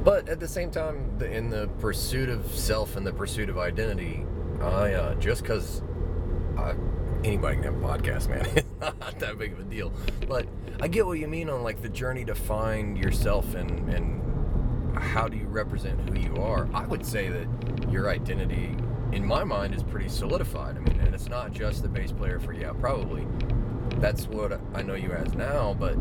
But 0.03 0.29
at 0.29 0.41
the 0.41 0.49
same 0.49 0.73
time, 0.73 1.19
the, 1.19 1.31
in 1.31 1.51
the 1.51 1.69
pursuit 1.79 2.29
of 2.29 2.53
self 2.53 2.97
and 2.97 3.07
the 3.07 3.13
pursuit 3.13 3.49
of 3.49 3.59
identity, 3.59 4.27
I 4.61 4.93
uh, 4.93 5.15
just 5.15 5.43
because 5.43 5.83
anybody 7.23 7.57
can 7.57 7.65
have 7.65 7.77
a 7.77 7.87
podcast, 7.87 8.29
man, 8.29 8.65
not 8.81 9.19
that 9.19 9.39
big 9.39 9.53
of 9.53 9.61
a 9.61 9.65
deal. 9.65 9.93
But 10.29 10.47
I 10.81 10.89
get 10.89 11.07
what 11.07 11.19
you 11.19 11.29
mean 11.29 11.49
on 11.49 11.62
like 11.62 11.83
the 11.83 11.89
journey 11.89 12.25
to 12.27 12.35
find 12.35 12.99
yourself 12.99 13.55
and 13.55 13.89
and 13.93 14.23
how 14.97 15.29
do 15.29 15.37
you 15.37 15.47
represent 15.47 16.01
who 16.09 16.19
you 16.19 16.37
are. 16.43 16.69
I 16.73 16.87
would 16.87 17.05
say 17.05 17.29
that 17.29 17.91
your 17.91 18.09
identity, 18.09 18.75
in 19.12 19.25
my 19.25 19.45
mind, 19.45 19.75
is 19.75 19.83
pretty 19.83 20.09
solidified. 20.09 20.77
I 20.77 20.81
mean, 20.81 21.01
and 21.01 21.15
it's 21.15 21.29
not 21.29 21.53
just 21.53 21.83
the 21.83 21.89
bass 21.89 22.12
player 22.12 22.41
for 22.41 22.53
yeah, 22.53 22.73
probably. 22.73 23.27
That's 23.97 24.27
what 24.27 24.61
I 24.75 24.83
know 24.83 24.95
you 24.95 25.12
as 25.12 25.35
now, 25.35 25.75
but 25.79 25.97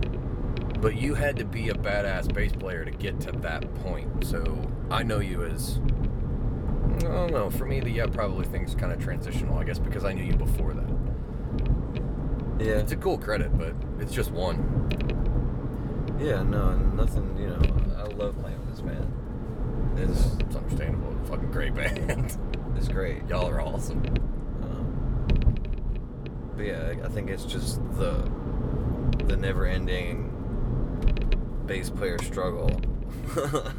but 0.81 0.97
you 0.97 1.15
had 1.15 1.35
to 1.37 1.45
be 1.45 1.69
a 1.69 1.73
badass 1.73 2.33
bass 2.33 2.51
player 2.51 2.85
to 2.85 2.91
get 2.91 3.19
to 3.21 3.31
that 3.31 3.73
point. 3.75 4.25
So 4.25 4.71
I 4.89 5.03
know 5.03 5.19
you 5.19 5.43
as 5.43 5.79
I 6.97 6.99
don't 6.99 7.31
know. 7.31 7.49
For 7.49 7.65
me, 7.65 7.79
the 7.79 7.89
yeah 7.89 8.07
probably 8.07 8.45
thing's 8.45 8.75
kind 8.75 8.91
of 8.91 8.99
transitional, 8.99 9.57
I 9.57 9.63
guess, 9.63 9.79
because 9.79 10.05
I 10.05 10.13
knew 10.13 10.23
you 10.23 10.35
before 10.35 10.73
that. 10.73 10.94
Yeah. 12.59 12.75
It's 12.79 12.91
a 12.91 12.95
cool 12.97 13.17
credit, 13.17 13.57
but 13.57 13.73
it's 13.99 14.13
just 14.13 14.31
one. 14.31 14.87
Yeah, 16.19 16.43
no, 16.43 16.75
nothing, 16.77 17.37
you 17.37 17.47
know. 17.47 17.59
I 17.97 18.03
love 18.15 18.39
playing 18.39 18.57
with 18.59 18.69
this 18.71 18.81
band. 18.81 19.11
It's, 19.97 20.35
It's 20.41 20.55
understandable. 20.55 21.15
Fucking 21.25 21.51
great 21.51 21.73
band. 21.75 22.37
it's 22.77 22.87
great. 22.87 23.27
Y'all 23.27 23.47
are 23.49 23.59
awesome. 23.61 24.03
Um, 24.63 25.55
but 26.55 26.65
yeah, 26.65 26.93
I- 26.93 27.05
I 27.05 27.09
think 27.09 27.29
it's 27.29 27.45
just 27.45 27.81
the 27.97 28.29
the 29.25 29.35
never-ending 29.37 30.31
bass 31.65 31.89
player 31.89 32.17
struggle. 32.21 32.69
I 33.35 33.71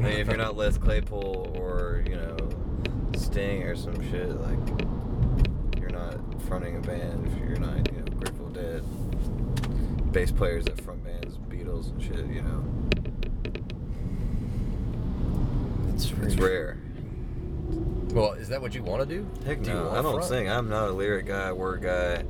mean, 0.00 0.04
if 0.20 0.28
you're 0.28 0.36
not 0.36 0.56
Les 0.56 0.78
Claypool 0.78 1.52
or 1.58 2.02
you 2.06 2.14
know 2.16 2.36
Sting 3.16 3.62
or 3.64 3.74
some 3.76 4.00
shit, 4.10 4.28
like 4.40 4.58
you're 5.80 5.90
not 5.90 6.14
fronting 6.42 6.76
a 6.76 6.80
band. 6.80 7.26
If 7.26 7.38
you're 7.48 7.58
not, 7.58 7.90
you 7.92 7.98
know, 7.98 8.04
Grateful 8.18 8.48
Dead, 8.50 8.84
bass 10.12 10.30
players 10.32 10.64
that 10.64 10.80
front 10.80 11.04
bands, 11.04 11.38
Beatles 11.48 11.90
and 11.90 12.02
shit, 12.02 12.26
you 12.26 12.42
know, 12.42 12.64
It's, 15.94 16.10
it's 16.22 16.36
rare. 16.36 16.78
Well, 18.12 18.32
is 18.32 18.48
that 18.48 18.60
what 18.60 18.74
you 18.74 18.82
want 18.82 19.08
to 19.08 19.16
do? 19.16 19.28
Heck 19.46 19.62
Do 19.62 19.72
no, 19.72 19.90
I 19.90 20.02
don't 20.02 20.14
front? 20.14 20.24
sing. 20.24 20.48
I'm 20.48 20.68
not 20.68 20.88
a 20.88 20.92
lyric 20.92 21.26
guy, 21.26 21.52
word 21.52 21.82
guy, 21.82 22.24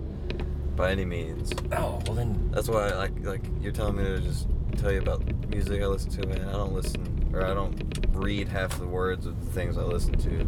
by 0.77 0.91
any 0.91 1.05
means. 1.05 1.53
Oh, 1.73 2.01
well 2.07 2.15
then. 2.15 2.51
That's 2.53 2.69
why, 2.69 2.89
I, 2.89 2.95
like, 2.95 3.13
like 3.25 3.43
you're 3.61 3.73
telling 3.73 3.97
me 3.97 4.05
to 4.05 4.21
just 4.21 4.47
tell 4.77 4.93
you 4.93 4.99
about 5.01 5.23
music 5.49 5.83
I 5.83 5.87
listen 5.87 6.11
to, 6.11 6.27
man. 6.27 6.49
I 6.49 6.53
don't 6.53 6.73
listen, 6.75 7.31
or 7.33 7.45
I 7.45 7.55
don't 7.55 7.83
read 8.13 8.49
half 8.49 8.79
the 8.79 8.87
words 8.87 9.25
of 9.25 9.43
the 9.43 9.51
things 9.53 9.79
I 9.79 9.83
listen 9.83 10.15
to. 10.19 10.45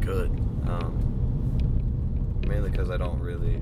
Good. 0.00 0.30
Um, 0.68 1.02
mainly 2.46 2.70
because 2.70 2.90
I 2.90 2.96
don't 2.96 3.18
really 3.20 3.60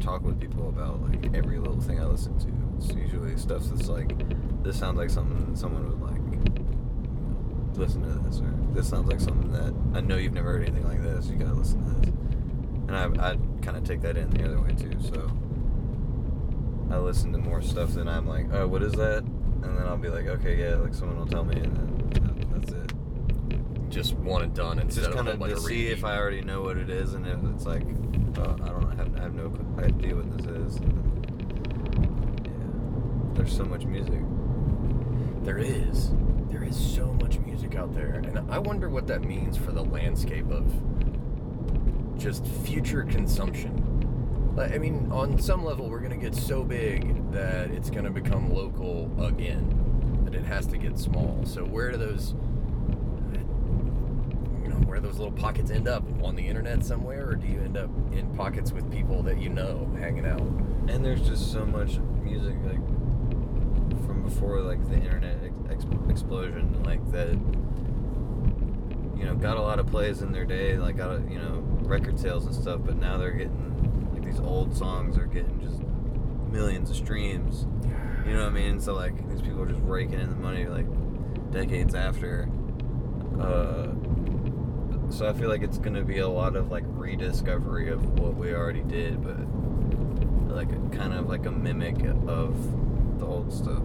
talk 0.00 0.22
with 0.22 0.40
people 0.40 0.68
about 0.68 1.00
like 1.02 1.34
every 1.34 1.58
little 1.58 1.80
thing 1.80 2.00
I 2.00 2.04
listen 2.04 2.38
to. 2.40 2.48
It's 2.78 2.94
usually 2.94 3.36
stuff 3.36 3.62
that's 3.64 3.88
like, 3.88 4.12
this 4.62 4.78
sounds 4.78 4.96
like 4.98 5.10
something 5.10 5.54
someone 5.56 5.88
would 5.88 6.00
like. 6.00 6.16
you 6.16 6.36
know, 6.38 6.66
Listen 7.74 8.02
to 8.02 8.08
this, 8.28 8.40
or 8.40 8.52
this 8.74 8.88
sounds 8.88 9.08
like 9.08 9.20
something 9.20 9.52
that 9.52 9.72
I 9.96 10.00
know 10.02 10.16
you've 10.16 10.34
never 10.34 10.52
heard 10.52 10.62
anything 10.62 10.86
like 10.86 11.02
this. 11.02 11.28
You 11.28 11.36
gotta 11.36 11.54
listen 11.54 11.82
to 11.84 12.00
this, 12.00 12.14
and 12.88 12.96
I, 12.96 13.30
I 13.30 13.36
kind 13.62 13.76
of 13.76 13.84
take 13.84 14.02
that 14.02 14.16
in 14.16 14.28
the 14.30 14.44
other 14.44 14.60
way 14.60 14.74
too. 14.74 14.92
So 15.00 15.30
I 16.90 16.98
listen 16.98 17.32
to 17.32 17.38
more 17.38 17.62
stuff 17.62 17.94
than 17.94 18.08
I'm 18.08 18.26
like, 18.26 18.46
oh, 18.52 18.66
what 18.66 18.82
is 18.82 18.92
that? 18.94 19.22
And 19.22 19.78
then 19.78 19.86
I'll 19.86 19.96
be 19.96 20.08
like, 20.08 20.26
okay, 20.26 20.56
yeah, 20.60 20.74
like 20.74 20.92
someone 20.94 21.18
will 21.18 21.26
tell 21.26 21.44
me, 21.44 21.56
and 21.56 21.76
then 21.76 22.10
that, 22.24 22.60
that's 22.60 22.72
it. 22.72 22.92
Just 23.88 24.14
one 24.14 24.42
and 24.42 24.54
done 24.54 24.78
instead 24.78 25.02
Just 25.04 25.10
of 25.10 25.16
kind 25.16 25.28
a 25.28 25.32
of 25.32 25.38
whole 25.38 25.48
bunch 25.48 25.58
to 25.58 25.64
of 25.64 25.70
see 25.70 25.86
if. 25.88 26.04
I 26.04 26.16
already 26.18 26.42
know 26.42 26.62
what 26.62 26.76
it 26.76 26.90
is, 26.90 27.14
and 27.14 27.26
if 27.26 27.38
it's 27.54 27.64
like, 27.64 27.84
oh, 28.38 28.56
I 28.62 28.68
don't 28.68 28.84
I 28.84 28.94
have, 28.96 29.16
I 29.16 29.20
have 29.20 29.34
no 29.34 29.52
idea 29.78 30.16
what 30.16 30.36
this 30.36 30.46
is. 30.46 30.80
yeah, 32.44 33.34
there's 33.34 33.56
so 33.56 33.64
much 33.64 33.84
music. 33.84 34.20
There 35.42 35.58
is. 35.58 36.12
There 36.48 36.62
is 36.64 36.76
so 36.76 37.12
much 37.14 37.38
music 37.38 37.74
out 37.74 37.94
there. 37.94 38.22
And 38.24 38.38
I 38.50 38.58
wonder 38.58 38.88
what 38.88 39.06
that 39.06 39.22
means 39.22 39.56
for 39.56 39.72
the 39.72 39.84
landscape 39.84 40.50
of 40.50 40.72
just 42.18 42.46
future 42.46 43.04
consumption. 43.04 43.86
I 44.58 44.78
mean, 44.78 45.10
on 45.10 45.38
some 45.38 45.64
level, 45.64 45.88
we're 45.88 46.00
going 46.00 46.10
to 46.10 46.16
get 46.16 46.34
so 46.34 46.64
big 46.64 47.32
that 47.32 47.70
it's 47.70 47.88
going 47.88 48.04
to 48.04 48.10
become 48.10 48.52
local 48.52 49.10
again, 49.22 50.22
that 50.24 50.34
it 50.34 50.44
has 50.44 50.66
to 50.66 50.76
get 50.76 50.98
small. 50.98 51.40
So, 51.46 51.64
where 51.64 51.90
do 51.92 51.96
those. 51.96 52.34
Where 54.90 54.98
those 54.98 55.18
little 55.18 55.30
pockets 55.30 55.70
end 55.70 55.86
up? 55.86 56.02
On 56.20 56.34
the 56.34 56.42
internet 56.42 56.84
somewhere? 56.84 57.28
Or 57.28 57.34
do 57.36 57.46
you 57.46 57.60
end 57.60 57.76
up 57.76 57.90
in 58.10 58.26
pockets 58.34 58.72
with 58.72 58.90
people 58.90 59.22
that 59.22 59.38
you 59.38 59.48
know 59.48 59.88
hanging 60.00 60.26
out? 60.26 60.40
And 60.88 61.04
there's 61.04 61.22
just 61.22 61.52
so 61.52 61.64
much 61.64 62.00
music, 62.24 62.56
like 62.64 62.84
from 64.04 64.24
before, 64.24 64.60
like 64.62 64.84
the 64.88 64.96
internet 64.96 65.38
ex- 65.70 65.86
explosion, 66.08 66.82
like 66.82 67.08
that. 67.12 67.28
You 69.16 69.26
know, 69.26 69.36
got 69.36 69.58
a 69.58 69.62
lot 69.62 69.78
of 69.78 69.86
plays 69.86 70.22
in 70.22 70.32
their 70.32 70.44
day, 70.44 70.76
like 70.76 70.96
got 70.96 71.10
a, 71.10 71.22
you 71.30 71.38
know 71.38 71.64
record 71.82 72.18
sales 72.18 72.46
and 72.46 72.52
stuff. 72.52 72.80
But 72.84 72.96
now 72.96 73.16
they're 73.16 73.30
getting 73.30 74.10
like 74.12 74.24
these 74.24 74.40
old 74.40 74.76
songs 74.76 75.16
are 75.16 75.26
getting 75.26 75.60
just 75.60 75.82
millions 76.50 76.90
of 76.90 76.96
streams. 76.96 77.64
You 78.26 78.32
know 78.32 78.42
what 78.42 78.48
I 78.48 78.54
mean? 78.54 78.80
So 78.80 78.94
like 78.94 79.30
these 79.30 79.40
people 79.40 79.62
are 79.62 79.68
just 79.68 79.82
raking 79.84 80.18
in 80.18 80.30
the 80.30 80.34
money 80.34 80.66
like 80.66 80.86
decades 81.52 81.94
after. 81.94 82.48
Uh, 83.40 83.89
so 85.10 85.28
I 85.28 85.32
feel 85.32 85.48
like 85.48 85.62
it's 85.62 85.78
gonna 85.78 86.04
be 86.04 86.18
a 86.18 86.28
lot 86.28 86.56
of 86.56 86.70
like 86.70 86.84
rediscovery 86.86 87.90
of 87.90 88.18
what 88.18 88.36
we 88.36 88.54
already 88.54 88.82
did, 88.82 89.22
but 89.22 89.36
like 90.54 90.68
kind 90.92 91.12
of 91.12 91.28
like 91.28 91.46
a 91.46 91.50
mimic 91.50 91.96
of 92.26 93.18
the 93.18 93.26
old 93.26 93.52
stuff. 93.52 93.82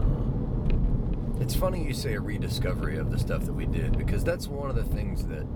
Um, 0.00 1.36
It's 1.40 1.54
funny 1.54 1.84
you 1.84 1.94
say 1.94 2.14
a 2.14 2.20
rediscovery 2.20 2.96
of 2.98 3.10
the 3.10 3.18
stuff 3.18 3.44
that 3.44 3.52
we 3.52 3.66
did 3.66 3.96
because 3.98 4.24
that's 4.24 4.48
one 4.48 4.70
of 4.70 4.76
the 4.76 4.84
things 4.84 5.26
that 5.26 5.46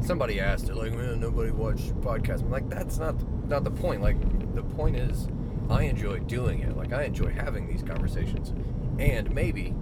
somebody 0.00 0.40
asked 0.40 0.68
it 0.68 0.76
like, 0.76 0.92
man, 0.92 1.20
nobody 1.20 1.50
watched 1.50 1.94
podcasts. 2.00 2.42
I'm 2.42 2.50
like, 2.50 2.68
that's 2.68 2.98
not 2.98 3.14
not 3.48 3.64
the 3.64 3.70
point. 3.70 4.02
Like, 4.02 4.18
the 4.54 4.62
point 4.62 4.96
is, 4.96 5.28
I 5.70 5.84
enjoy 5.84 6.20
doing 6.20 6.60
it. 6.60 6.76
Like, 6.76 6.92
I 6.92 7.04
enjoy 7.04 7.30
having 7.32 7.66
these 7.66 7.82
conversations, 7.82 8.52
and 8.98 9.30
maybe, 9.34 9.74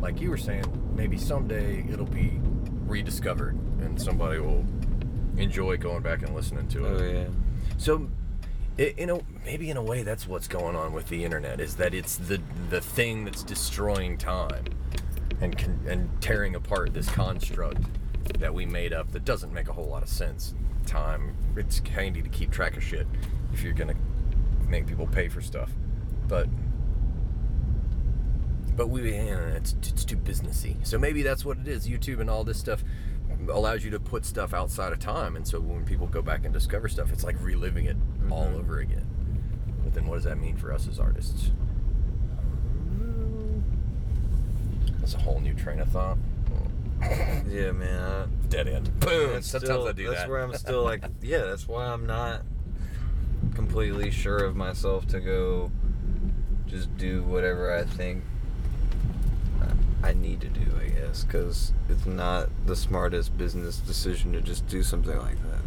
like 0.00 0.20
you 0.20 0.30
were 0.30 0.36
saying, 0.36 0.64
maybe 0.94 1.18
someday 1.18 1.84
it'll 1.90 2.06
be 2.06 2.40
rediscovered 2.90 3.54
and 3.80 4.00
somebody 4.00 4.38
will 4.40 4.64
enjoy 5.38 5.76
going 5.76 6.02
back 6.02 6.22
and 6.22 6.34
listening 6.34 6.68
to 6.68 6.84
it. 6.84 7.00
oh 7.00 7.04
yeah. 7.04 7.24
So, 7.78 8.08
i- 8.78 8.94
in 8.98 9.08
a 9.10 9.20
maybe 9.44 9.70
in 9.70 9.76
a 9.76 9.82
way, 9.82 10.02
that's 10.02 10.26
what's 10.26 10.48
going 10.48 10.76
on 10.76 10.92
with 10.92 11.08
the 11.08 11.24
internet 11.24 11.60
is 11.60 11.76
that 11.76 11.94
it's 11.94 12.16
the 12.16 12.40
the 12.68 12.80
thing 12.80 13.24
that's 13.24 13.42
destroying 13.42 14.18
time 14.18 14.64
and 15.40 15.56
con- 15.56 15.80
and 15.88 16.10
tearing 16.20 16.54
apart 16.56 16.92
this 16.92 17.08
construct 17.08 17.80
that 18.38 18.52
we 18.52 18.66
made 18.66 18.92
up 18.92 19.10
that 19.12 19.24
doesn't 19.24 19.52
make 19.52 19.68
a 19.68 19.72
whole 19.72 19.86
lot 19.86 20.02
of 20.02 20.08
sense. 20.08 20.54
Time, 20.86 21.34
it's 21.56 21.78
handy 21.88 22.20
to 22.22 22.28
keep 22.28 22.50
track 22.50 22.76
of 22.76 22.82
shit 22.82 23.06
if 23.52 23.62
you're 23.62 23.72
gonna 23.72 23.94
make 24.68 24.86
people 24.86 25.06
pay 25.06 25.28
for 25.28 25.40
stuff, 25.40 25.70
but. 26.28 26.48
But 28.76 28.88
we, 28.88 29.12
yeah, 29.12 29.36
it's, 29.50 29.74
it's 29.82 30.04
too 30.04 30.16
businessy. 30.16 30.76
So 30.86 30.98
maybe 30.98 31.22
that's 31.22 31.44
what 31.44 31.58
it 31.58 31.68
is. 31.68 31.86
YouTube 31.88 32.20
and 32.20 32.30
all 32.30 32.44
this 32.44 32.58
stuff 32.58 32.82
allows 33.50 33.84
you 33.84 33.90
to 33.90 34.00
put 34.00 34.24
stuff 34.24 34.52
outside 34.54 34.92
of 34.92 34.98
time, 34.98 35.36
and 35.36 35.46
so 35.46 35.60
when 35.60 35.84
people 35.84 36.06
go 36.06 36.22
back 36.22 36.44
and 36.44 36.52
discover 36.52 36.88
stuff, 36.88 37.12
it's 37.12 37.24
like 37.24 37.36
reliving 37.42 37.86
it 37.86 37.96
all 38.30 38.44
Mhm. 38.46 38.58
over 38.58 38.78
again. 38.78 39.06
But 39.82 39.94
then, 39.94 40.06
what 40.06 40.16
does 40.16 40.24
that 40.24 40.38
mean 40.38 40.56
for 40.56 40.72
us 40.72 40.86
as 40.88 40.98
artists? 40.98 41.50
That's 44.98 45.14
a 45.14 45.18
whole 45.18 45.40
new 45.40 45.54
train 45.54 45.80
of 45.80 45.88
thought. 45.88 46.18
Yeah, 47.48 47.72
man. 47.72 48.02
I, 48.02 48.26
Dead 48.48 48.68
end. 48.68 49.00
Boom. 49.00 49.32
That's 49.32 49.46
Sometimes 49.46 49.70
still- 49.70 49.88
I 49.88 49.92
do 49.92 50.06
that's 50.08 50.20
that. 50.20 50.28
where 50.28 50.42
I'm 50.42 50.54
still 50.54 50.84
like, 50.84 51.02
yeah, 51.22 51.44
that's 51.44 51.66
why 51.66 51.86
I'm 51.86 52.06
not 52.06 52.42
completely 53.54 54.10
sure 54.10 54.36
of 54.44 54.54
myself 54.54 55.06
to 55.08 55.20
go 55.20 55.70
just 56.66 56.94
do 56.98 57.22
whatever 57.22 57.74
I 57.74 57.84
think 57.84 58.22
I- 60.02 60.12
need 60.14 60.40
to 60.40 60.48
do, 60.48 60.66
I 60.80 60.88
guess, 60.88 61.24
because 61.24 61.72
it's 61.88 62.06
not 62.06 62.48
the 62.66 62.74
smartest 62.76 63.36
business 63.38 63.78
decision 63.78 64.32
to 64.32 64.40
just 64.40 64.66
do 64.66 64.82
something 64.82 65.16
like 65.18 65.36
that. 65.50 65.60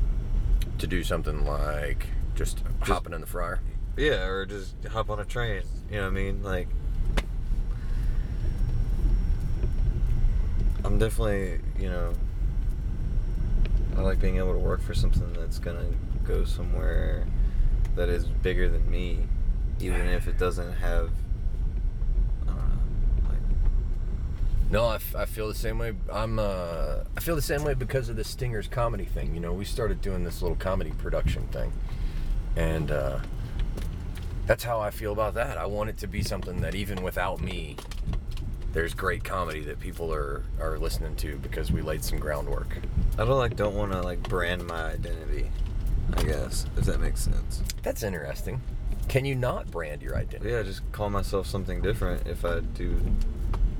to 0.79 0.87
do 0.87 1.03
something 1.03 1.45
like 1.45 2.07
just, 2.35 2.61
hopping 2.81 3.13
in 3.13 3.21
the 3.21 3.27
fryer. 3.27 3.61
Yeah, 3.95 4.25
or 4.25 4.45
just 4.45 4.73
hop 4.91 5.09
on 5.09 5.19
a 5.19 5.25
train. 5.25 5.61
You 5.89 5.97
know 5.97 6.01
what 6.03 6.07
I 6.07 6.11
mean? 6.11 6.43
Like, 6.43 6.67
I'm 10.83 10.97
definitely, 10.99 11.59
you 11.79 11.89
know, 11.89 12.13
I 13.95 14.01
like 14.01 14.19
being 14.19 14.37
able 14.37 14.53
to 14.53 14.59
work 14.59 14.81
for 14.81 14.93
something 14.93 15.31
that's 15.33 15.59
gonna 15.59 15.85
go 16.25 16.43
somewhere 16.43 17.25
that 17.95 18.09
is 18.09 18.25
bigger 18.25 18.67
than 18.67 18.89
me, 18.89 19.19
even 19.79 20.07
if 20.07 20.27
it 20.27 20.37
doesn't 20.37 20.73
have, 20.73 21.11
I 22.43 22.45
don't 22.47 22.57
know, 22.57 23.29
like, 23.29 23.37
No, 24.73 24.85
I, 24.87 24.95
f- 24.95 25.15
I 25.15 25.25
feel 25.25 25.47
the 25.47 25.53
same 25.53 25.77
way. 25.77 25.93
I'm 26.11 26.39
uh, 26.39 27.03
I 27.15 27.19
feel 27.19 27.35
the 27.35 27.43
same 27.43 27.63
way 27.63 27.75
because 27.75 28.09
of 28.09 28.15
the 28.15 28.23
Stingers 28.23 28.67
comedy 28.67 29.05
thing. 29.05 29.35
You 29.35 29.39
know, 29.39 29.53
we 29.53 29.65
started 29.65 30.01
doing 30.01 30.23
this 30.23 30.41
little 30.41 30.57
comedy 30.57 30.89
production 30.97 31.47
thing, 31.49 31.71
and 32.55 32.89
uh, 32.89 33.19
that's 34.47 34.63
how 34.63 34.79
I 34.79 34.89
feel 34.89 35.11
about 35.11 35.35
that. 35.35 35.59
I 35.59 35.67
want 35.67 35.91
it 35.91 35.99
to 35.99 36.07
be 36.07 36.23
something 36.23 36.61
that 36.61 36.73
even 36.73 37.03
without 37.03 37.39
me, 37.39 37.75
there's 38.71 38.95
great 38.95 39.23
comedy 39.23 39.59
that 39.59 39.79
people 39.79 40.11
are 40.11 40.43
are 40.59 40.79
listening 40.79 41.15
to 41.17 41.37
because 41.37 41.71
we 41.71 41.83
laid 41.83 42.03
some 42.03 42.17
groundwork. 42.17 42.79
I 43.19 43.25
don't 43.25 43.37
like 43.37 43.55
don't 43.55 43.75
want 43.75 43.91
to 43.91 44.01
like 44.01 44.23
brand 44.23 44.65
my 44.65 44.93
identity. 44.93 45.51
I 46.17 46.23
guess 46.23 46.65
if 46.77 46.85
that 46.85 46.99
makes 46.99 47.21
sense. 47.21 47.61
That's 47.83 48.01
interesting. 48.01 48.59
Can 49.07 49.23
you 49.23 49.35
not 49.35 49.69
brand 49.69 50.01
your 50.01 50.15
identity? 50.15 50.49
Yeah, 50.49 50.63
just 50.63 50.91
call 50.91 51.11
myself 51.11 51.45
something 51.45 51.79
different 51.83 52.25
if 52.25 52.43
I 52.43 52.61
do 52.61 52.99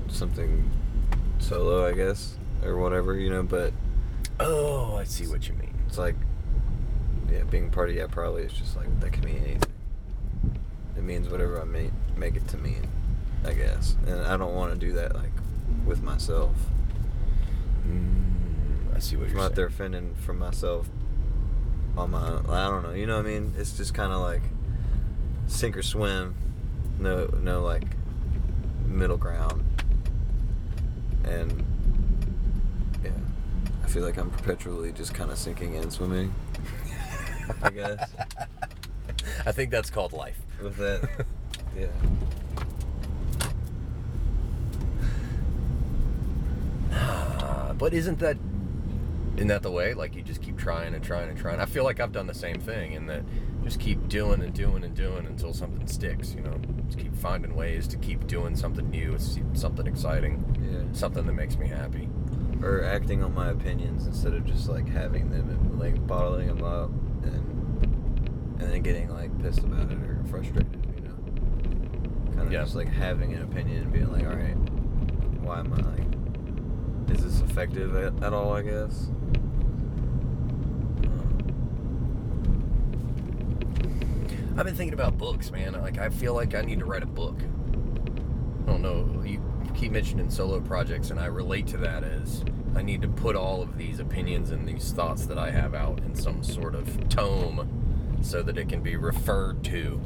something 0.06 0.70
solo, 1.44 1.86
I 1.86 1.92
guess, 1.92 2.36
or 2.64 2.76
whatever, 2.78 3.14
you 3.16 3.30
know. 3.30 3.42
But 3.42 3.72
Oh, 4.40 4.96
I 4.96 5.04
see 5.04 5.26
what 5.26 5.46
you 5.48 5.54
mean. 5.54 5.74
it's 5.86 5.98
like, 5.98 6.16
yeah, 7.30 7.42
being 7.44 7.70
part 7.70 7.90
of 7.90 7.94
yeah, 7.96 8.06
probably 8.08 8.42
is 8.42 8.52
just 8.52 8.76
like 8.76 8.88
that 9.00 9.12
can 9.12 9.24
mean 9.24 9.36
anything. 9.44 9.62
It 10.96 11.02
means 11.02 11.28
whatever 11.28 11.60
I 11.60 11.64
make 11.64 11.90
make 12.16 12.36
it 12.36 12.46
to 12.48 12.56
mean, 12.58 12.86
I 13.44 13.52
guess. 13.52 13.96
And 14.06 14.20
I 14.22 14.36
don't 14.36 14.54
want 14.54 14.72
to 14.72 14.78
do 14.78 14.92
that 14.94 15.14
like 15.14 15.32
with 15.86 16.02
myself. 16.02 16.54
Mm, 17.86 18.94
I 18.94 18.98
see 18.98 19.16
what 19.16 19.26
If 19.26 19.30
I'm 19.32 19.36
you're 19.36 19.44
out 19.44 19.48
saying. 19.50 19.54
there 19.56 19.70
fending 19.70 20.14
for 20.14 20.32
myself 20.32 20.88
on 21.96 22.10
my 22.10 22.26
own, 22.28 22.46
I 22.48 22.68
don't 22.68 22.82
know. 22.82 22.92
You 22.92 23.06
know 23.06 23.16
what 23.16 23.26
I 23.26 23.28
mean? 23.28 23.52
It's 23.58 23.76
just 23.76 23.92
kind 23.94 24.12
of 24.12 24.20
like 24.20 24.42
sink 25.46 25.76
or 25.76 25.82
swim. 25.82 26.34
No, 26.98 27.26
no, 27.42 27.62
like 27.62 27.84
middle 28.86 29.16
ground. 29.16 29.64
And 31.24 31.64
yeah, 33.02 33.10
I 33.82 33.86
feel 33.88 34.04
like 34.04 34.16
I'm 34.16 34.30
perpetually 34.30 34.92
just 34.92 35.14
kind 35.14 35.30
of 35.30 35.38
sinking 35.38 35.76
and 35.76 35.92
swimming. 35.92 36.34
I 37.62 37.70
guess 37.70 38.10
I 39.46 39.52
think 39.52 39.70
that's 39.70 39.90
called 39.90 40.12
life. 40.12 40.40
with 40.62 40.76
that, 40.76 41.26
yeah. 41.76 41.86
but 47.78 47.92
isn't 47.92 48.18
that 48.20 48.36
isn't 49.36 49.48
that 49.48 49.62
the 49.62 49.70
way? 49.70 49.94
Like 49.94 50.14
you 50.14 50.22
just 50.22 50.42
keep 50.42 50.56
trying 50.58 50.94
and 50.94 51.02
trying 51.02 51.28
and 51.28 51.38
trying. 51.38 51.60
I 51.60 51.66
feel 51.66 51.84
like 51.84 52.00
I've 52.00 52.12
done 52.12 52.26
the 52.26 52.34
same 52.34 52.60
thing 52.60 52.92
in 52.92 53.06
that 53.06 53.22
just 53.64 53.80
keep 53.80 54.08
doing 54.08 54.42
and 54.42 54.52
doing 54.54 54.84
and 54.84 54.94
doing 54.94 55.26
until 55.26 55.52
something 55.52 55.86
sticks. 55.86 56.34
You 56.34 56.42
know, 56.42 56.54
just 56.86 56.98
keep 56.98 57.14
finding 57.16 57.54
ways 57.56 57.86
to 57.88 57.96
keep 57.96 58.26
doing 58.26 58.54
something 58.54 58.88
new, 58.90 59.16
something 59.54 59.86
exciting, 59.86 60.44
Yeah. 60.70 60.92
something 60.92 61.26
that 61.26 61.32
makes 61.32 61.56
me 61.58 61.66
happy. 61.68 62.08
Or 62.62 62.84
acting 62.84 63.22
on 63.22 63.34
my 63.34 63.48
opinions 63.50 64.06
instead 64.06 64.32
of 64.34 64.44
just 64.46 64.68
like 64.68 64.88
having 64.88 65.30
them 65.30 65.48
and 65.50 65.78
like 65.78 66.06
bottling 66.06 66.48
them 66.48 66.62
up 66.62 66.90
and 67.24 67.50
and 68.60 68.72
then 68.72 68.82
getting 68.82 69.08
like 69.10 69.36
pissed 69.42 69.58
about 69.60 69.90
it 69.90 69.98
or 69.98 70.22
frustrated, 70.30 70.86
you 70.96 71.02
know. 71.02 71.14
Kind 72.36 72.40
of 72.46 72.52
Yeah. 72.52 72.62
just 72.62 72.74
like 72.76 72.88
having 72.88 73.34
an 73.34 73.42
opinion 73.42 73.82
and 73.82 73.92
being 73.92 74.10
like, 74.12 74.24
all 74.24 74.36
right, 74.36 74.56
why 75.42 75.58
am 75.60 75.72
I 75.72 75.76
like, 75.76 77.10
is 77.18 77.24
this 77.24 77.40
effective 77.40 77.96
at, 77.96 78.22
at 78.22 78.32
all? 78.32 78.52
I 78.54 78.62
guess. 78.62 79.08
I've 84.56 84.64
been 84.64 84.76
thinking 84.76 84.94
about 84.94 85.18
books, 85.18 85.50
man. 85.50 85.72
Like 85.72 85.98
I 85.98 86.10
feel 86.10 86.32
like 86.32 86.54
I 86.54 86.62
need 86.62 86.78
to 86.78 86.84
write 86.84 87.02
a 87.02 87.06
book. 87.06 87.36
I 87.40 88.70
don't 88.70 88.82
know. 88.82 89.22
You 89.26 89.42
keep 89.74 89.90
mentioning 89.90 90.30
solo 90.30 90.60
projects, 90.60 91.10
and 91.10 91.18
I 91.18 91.26
relate 91.26 91.66
to 91.68 91.76
that 91.78 92.04
as 92.04 92.44
I 92.76 92.82
need 92.82 93.02
to 93.02 93.08
put 93.08 93.34
all 93.34 93.62
of 93.62 93.76
these 93.76 93.98
opinions 93.98 94.50
and 94.50 94.66
these 94.68 94.92
thoughts 94.92 95.26
that 95.26 95.38
I 95.38 95.50
have 95.50 95.74
out 95.74 95.98
in 95.98 96.14
some 96.14 96.44
sort 96.44 96.76
of 96.76 97.08
tome, 97.08 98.20
so 98.22 98.42
that 98.42 98.56
it 98.56 98.68
can 98.68 98.80
be 98.80 98.94
referred 98.94 99.64
to. 99.64 100.00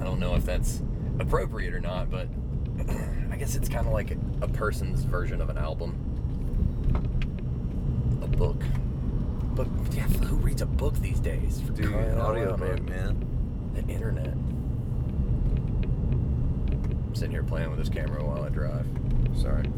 I 0.00 0.04
don't 0.04 0.18
know 0.18 0.34
if 0.34 0.44
that's 0.44 0.82
appropriate 1.20 1.74
or 1.74 1.80
not, 1.80 2.10
but 2.10 2.26
I 3.30 3.36
guess 3.36 3.54
it's 3.54 3.68
kind 3.68 3.86
of 3.86 3.92
like 3.92 4.16
a, 4.40 4.48
person's 4.48 5.04
version 5.04 5.40
of 5.40 5.48
an 5.48 5.58
album, 5.58 5.94
a 8.20 8.26
book. 8.26 8.62
But 9.54 9.68
yeah, 9.92 10.02
who 10.02 10.34
reads 10.36 10.60
a 10.60 10.66
book 10.66 10.94
these 10.96 11.20
days? 11.20 11.60
For 11.60 11.72
Dude, 11.72 11.94
audio 12.18 12.56
book, 12.56 12.82
man. 12.88 13.33
The 13.74 13.82
internet. 13.92 14.34
I'm 15.86 17.14
sitting 17.14 17.30
here 17.32 17.42
playing 17.42 17.70
with 17.70 17.78
this 17.78 17.88
camera 17.88 18.24
while 18.24 18.42
I 18.44 18.48
drive. 18.48 18.86
Sorry. 19.36 19.68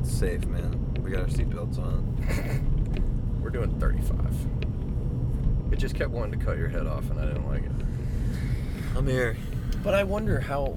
It's 0.00 0.12
safe, 0.12 0.46
man. 0.46 0.94
We 1.02 1.10
got 1.10 1.20
our 1.20 1.26
seatbelts 1.26 1.78
on. 1.78 3.38
We're 3.42 3.50
doing 3.50 3.78
35. 3.80 4.18
It 5.72 5.78
just 5.78 5.94
kept 5.94 6.10
wanting 6.10 6.38
to 6.38 6.44
cut 6.44 6.58
your 6.58 6.68
head 6.68 6.86
off, 6.86 7.10
and 7.10 7.18
I 7.18 7.26
didn't 7.26 7.46
like 7.48 7.64
it. 7.64 7.72
I'm 8.96 9.06
here. 9.06 9.36
But 9.82 9.94
I 9.94 10.04
wonder 10.04 10.38
how, 10.40 10.76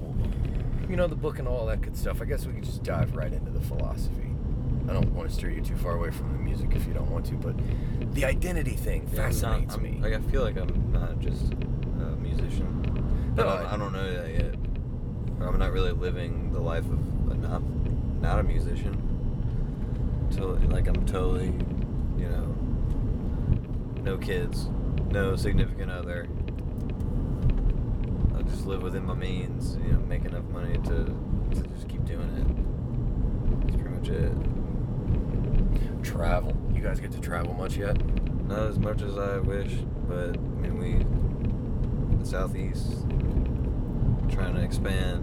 you 0.88 0.96
know, 0.96 1.06
the 1.06 1.14
book 1.16 1.38
and 1.38 1.46
all 1.46 1.66
that 1.66 1.80
good 1.82 1.96
stuff. 1.96 2.20
I 2.22 2.24
guess 2.24 2.46
we 2.46 2.54
could 2.54 2.64
just 2.64 2.82
dive 2.82 3.14
right 3.14 3.32
into 3.32 3.50
the 3.50 3.60
philosophy. 3.60 4.22
I 4.88 4.92
don't 4.92 5.12
want 5.14 5.28
to 5.28 5.34
steer 5.34 5.50
you 5.50 5.60
too 5.60 5.76
far 5.76 5.96
away 5.96 6.10
from 6.10 6.32
the 6.32 6.38
music 6.38 6.70
if 6.74 6.86
you 6.86 6.94
don't 6.94 7.10
want 7.10 7.26
to, 7.26 7.34
but 7.34 7.56
the 8.14 8.24
identity 8.24 8.72
thing 8.76 9.02
Yeah, 9.02 9.08
I'm 9.08 9.16
not- 9.16 9.24
fascinates 9.34 9.74
I'm- 9.74 9.82
me. 9.82 9.98
Like 10.00 10.14
I 10.14 10.20
feel 10.20 10.42
like 10.42 10.56
I'm 10.56 10.92
not 10.92 11.18
just 11.20 11.52
musician. 12.40 13.32
But 13.34 13.44
No, 13.46 13.48
I, 13.52 13.74
I- 13.74 13.76
don't 13.76 13.92
know 13.92 14.12
that 14.22 14.32
yet. 14.32 14.54
I'm 15.40 15.58
not 15.58 15.72
really 15.72 15.92
living 15.92 16.52
the 16.52 16.60
life 16.60 16.84
of 16.84 17.30
a 17.30 17.34
not 17.34 17.62
not 18.20 18.38
a 18.40 18.42
musician. 18.42 18.96
Till 20.30 20.54
like 20.70 20.88
I'm 20.88 21.04
totally, 21.06 21.52
you 22.18 22.28
know, 22.28 22.56
no 24.02 24.16
kids, 24.18 24.68
no 25.10 25.36
significant 25.36 25.90
other. 25.90 26.26
I 28.36 28.42
just 28.42 28.66
live 28.66 28.82
within 28.82 29.04
my 29.06 29.14
means. 29.14 29.76
You 29.86 29.92
know, 29.92 30.00
make 30.00 30.24
enough 30.24 30.44
money 30.52 30.74
to 30.84 31.04
to 31.54 31.62
just 31.74 31.88
keep 31.88 32.04
doing 32.04 32.28
it. 32.38 33.66
That's 33.66 33.76
pretty 33.80 33.96
much 33.96 34.08
it. 34.08 34.32
travel. 36.02 36.56
You 36.74 36.80
guys 36.80 36.98
get 37.00 37.12
to 37.12 37.20
travel 37.20 37.52
much 37.54 37.76
yet? 37.76 37.96
Not 38.46 38.60
as 38.68 38.78
much 38.78 39.02
as 39.02 39.16
I 39.18 39.38
wish, 39.38 39.72
but 40.08 40.30
I 40.36 40.38
mean, 40.38 40.78
we, 40.78 41.04
southeast, 42.26 42.90
trying 44.30 44.54
to 44.54 44.60
expand. 44.62 45.22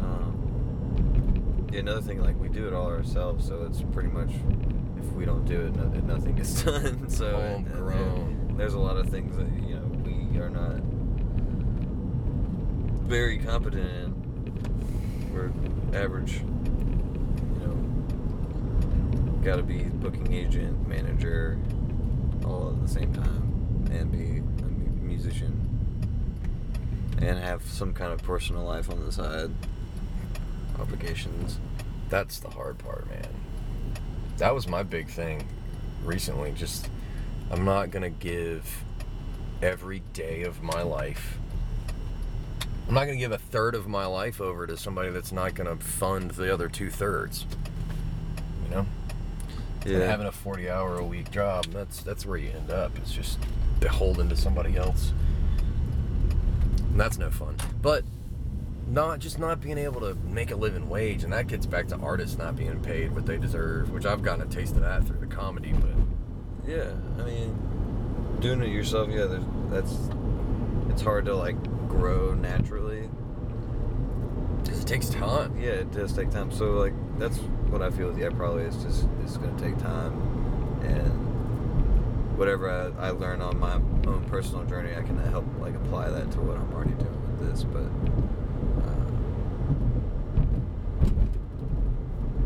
Um, 0.00 1.66
yeah, 1.72 1.80
another 1.80 2.00
thing, 2.00 2.20
like 2.22 2.38
we 2.40 2.48
do 2.48 2.66
it 2.68 2.72
all 2.72 2.86
ourselves, 2.86 3.46
so 3.46 3.64
it's 3.68 3.82
pretty 3.92 4.08
much 4.10 4.30
if 4.98 5.12
we 5.12 5.24
don't 5.24 5.44
do 5.44 5.60
it, 5.66 5.74
no, 5.76 5.84
nothing 6.14 6.36
gets 6.36 6.62
done. 6.64 7.08
so 7.08 7.36
and- 7.36 7.66
and 7.68 8.58
there's 8.58 8.74
a 8.74 8.78
lot 8.78 8.96
of 8.96 9.08
things 9.08 9.36
that 9.36 9.46
you 9.68 9.74
know 9.74 9.82
we 10.04 10.38
are 10.38 10.48
not 10.50 10.76
very 13.08 13.38
competent 13.38 13.90
in. 13.90 14.14
We're 15.34 15.50
average, 16.00 16.34
you 16.34 17.66
know, 17.66 17.74
got 19.42 19.56
to 19.56 19.62
be 19.64 19.82
booking 19.82 20.32
agent, 20.32 20.86
manager, 20.86 21.58
all 22.44 22.70
at 22.70 22.80
the 22.80 22.88
same 22.88 23.12
time, 23.12 23.88
and 23.90 24.12
be 24.12 24.38
a 24.38 24.68
mu- 24.68 25.08
musician, 25.08 25.52
and 27.24 27.38
have 27.38 27.62
some 27.64 27.94
kind 27.94 28.12
of 28.12 28.22
personal 28.22 28.64
life 28.64 28.90
on 28.90 29.04
the 29.04 29.10
side, 29.10 29.50
obligations. 30.78 31.58
That's 32.10 32.38
the 32.38 32.50
hard 32.50 32.78
part, 32.78 33.08
man. 33.08 33.28
That 34.38 34.54
was 34.54 34.68
my 34.68 34.82
big 34.82 35.08
thing 35.08 35.48
recently. 36.04 36.52
Just, 36.52 36.88
I'm 37.50 37.64
not 37.64 37.90
going 37.90 38.02
to 38.02 38.10
give 38.10 38.84
every 39.62 40.02
day 40.12 40.42
of 40.42 40.62
my 40.62 40.82
life. 40.82 41.38
I'm 42.86 42.94
not 42.94 43.06
going 43.06 43.16
to 43.16 43.22
give 43.22 43.32
a 43.32 43.38
third 43.38 43.74
of 43.74 43.86
my 43.86 44.04
life 44.04 44.40
over 44.40 44.66
to 44.66 44.76
somebody 44.76 45.10
that's 45.10 45.32
not 45.32 45.54
going 45.54 45.78
to 45.78 45.82
fund 45.82 46.32
the 46.32 46.52
other 46.52 46.68
two 46.68 46.90
thirds. 46.90 47.46
You 48.64 48.74
know? 48.74 48.86
And 49.86 50.02
having 50.02 50.26
a 50.26 50.32
40 50.32 50.68
hour 50.68 50.98
a 50.98 51.04
week 51.04 51.30
job, 51.30 51.66
that's 51.66 52.02
that's 52.02 52.24
where 52.24 52.38
you 52.38 52.50
end 52.50 52.70
up. 52.70 52.96
It's 52.96 53.12
just 53.12 53.38
beholden 53.80 54.30
to 54.30 54.36
somebody 54.36 54.76
else. 54.76 55.12
And 56.94 57.00
that's 57.00 57.18
no 57.18 57.28
fun. 57.28 57.56
But 57.82 58.04
not 58.86 59.18
just 59.18 59.40
not 59.40 59.60
being 59.60 59.78
able 59.78 60.00
to 60.02 60.14
make 60.28 60.52
a 60.52 60.54
living 60.56 60.88
wage, 60.88 61.24
and 61.24 61.32
that 61.32 61.48
gets 61.48 61.66
back 61.66 61.88
to 61.88 61.96
artists 61.96 62.38
not 62.38 62.54
being 62.54 62.78
paid 62.82 63.12
what 63.12 63.26
they 63.26 63.36
deserve, 63.36 63.90
which 63.90 64.06
I've 64.06 64.22
gotten 64.22 64.46
a 64.46 64.48
taste 64.48 64.76
of 64.76 64.82
that 64.82 65.02
through 65.02 65.18
the 65.18 65.26
comedy, 65.26 65.72
but 65.72 65.90
Yeah, 66.70 66.92
I 67.18 67.24
mean, 67.24 68.38
doing 68.38 68.62
it 68.62 68.68
yourself, 68.68 69.08
yeah, 69.10 69.24
there's, 69.24 69.42
that's 69.70 69.92
it's 70.88 71.02
hard 71.02 71.24
to 71.24 71.34
like 71.34 71.60
grow 71.88 72.32
naturally. 72.34 73.08
because 74.62 74.78
it 74.80 74.86
takes 74.86 75.08
time. 75.08 75.58
Yeah, 75.58 75.70
it 75.70 75.90
does 75.90 76.12
take 76.12 76.30
time. 76.30 76.52
So 76.52 76.66
like 76.74 76.92
that's 77.18 77.38
what 77.72 77.82
I 77.82 77.90
feel 77.90 78.06
with 78.06 78.18
yeah, 78.18 78.28
probably 78.30 78.62
it's 78.62 78.76
just 78.84 79.08
it's 79.24 79.36
gonna 79.36 79.58
take 79.58 79.78
time, 79.78 80.12
and 80.84 81.23
whatever 82.36 82.68
I, 82.68 83.08
I 83.08 83.10
learn 83.10 83.40
on 83.40 83.58
my 83.58 83.74
own 83.74 84.24
personal 84.28 84.64
journey, 84.64 84.94
I 84.96 85.02
can 85.02 85.18
help 85.18 85.44
like 85.60 85.74
apply 85.74 86.10
that 86.10 86.30
to 86.32 86.40
what 86.40 86.56
I'm 86.56 86.72
already 86.72 86.94
doing 86.94 87.38
with 87.38 87.50
this. 87.50 87.64
But 87.64 87.88
uh, 88.82 89.04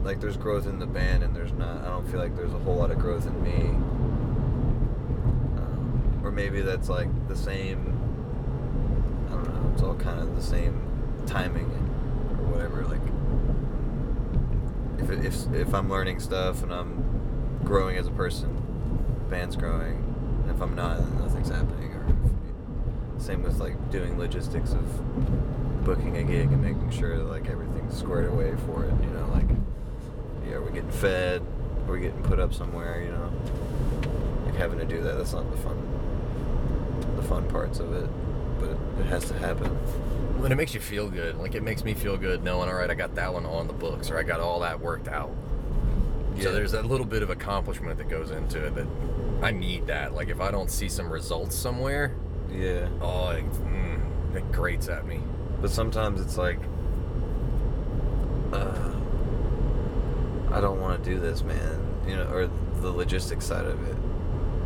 like 0.04 0.20
there's 0.20 0.36
growth 0.36 0.66
in 0.66 0.78
the 0.78 0.86
band, 0.86 1.22
and 1.22 1.34
there's 1.34 1.52
not. 1.52 1.82
I 1.84 1.86
don't 1.86 2.06
feel 2.10 2.20
like 2.20 2.36
there's 2.36 2.52
a 2.52 2.58
whole 2.58 2.76
lot 2.76 2.90
of 2.90 2.98
growth 2.98 3.26
in 3.26 3.42
me. 3.42 3.70
Um, 5.56 6.20
or 6.22 6.30
maybe 6.30 6.60
that's 6.60 6.88
like 6.88 7.08
the 7.28 7.36
same. 7.36 7.94
I 9.28 9.32
don't 9.32 9.48
know. 9.48 9.70
It's 9.72 9.82
all 9.82 9.94
kind 9.94 10.20
of 10.20 10.36
the 10.36 10.42
same 10.42 10.82
timing 11.26 11.66
or 12.38 12.46
whatever. 12.46 12.84
Like 12.84 13.00
if 14.98 15.10
if 15.24 15.54
if 15.54 15.74
I'm 15.74 15.88
learning 15.88 16.20
stuff 16.20 16.62
and 16.62 16.72
I'm 16.72 17.60
growing 17.64 17.96
as 17.96 18.06
a 18.06 18.10
person, 18.10 18.57
band's 19.28 19.56
growing. 19.56 19.96
And 20.42 20.50
if 20.50 20.60
I'm 20.60 20.74
not, 20.74 20.98
then 20.98 21.18
nothing's 21.18 21.48
happening. 21.48 21.92
Or 21.92 22.06
if, 23.16 23.22
same 23.22 23.42
with 23.42 23.58
like 23.58 23.90
doing 23.90 24.18
logistics 24.18 24.72
of 24.72 25.84
booking 25.84 26.16
a 26.16 26.22
gig 26.22 26.52
and 26.52 26.62
making 26.62 26.90
sure 26.90 27.16
that 27.16 27.24
like 27.24 27.48
everything's 27.48 27.96
squared 27.96 28.30
away 28.30 28.54
for 28.66 28.84
it. 28.84 28.92
You 29.02 29.10
know, 29.10 29.28
like 29.32 29.48
yeah, 30.46 30.54
are 30.54 30.62
we 30.62 30.72
getting 30.72 30.90
fed? 30.90 31.42
Are 31.86 31.92
we 31.92 32.00
getting 32.00 32.22
put 32.22 32.38
up 32.38 32.52
somewhere? 32.52 33.02
You 33.02 33.10
know, 33.10 33.32
like 34.46 34.54
having 34.54 34.78
to 34.78 34.84
do 34.84 35.02
that. 35.02 35.16
That's 35.16 35.32
not 35.32 35.50
the 35.50 35.56
fun 35.58 35.76
the 37.16 37.22
fun 37.22 37.48
parts 37.48 37.80
of 37.80 37.92
it, 37.92 38.08
but 38.60 38.70
it 39.00 39.06
has 39.06 39.26
to 39.28 39.34
happen. 39.38 39.68
When 40.38 40.52
it 40.52 40.54
makes 40.54 40.72
you 40.72 40.80
feel 40.80 41.08
good, 41.08 41.36
like 41.36 41.54
it 41.54 41.62
makes 41.62 41.84
me 41.84 41.94
feel 41.94 42.16
good 42.16 42.44
knowing, 42.44 42.68
all 42.68 42.76
right, 42.76 42.90
I 42.90 42.94
got 42.94 43.16
that 43.16 43.32
one 43.32 43.44
on 43.44 43.66
the 43.66 43.72
books, 43.72 44.10
or 44.10 44.18
I 44.18 44.22
got 44.22 44.40
all 44.40 44.60
that 44.60 44.80
worked 44.80 45.08
out. 45.08 45.32
Yeah. 46.36 46.44
So 46.44 46.52
there's 46.52 46.72
that 46.72 46.86
little 46.86 47.06
bit 47.06 47.22
of 47.24 47.30
accomplishment 47.30 47.98
that 47.98 48.08
goes 48.08 48.30
into 48.30 48.64
it 48.64 48.74
that 48.76 48.86
I 49.42 49.50
need 49.52 49.86
that. 49.86 50.14
Like 50.14 50.28
if 50.28 50.40
I 50.40 50.50
don't 50.50 50.70
see 50.70 50.88
some 50.88 51.10
results 51.10 51.54
somewhere, 51.56 52.14
Yeah. 52.50 52.88
oh, 53.00 53.28
it, 53.30 53.44
mm, 53.52 54.34
it 54.34 54.50
grates 54.52 54.88
at 54.88 55.06
me. 55.06 55.20
But 55.60 55.70
sometimes 55.70 56.20
it's 56.20 56.36
like, 56.36 56.58
uh, 58.52 58.92
I 60.50 60.60
don't 60.60 60.80
want 60.80 61.02
to 61.02 61.10
do 61.10 61.20
this, 61.20 61.42
man. 61.42 61.84
You 62.06 62.16
know, 62.16 62.24
or 62.32 62.50
the 62.80 62.90
logistics 62.90 63.44
side 63.44 63.66
of 63.66 63.86
it. 63.88 63.96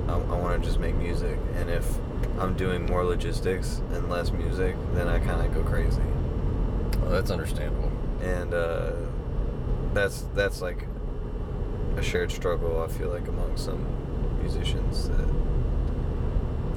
I, 0.08 0.14
I 0.14 0.38
want 0.38 0.62
to 0.62 0.66
just 0.68 0.78
make 0.80 0.94
music, 0.94 1.38
and 1.56 1.68
if 1.70 1.86
I'm 2.38 2.54
doing 2.56 2.86
more 2.86 3.04
logistics 3.04 3.80
and 3.92 4.08
less 4.08 4.30
music, 4.30 4.76
then 4.94 5.08
I 5.08 5.18
kind 5.18 5.44
of 5.44 5.52
go 5.54 5.62
crazy. 5.68 6.02
Oh, 7.04 7.08
that's 7.10 7.30
understandable. 7.30 7.90
And 8.20 8.54
uh, 8.54 8.92
that's 9.92 10.26
that's 10.34 10.60
like 10.62 10.86
a 11.96 12.02
shared 12.02 12.30
struggle. 12.30 12.82
I 12.82 12.88
feel 12.88 13.08
like 13.08 13.26
among 13.28 13.56
some 13.56 13.84
musicians 14.43 15.09
that 15.09 15.28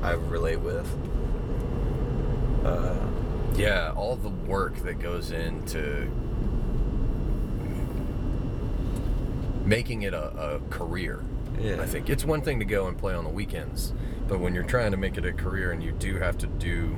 I 0.03 0.11
relate 0.13 0.59
with. 0.59 0.88
Uh, 2.63 2.95
Yeah, 3.55 3.91
all 3.95 4.16
the 4.16 4.30
work 4.30 4.76
that 4.84 4.99
goes 4.99 5.32
into 5.32 6.09
making 9.66 10.03
it 10.03 10.13
a, 10.13 10.55
a 10.55 10.59
career. 10.70 11.24
Yeah. 11.59 11.82
I 11.82 11.86
think 11.86 12.09
it's 12.09 12.26
one 12.26 12.41
thing 12.41 12.59
to 12.59 12.66
go 12.66 12.88
and 12.88 12.97
play 12.97 13.13
on 13.13 13.24
the 13.24 13.30
weekends, 13.30 13.93
but 14.28 14.39
when 14.39 14.53
you're 14.53 14.63
trying 14.63 14.91
to 14.91 14.97
make 14.97 15.18
it 15.18 15.26
a 15.26 15.32
career 15.34 15.72
and 15.72 15.82
you 15.84 15.91
do 15.93 16.18
have 16.20 16.38
to 16.39 16.47
do. 16.47 16.97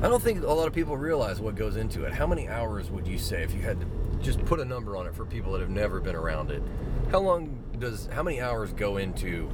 I 0.00 0.08
don't 0.08 0.22
think 0.22 0.42
a 0.44 0.46
lot 0.52 0.68
of 0.68 0.72
people 0.72 0.96
realize 0.96 1.40
what 1.40 1.56
goes 1.56 1.76
into 1.76 2.04
it. 2.04 2.14
How 2.14 2.26
many 2.26 2.48
hours 2.48 2.88
would 2.90 3.06
you 3.06 3.18
say 3.18 3.42
if 3.42 3.52
you 3.52 3.60
had 3.62 3.80
to 3.80 3.86
just 4.22 4.44
put 4.44 4.60
a 4.60 4.64
number 4.64 4.96
on 4.96 5.06
it 5.06 5.14
for 5.14 5.24
people 5.24 5.52
that 5.52 5.60
have 5.60 5.70
never 5.70 6.00
been 6.00 6.14
around 6.14 6.50
it? 6.50 6.62
How 7.10 7.18
long 7.18 7.57
does, 7.78 8.08
how 8.12 8.22
many 8.22 8.40
hours 8.40 8.72
go 8.72 8.96
into 8.96 9.50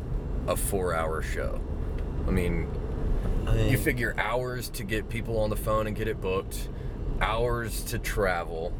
a 0.46 0.56
four 0.56 0.94
hour 0.94 1.22
show? 1.22 1.60
I 2.26 2.30
mean, 2.30 2.68
I 3.46 3.62
you 3.62 3.78
figure 3.78 4.14
hours 4.18 4.68
to 4.70 4.84
get 4.84 5.08
people 5.08 5.38
on 5.40 5.50
the 5.50 5.56
phone 5.56 5.86
and 5.86 5.94
get 5.94 6.08
it 6.08 6.20
booked, 6.20 6.68
hours 7.20 7.82
to 7.84 7.98
travel, 7.98 8.72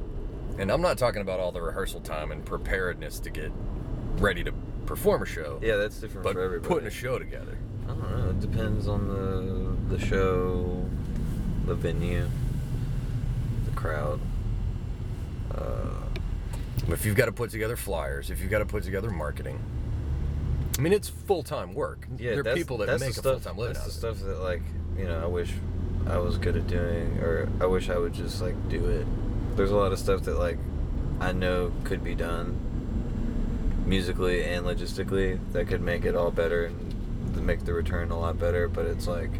and 0.58 0.70
I'm 0.70 0.80
not 0.80 0.98
talking 0.98 1.22
about 1.22 1.40
all 1.40 1.52
the 1.52 1.62
rehearsal 1.62 2.00
time 2.00 2.30
and 2.32 2.44
preparedness 2.44 3.20
to 3.20 3.30
get 3.30 3.52
ready 4.16 4.44
to 4.44 4.52
perform 4.86 5.22
a 5.22 5.26
show. 5.26 5.58
Yeah, 5.62 5.76
that's 5.76 5.98
different 5.98 6.24
but 6.24 6.34
for 6.34 6.42
everybody. 6.42 6.68
putting 6.72 6.86
a 6.86 6.90
show 6.90 7.18
together. 7.18 7.58
I 7.84 7.88
don't 7.88 8.18
know. 8.18 8.30
It 8.30 8.40
depends 8.40 8.88
on 8.88 9.08
the 9.08 9.96
the 9.96 10.04
show, 10.04 10.88
the 11.66 11.74
venue, 11.74 12.28
the 13.66 13.70
crowd. 13.72 14.20
Uh, 15.54 15.93
If 16.88 17.04
you've 17.04 17.16
got 17.16 17.26
to 17.26 17.32
put 17.32 17.50
together 17.50 17.76
flyers, 17.76 18.30
if 18.30 18.40
you've 18.40 18.50
got 18.50 18.58
to 18.58 18.66
put 18.66 18.84
together 18.84 19.10
marketing, 19.10 19.58
I 20.78 20.82
mean, 20.82 20.92
it's 20.92 21.08
full 21.08 21.42
time 21.42 21.74
work. 21.74 22.06
yeah, 22.18 22.32
there 22.34 22.52
are 22.52 22.56
people 22.56 22.78
that 22.78 23.00
make 23.00 23.16
a 23.16 23.22
full 23.22 23.40
time 23.40 23.56
living 23.56 23.74
That's 23.74 23.86
out 23.86 23.92
the 23.92 23.92
stuff 23.92 24.20
that 24.20 24.40
like 24.40 24.62
you 24.98 25.04
know 25.04 25.20
I 25.22 25.26
wish 25.26 25.52
I 26.06 26.18
was 26.18 26.36
good 26.38 26.56
at 26.56 26.66
doing, 26.66 27.18
or 27.20 27.48
I 27.60 27.66
wish 27.66 27.88
I 27.88 27.96
would 27.98 28.12
just 28.12 28.42
like 28.42 28.68
do 28.68 28.84
it. 28.86 29.06
There's 29.56 29.70
a 29.70 29.76
lot 29.76 29.92
of 29.92 29.98
stuff 29.98 30.22
that 30.22 30.38
like 30.38 30.58
I 31.20 31.32
know 31.32 31.72
could 31.84 32.02
be 32.02 32.14
done 32.14 32.60
musically 33.86 34.44
and 34.44 34.66
logistically 34.66 35.38
that 35.52 35.68
could 35.68 35.80
make 35.80 36.04
it 36.04 36.16
all 36.16 36.30
better 36.30 36.66
and 36.66 37.46
make 37.46 37.64
the 37.64 37.74
return 37.74 38.10
a 38.10 38.18
lot 38.18 38.38
better. 38.38 38.68
But 38.68 38.86
it's 38.86 39.06
like 39.06 39.30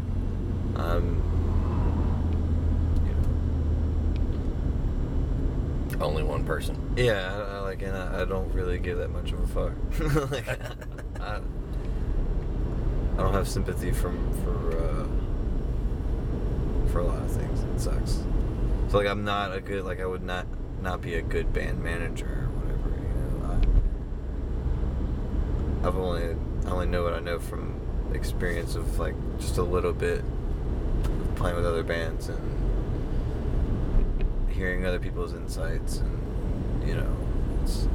I'm, 0.75 1.21
only 6.01 6.23
one 6.23 6.43
person. 6.45 6.93
Yeah, 6.95 7.33
I, 7.33 7.57
I 7.57 7.59
like, 7.59 7.81
and 7.81 7.95
I, 7.95 8.21
I 8.21 8.25
don't 8.25 8.51
really 8.53 8.77
give 8.79 8.97
that 8.97 9.09
much 9.09 9.31
of 9.31 9.39
a 9.39 9.47
fuck. 9.47 9.73
like, 10.31 10.47
I, 11.19 11.39
I 13.13 13.17
don't 13.17 13.33
have 13.33 13.47
sympathy 13.47 13.91
from 13.91 14.33
for 14.43 14.77
uh, 14.77 15.07
for 16.91 16.99
a 16.99 17.05
lot 17.05 17.21
of 17.21 17.31
things. 17.31 17.63
It 17.63 17.79
sucks. 17.79 18.23
So 18.89 18.97
like, 18.97 19.07
I'm 19.07 19.23
not 19.23 19.55
a 19.55 19.61
good 19.61 19.85
like 19.85 19.99
I 19.99 20.05
would 20.05 20.23
not 20.23 20.45
not 20.81 21.01
be 21.01 21.15
a 21.15 21.21
good 21.21 21.53
band 21.53 21.81
manager 21.83 22.25
or 22.25 22.49
whatever. 22.59 22.89
You 22.89 23.07
know, 23.39 23.59
I, 25.83 25.87
I've 25.87 25.95
only 25.97 26.35
I 26.65 26.71
only 26.71 26.87
know 26.87 27.03
what 27.03 27.13
I 27.13 27.19
know 27.19 27.39
from 27.39 27.79
experience 28.13 28.75
of 28.75 28.99
like 28.99 29.15
just 29.39 29.57
a 29.57 29.63
little 29.63 29.93
bit 29.93 30.23
playing 31.35 31.55
with 31.55 31.65
other 31.65 31.83
bands 31.83 32.29
and 32.29 32.54
hearing 34.55 34.85
other 34.85 34.99
people's 34.99 35.33
insights 35.33 35.97
and 35.97 36.87
you 36.87 36.95
know 36.95 37.15
it's 37.63 37.87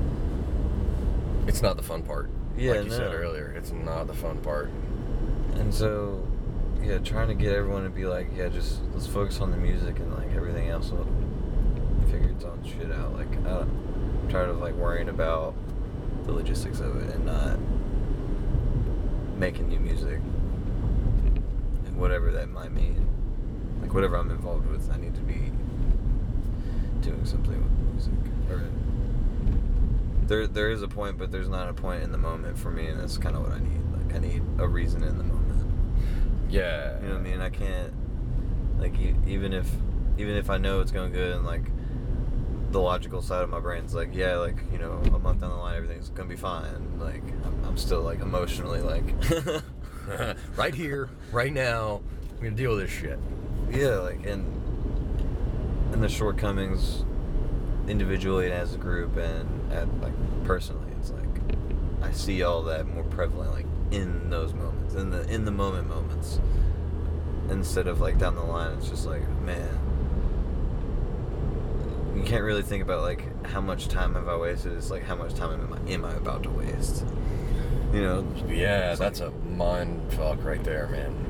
It's 1.46 1.62
not 1.62 1.76
the 1.76 1.82
fun 1.82 2.02
part. 2.02 2.30
Yeah, 2.56 2.72
like 2.72 2.84
you 2.84 2.90
said 2.90 3.14
earlier, 3.14 3.52
it's 3.56 3.72
not 3.72 4.06
the 4.06 4.14
fun 4.14 4.38
part. 4.38 4.70
and 5.54 5.72
so 5.74 6.26
yeah 6.82 6.98
trying 6.98 7.28
to 7.28 7.34
get 7.34 7.52
everyone 7.54 7.84
to 7.84 7.90
be 7.90 8.06
like 8.06 8.28
yeah 8.36 8.48
just 8.48 8.80
let's 8.94 9.06
focus 9.06 9.40
on 9.40 9.50
the 9.50 9.56
music 9.56 9.98
and 9.98 10.14
like 10.14 10.30
everything 10.34 10.68
else 10.68 10.90
will 10.90 11.06
figure 12.11 12.30
its 12.30 12.44
own 12.44 12.62
shit 12.64 12.90
out 12.92 13.12
like 13.14 13.30
I 13.46 13.50
don't, 13.50 13.70
I'm 14.22 14.28
tired 14.30 14.48
of 14.48 14.61
like 14.61 14.74
worrying 14.74 15.08
about 15.11 15.54
the 16.24 16.32
logistics 16.32 16.80
of 16.80 16.96
it 17.02 17.14
and 17.14 17.26
not 17.26 17.58
making 19.38 19.68
new 19.68 19.78
music 19.80 20.20
and 21.86 21.96
whatever 21.96 22.30
that 22.32 22.48
might 22.50 22.72
mean 22.72 23.06
like 23.82 23.92
whatever 23.94 24.16
I'm 24.16 24.30
involved 24.30 24.66
with 24.66 24.90
I 24.90 24.96
need 24.96 25.14
to 25.14 25.20
be 25.22 25.52
doing 27.01 27.24
something 27.24 27.62
with 27.62 27.72
music 27.92 28.12
or 28.51 28.62
there 30.26 30.46
there 30.46 30.70
is 30.70 30.82
a 30.82 30.88
point 30.88 31.18
but 31.18 31.30
there's 31.32 31.48
not 31.48 31.68
a 31.68 31.72
point 31.72 32.03
in 32.03 32.12
the 32.12 32.18
moment 32.18 32.57
for 32.59 32.70
me 32.70 32.86
and 32.86 33.01
that's 33.01 33.18
kind 33.18 33.34
of 33.36 33.42
what 33.42 33.53
I 33.53 33.59
need 33.59 33.80
like 33.92 34.14
I 34.14 34.18
need 34.18 34.42
a 34.59 34.68
reason 34.68 35.03
in 35.03 35.18
the 35.18 35.24
moment 35.24 35.66
Yeah. 36.48 36.96
you 37.01 37.07
know 37.09 37.14
what 37.14 37.20
I 37.20 37.22
mean? 37.22 37.40
I 37.40 37.51
can't 37.51 37.92
like 38.78 38.98
e- 38.98 39.14
even 39.26 39.53
if 39.53 39.68
even 40.18 40.36
if 40.36 40.51
I 40.51 40.59
know 40.59 40.80
it's 40.80 40.92
going 40.92 41.12
good 41.12 41.36
and 41.36 41.44
like 41.44 41.62
the 42.70 42.80
logical 42.80 43.20
side 43.22 43.42
of 43.42 43.51
my 43.51 43.59
brain's 43.61 43.94
like 43.94 44.11
yeah 44.14 44.36
like 44.36 44.57
you 44.72 44.78
know 44.78 44.92
a 45.12 45.18
month 45.18 45.40
down 45.40 45.51
the 45.51 45.57
line 45.57 45.76
everything's 45.76 46.09
gonna 46.11 46.28
be 46.28 46.36
fine 46.36 46.98
like 47.01 47.22
I'm, 47.44 47.64
I'm 47.64 47.76
still 47.76 48.03
like 48.03 48.20
emotionally 48.20 48.80
like 48.80 49.03
right 50.57 50.74
here, 50.74 51.09
right 51.32 51.53
now, 51.53 52.01
I'm 52.36 52.36
gonna 52.44 52.51
deal 52.57 52.70
with 52.76 52.80
this 52.86 52.90
shit. 52.90 53.18
yeah 53.70 53.96
like 53.98 54.24
and 54.26 54.44
and 55.93 56.03
the 56.03 56.09
shortcomings 56.09 57.05
individually 57.88 58.45
and 58.47 58.55
as 58.55 58.74
a 58.74 58.78
group 58.78 59.16
and 59.16 59.72
at 59.72 59.86
like 60.01 60.12
personally 60.45 60.86
it's 61.01 61.11
like 61.11 61.26
I 62.03 62.12
see 62.12 62.43
all 62.43 62.62
that 62.64 62.86
more 62.86 63.03
prevalent 63.05 63.53
like 63.53 63.66
in 63.91 64.30
those 64.30 64.55
moments 64.55 64.95
in 64.95 65.11
the 65.11 65.28
in 65.32 65.45
the 65.45 65.51
moment 65.51 65.88
moments 65.88 66.38
instead 67.51 67.88
of 67.88 68.01
like 68.01 68.18
down 68.18 68.36
the 68.36 68.43
line 68.43 68.76
it's 68.78 68.88
just 68.88 69.07
like 69.07 69.28
man 69.41 69.78
you 72.16 72.22
can't 72.22 72.43
really 72.45 72.62
think 72.62 72.82
about 72.82 73.03
like 73.03 73.24
how 73.47 73.61
much 73.61 73.88
time 73.88 74.14
have 74.14 74.28
I 74.28 74.36
wasted 74.36 74.72
it's 74.74 74.91
like 74.91 75.05
how 75.05 75.16
much 75.16 75.34
time 75.34 75.53
am 75.61 75.72
I, 75.72 75.91
am 75.91 76.05
I 76.05 76.12
about 76.14 76.43
to 76.45 76.51
waste 76.51 77.05
you 77.93 78.03
know 78.03 78.24
Yeah, 78.49 78.95
that's 78.95 79.20
like- 79.20 79.30
a 79.30 79.49
mind 79.49 80.12
fuck 80.12 80.45
right 80.45 80.62
there, 80.62 80.86
man. 80.88 81.26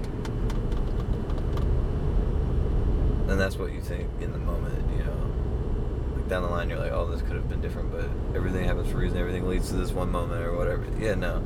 And 3.31 3.41
that's 3.41 3.57
what 3.57 3.73
you 3.73 3.81
think 3.81 4.09
in 4.21 4.33
the 4.33 4.39
moment, 4.39 4.75
you 4.97 5.05
know. 5.05 6.17
Like 6.17 6.29
down 6.29 6.43
the 6.43 6.49
line, 6.49 6.69
you're 6.69 6.79
like, 6.79 6.93
oh, 6.93 7.07
this 7.07 7.23
could 7.23 7.33
have 7.33 7.49
been 7.49 7.61
different, 7.61 7.91
but 7.93 8.09
everything 8.37 8.65
happens 8.65 8.91
for 8.91 8.99
a 8.99 9.01
reason. 9.01 9.19
Everything 9.19 9.49
leads 9.49 9.69
to 9.71 9.77
this 9.77 9.93
one 9.93 10.11
moment 10.11 10.43
or 10.45 10.57
whatever. 10.57 10.85
Yeah, 10.99 11.15
no, 11.15 11.43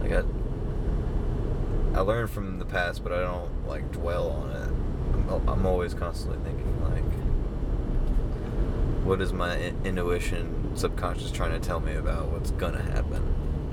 like 0.00 0.12
I, 0.12 0.22
I 1.96 2.00
learn 2.00 2.26
from 2.26 2.58
the 2.58 2.64
past, 2.64 3.02
but 3.02 3.12
I 3.12 3.20
don't 3.20 3.66
like 3.68 3.90
dwell 3.92 4.30
on 4.30 4.50
it. 4.50 4.68
I'm, 5.32 5.48
I'm 5.48 5.66
always 5.66 5.94
constantly 5.94 6.38
thinking 6.44 6.82
like, 6.82 7.04
what 9.04 9.20
is 9.20 9.32
my 9.32 9.56
in- 9.56 9.80
intuition, 9.86 10.72
subconscious 10.76 11.30
trying 11.30 11.52
to 11.52 11.60
tell 11.66 11.80
me 11.80 11.94
about 11.94 12.26
what's 12.28 12.50
gonna 12.52 12.82
happen? 12.82 13.22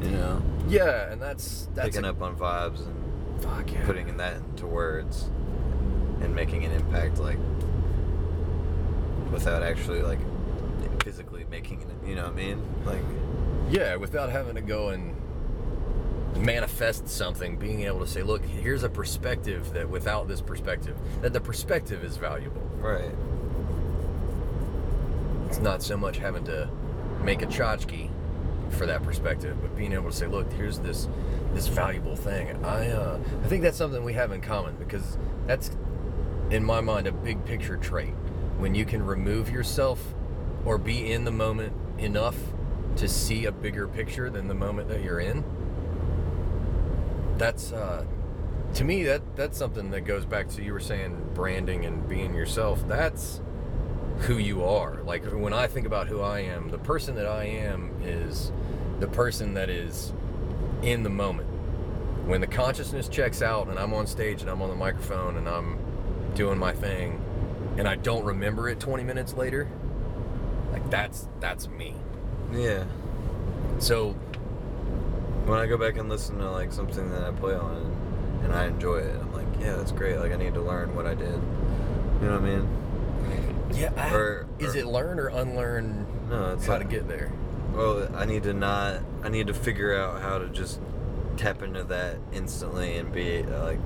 You 0.01 0.11
know, 0.11 0.41
Yeah, 0.67 1.11
and 1.11 1.21
that's 1.21 1.67
that's 1.75 1.89
picking 1.89 2.05
a- 2.05 2.09
up 2.11 2.21
on 2.21 2.35
vibes 2.35 2.85
and 2.85 3.41
Fuck 3.41 3.71
yeah. 3.73 3.85
putting 3.85 4.15
that 4.17 4.35
into 4.37 4.65
words 4.65 5.29
and 6.25 6.35
making 6.35 6.65
an 6.65 6.71
impact 6.71 7.19
like 7.19 7.37
without 9.31 9.63
actually 9.63 10.01
like 10.01 10.19
physically 11.03 11.45
making 11.49 11.81
it 11.81 12.07
you 12.07 12.15
know 12.15 12.23
what 12.23 12.33
i 12.33 12.35
mean 12.35 12.61
like 12.85 13.01
Yeah, 13.69 13.95
without 13.95 14.29
having 14.29 14.55
to 14.55 14.61
go 14.61 14.89
and 14.89 15.15
manifest 16.37 17.07
something, 17.07 17.55
being 17.57 17.83
able 17.83 17.99
to 18.01 18.07
say, 18.07 18.21
look, 18.21 18.43
here's 18.45 18.83
a 18.83 18.89
perspective 18.89 19.71
that 19.73 19.89
without 19.89 20.27
this 20.27 20.41
perspective, 20.41 20.95
that 21.21 21.31
the 21.33 21.39
perspective 21.39 22.03
is 22.03 22.17
valuable. 22.17 22.61
right 22.79 23.11
It's 25.47 25.59
not 25.59 25.81
so 25.81 25.95
much 25.97 26.17
having 26.17 26.43
to 26.45 26.69
make 27.23 27.41
a 27.41 27.45
tchotchke 27.47 28.09
for 28.71 28.85
that 28.85 29.01
perspective, 29.03 29.55
but 29.61 29.75
being 29.77 29.93
able 29.93 30.09
to 30.11 30.15
say, 30.15 30.27
look, 30.27 30.51
here's 30.53 30.79
this 30.79 31.07
this 31.53 31.67
valuable 31.67 32.15
thing. 32.17 32.63
I 32.65 32.89
uh, 32.89 33.17
I 33.43 33.47
think 33.47 33.63
that's 33.63 33.77
something 33.77 34.03
we 34.03 34.13
have 34.13 34.31
in 34.33 34.41
common 34.41 34.75
because 34.77 35.17
that's 35.47 35.71
in 36.51 36.63
my 36.63 36.81
mind 36.81 37.07
a 37.07 37.11
big 37.11 37.43
picture 37.45 37.77
trait. 37.77 38.13
When 38.57 38.75
you 38.75 38.85
can 38.85 39.05
remove 39.05 39.49
yourself 39.49 40.13
or 40.63 40.77
be 40.77 41.11
in 41.11 41.25
the 41.25 41.31
moment 41.31 41.73
enough 41.97 42.37
to 42.97 43.07
see 43.07 43.45
a 43.45 43.51
bigger 43.51 43.87
picture 43.87 44.29
than 44.29 44.47
the 44.47 44.53
moment 44.53 44.87
that 44.89 45.03
you're 45.03 45.19
in. 45.19 45.43
That's 47.37 47.71
uh, 47.71 48.05
to 48.75 48.83
me 48.83 49.03
that 49.03 49.35
that's 49.35 49.57
something 49.57 49.91
that 49.91 50.01
goes 50.01 50.25
back 50.25 50.49
to 50.49 50.63
you 50.63 50.73
were 50.73 50.79
saying 50.79 51.31
branding 51.33 51.85
and 51.85 52.07
being 52.07 52.33
yourself. 52.33 52.87
That's 52.87 53.41
who 54.19 54.37
you 54.37 54.63
are. 54.63 55.01
Like 55.03 55.25
when 55.25 55.53
I 55.53 55.67
think 55.67 55.85
about 55.85 56.07
who 56.07 56.21
I 56.21 56.39
am, 56.39 56.69
the 56.69 56.77
person 56.77 57.15
that 57.15 57.25
I 57.25 57.45
am 57.45 57.91
is 58.01 58.51
the 58.99 59.07
person 59.07 59.53
that 59.55 59.69
is 59.69 60.13
in 60.81 61.03
the 61.03 61.09
moment. 61.09 61.49
When 62.25 62.41
the 62.41 62.47
consciousness 62.47 63.07
checks 63.07 63.41
out 63.41 63.67
and 63.67 63.77
I'm 63.77 63.93
on 63.93 64.07
stage 64.07 64.41
and 64.41 64.49
I'm 64.49 64.61
on 64.61 64.69
the 64.69 64.75
microphone 64.75 65.37
and 65.37 65.47
I'm 65.47 65.77
doing 66.35 66.57
my 66.59 66.73
thing 66.73 67.21
and 67.77 67.87
I 67.87 67.95
don't 67.95 68.23
remember 68.23 68.69
it 68.69 68.79
20 68.79 69.03
minutes 69.03 69.33
later, 69.33 69.67
like 70.71 70.89
that's 70.89 71.27
that's 71.39 71.67
me. 71.67 71.95
yeah 72.53 72.85
So 73.79 74.11
when 75.45 75.59
i 75.59 75.67
go 75.67 75.77
back 75.77 75.97
and 75.97 76.09
listen 76.09 76.37
to 76.39 76.49
like 76.49 76.71
something 76.73 77.11
that 77.11 77.23
i 77.23 77.29
play 77.31 77.53
on 77.53 78.39
and, 78.43 78.51
i 78.53 78.65
enjoy 78.65 78.97
it 78.97 79.15
i'm 79.21 79.31
like 79.33 79.45
yeah 79.59 79.75
that's 79.75 79.91
great 79.91 80.17
like 80.17 80.31
i 80.31 80.35
need 80.35 80.53
to 80.55 80.61
learn 80.61 80.95
what 80.95 81.05
i 81.05 81.13
did 81.13 81.27
you 82.19 82.27
know 82.27 82.39
what 82.39 82.41
i 82.41 82.55
mean 82.57 82.67
yeah, 83.75 83.91
I- 83.97 84.11
Or- 84.13 84.47
is 84.59 84.75
or- 84.75 84.79
it 84.79 84.85
learn 84.87 85.19
or 85.19 85.27
unlearn 85.27 86.05
no 86.29 86.53
it's 86.53 86.65
how 86.65 86.73
like, 86.73 86.83
to 86.83 86.87
get 86.87 87.07
there? 87.07 87.31
Well, 87.73 88.07
I 88.15 88.23
need 88.25 88.43
to 88.43 88.53
not. 88.53 89.01
I 89.23 89.27
need 89.29 89.47
to 89.47 89.53
figure 89.53 89.93
out 89.99 90.21
how 90.21 90.37
to 90.37 90.47
just 90.47 90.79
tap 91.35 91.61
into 91.61 91.83
that 91.85 92.15
instantly 92.31 92.95
and 92.97 93.11
be 93.11 93.43
like, 93.43 93.79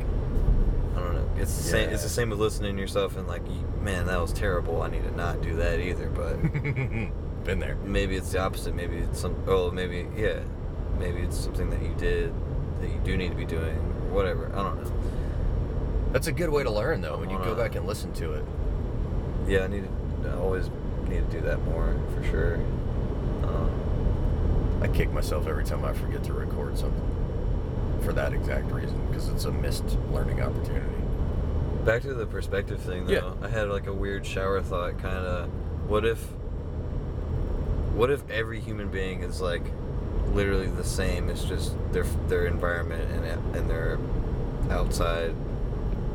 I 0.99 1.03
don't 1.03 1.15
know. 1.15 1.41
It's 1.41 1.55
the 1.55 1.63
same. 1.63 1.89
It's 1.89 2.03
the 2.03 2.09
same 2.09 2.29
with 2.29 2.39
listening 2.39 2.75
to 2.75 2.81
yourself 2.81 3.15
and 3.17 3.27
like, 3.27 3.43
man, 3.81 4.07
that 4.07 4.19
was 4.21 4.33
terrible. 4.33 4.81
I 4.81 4.89
need 4.89 5.03
to 5.03 5.15
not 5.15 5.41
do 5.41 5.55
that 5.55 5.79
either. 5.79 6.09
But 6.09 6.41
Been 7.45 7.59
there. 7.59 7.75
maybe 7.85 8.15
it's 8.17 8.31
the 8.31 8.39
opposite. 8.39 8.75
Maybe 8.75 8.97
it's 8.97 9.19
some. 9.19 9.35
Oh, 9.47 9.71
maybe 9.71 10.07
yeah. 10.15 10.39
Maybe 10.99 11.19
it's 11.21 11.37
something 11.37 11.69
that 11.69 11.81
you 11.81 11.95
did 11.97 12.33
that 12.81 12.89
you 12.89 12.99
do 13.03 13.15
need 13.15 13.29
to 13.29 13.35
be 13.37 13.45
doing. 13.45 13.77
Or 13.77 14.13
whatever. 14.13 14.51
I 14.53 14.63
don't 14.63 14.83
know. 14.83 14.91
That's 16.11 16.27
a 16.27 16.31
good 16.31 16.49
way 16.49 16.63
to 16.63 16.71
learn 16.71 17.01
though 17.01 17.17
when 17.17 17.29
you 17.29 17.37
go 17.37 17.55
back 17.55 17.75
and 17.75 17.85
listen 17.87 18.11
to 18.13 18.33
it. 18.33 18.43
Yeah, 19.47 19.63
I 19.63 19.67
need 19.67 19.85
to. 20.23 20.29
I 20.29 20.33
always 20.33 20.69
need 21.07 21.29
to 21.29 21.37
do 21.39 21.41
that 21.47 21.63
more 21.63 21.95
for 22.15 22.23
sure. 22.25 22.55
Um, 23.43 24.79
I 24.83 24.87
kick 24.87 25.11
myself 25.11 25.47
every 25.47 25.63
time 25.63 25.85
I 25.85 25.93
forget 25.93 26.23
to 26.25 26.33
record 26.33 26.77
something 26.77 27.08
for 28.01 28.13
that 28.13 28.33
exact 28.33 28.71
reason 28.71 28.99
because 29.07 29.29
it's 29.29 29.45
a 29.45 29.51
missed 29.51 29.97
learning 30.11 30.41
opportunity. 30.41 30.85
Back 31.85 32.01
to 32.03 32.13
the 32.13 32.25
perspective 32.25 32.79
thing, 32.81 33.05
though. 33.05 33.13
Yeah. 33.41 33.45
I 33.45 33.49
had 33.49 33.69
like 33.69 33.87
a 33.87 33.93
weird 33.93 34.25
shower 34.25 34.61
thought, 34.61 34.99
kind 34.99 35.25
of. 35.25 35.49
What 35.89 36.05
if? 36.05 36.19
What 37.95 38.11
if 38.11 38.29
every 38.29 38.59
human 38.59 38.89
being 38.89 39.23
is 39.23 39.41
like 39.41 39.63
literally 40.27 40.67
the 40.67 40.83
same? 40.83 41.29
It's 41.29 41.43
just 41.43 41.75
their 41.91 42.03
their 42.27 42.45
environment 42.45 43.09
and 43.11 43.55
and 43.55 43.69
their 43.69 43.97
outside 44.69 45.35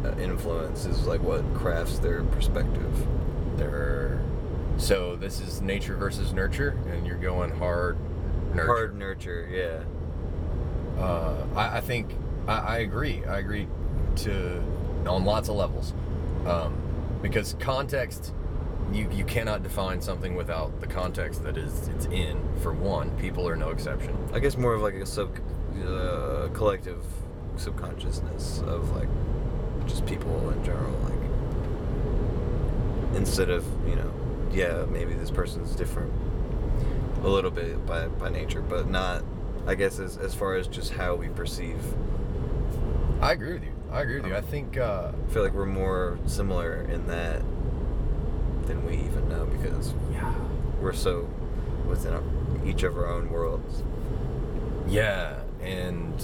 uh, 0.05 0.15
influence 0.19 0.87
is 0.87 1.07
like 1.07 1.23
what 1.23 1.43
crafts 1.55 1.99
their 1.99 2.23
perspective. 2.25 3.07
Their 3.57 4.21
So 4.77 5.17
this 5.17 5.41
is 5.41 5.61
nature 5.61 5.97
versus 5.97 6.33
nurture, 6.33 6.79
and 6.91 7.07
you're 7.07 7.17
going 7.17 7.51
hard 7.53 7.97
nurture. 8.55 8.67
Hard 8.67 8.97
nurture, 8.97 9.49
yeah. 9.51 9.85
Uh, 10.99 11.35
I, 11.55 11.79
I 11.79 11.81
think 11.81 12.15
I, 12.47 12.59
I 12.59 12.79
agree. 12.79 13.25
I 13.25 13.39
agree 13.39 13.69
to 14.17 14.63
on 15.07 15.25
lots 15.25 15.49
of 15.49 15.57
levels 15.57 15.93
um, 16.47 16.77
because 17.21 17.57
context 17.59 18.33
you 18.93 19.09
you 19.13 19.25
cannot 19.25 19.63
define 19.63 20.01
something 20.01 20.35
without 20.35 20.81
the 20.81 20.87
context 20.87 21.43
that 21.45 21.57
is 21.57 21.89
it's 21.89 22.07
in. 22.07 22.41
For 22.61 22.73
one, 22.73 23.11
people 23.19 23.49
are 23.49 23.57
no 23.57 23.71
exception. 23.71 24.17
I 24.33 24.39
guess 24.39 24.57
more 24.57 24.75
of 24.75 24.83
like 24.83 24.95
a 24.95 25.07
sub 25.07 25.37
uh, 25.87 26.49
collective 26.53 27.05
subconsciousness 27.57 28.61
of 28.67 28.91
like 28.97 29.09
just 29.87 30.07
people 30.07 30.51
in 30.51 30.65
general 30.65 30.93
like 31.03 31.13
instead 33.17 33.51
of 33.51 33.65
you 33.89 33.97
know 33.97 34.13
yeah 34.53 34.85
maybe 34.91 35.15
this 35.15 35.31
person's 35.31 35.75
different 35.75 36.13
a 37.23 37.29
little 37.29 37.51
bit 37.51 37.85
by 37.87 38.07
by 38.09 38.29
nature 38.29 38.61
but 38.61 38.89
not 38.89 39.23
I 39.67 39.75
guess 39.75 39.99
as 39.99 40.17
as 40.17 40.35
far 40.35 40.55
as 40.55 40.67
just 40.67 40.93
how 40.93 41.15
we 41.15 41.29
perceive 41.29 41.79
I 43.21 43.33
agree 43.33 43.55
with 43.55 43.65
you. 43.65 43.73
I 43.91 44.03
agree 44.03 44.17
with 44.17 44.27
you. 44.27 44.37
I 44.37 44.41
think 44.41 44.77
uh, 44.77 45.13
I 45.13 45.33
feel 45.33 45.43
like 45.43 45.55
we're 45.55 45.65
more 45.65 46.19
similar 46.27 46.83
in 46.83 47.07
that 47.07 47.41
than 48.67 48.85
we 48.85 48.97
even 48.97 49.29
know 49.29 49.47
because 49.47 49.95
yeah, 50.13 50.35
we're 50.81 50.93
so 50.93 51.29
within 51.87 52.13
our, 52.13 52.23
each 52.67 52.83
of 52.83 52.97
our 52.97 53.09
own 53.09 53.31
worlds 53.31 53.83
yeah, 54.87 55.41
and 55.61 56.15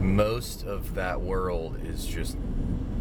most 0.00 0.64
of 0.64 0.94
that 0.94 1.20
world 1.20 1.78
is 1.84 2.06
just 2.06 2.36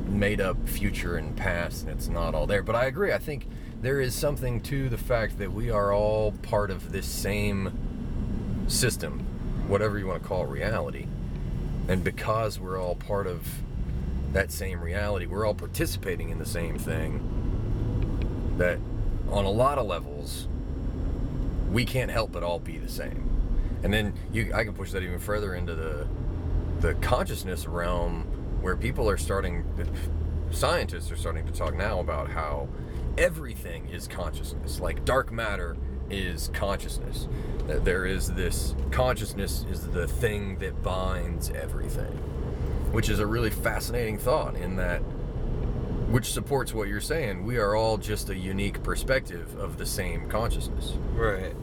made 0.07 0.39
up 0.39 0.68
future 0.68 1.18
and 1.18 1.36
past, 1.36 1.84
and 1.84 1.91
it's 1.91 2.07
not 2.07 2.34
all 2.34 2.47
there. 2.47 2.63
But 2.63 2.76
I 2.76 2.86
agree. 2.86 3.11
I 3.11 3.18
think 3.18 3.47
there 3.82 3.99
is 3.99 4.15
something 4.15 4.61
to 4.61 4.89
the 4.89 4.97
fact 4.97 5.38
that 5.39 5.51
we 5.51 5.70
are 5.70 5.93
all 5.93 6.32
part 6.41 6.72
of 6.72 6.91
this 6.91 7.05
same 7.05 8.65
system, 8.68 9.27
whatever 9.68 9.99
you 9.99 10.07
want 10.07 10.22
to 10.22 10.28
call 10.28 10.43
it, 10.43 10.49
reality. 10.49 11.07
And 11.88 12.03
because 12.03 12.59
we're 12.59 12.82
all 12.82 12.95
part 12.95 13.28
of 13.28 13.47
that 14.34 14.51
same 14.51 14.82
reality, 14.82 15.26
we're 15.26 15.45
all 15.45 15.53
participating 15.53 16.30
in 16.30 16.39
the 16.39 16.45
same 16.45 16.78
thing. 16.78 18.55
That 18.57 18.80
on 19.30 19.45
a 19.45 19.49
lot 19.49 19.78
of 19.78 19.86
levels, 19.86 20.47
we 21.70 21.86
can't 21.86 22.11
help 22.11 22.32
but 22.32 22.43
all 22.43 22.59
be 22.59 22.78
the 22.78 22.89
same. 22.89 23.24
And 23.84 23.93
then 23.93 24.13
you, 24.32 24.51
I 24.53 24.63
can 24.63 24.74
push 24.74 24.91
that 24.91 25.03
even 25.03 25.20
further 25.20 25.55
into 25.55 25.76
the 25.76 26.07
the 26.80 26.93
consciousness 26.95 27.68
realm, 27.68 28.22
where 28.61 28.76
people 28.76 29.09
are 29.09 29.18
starting, 29.18 29.65
scientists 30.51 31.11
are 31.11 31.15
starting 31.15 31.45
to 31.47 31.51
talk 31.51 31.76
now 31.76 31.99
about 31.99 32.30
how 32.30 32.68
everything 33.18 33.89
is 33.89 34.07
consciousness. 34.07 34.80
Like 34.80 35.03
dark 35.03 35.32
matter 35.32 35.76
is 36.10 36.49
consciousness. 36.53 37.28
That 37.68 37.84
there 37.84 38.05
is 38.05 38.32
this 38.32 38.76
consciousness 38.91 39.66
is 39.70 39.88
the 39.88 40.08
thing 40.08 40.58
that 40.60 40.82
binds 40.82 41.49
everything, 41.49 42.14
which 42.91 43.10
is 43.10 43.20
a 43.20 43.28
really 43.28 43.49
fascinating 43.49 44.18
thought. 44.18 44.55
In 44.55 44.78
that, 44.78 45.01
which 46.10 46.32
supports 46.32 46.74
what 46.74 46.88
you're 46.88 47.01
saying. 47.01 47.45
We 47.45 47.58
are 47.58 47.76
all 47.76 47.97
just 47.97 48.30
a 48.30 48.36
unique 48.36 48.82
perspective 48.84 49.58
of 49.60 49.78
the 49.78 49.86
same 49.86 50.30
consciousness. 50.30 50.93
right 51.14 51.53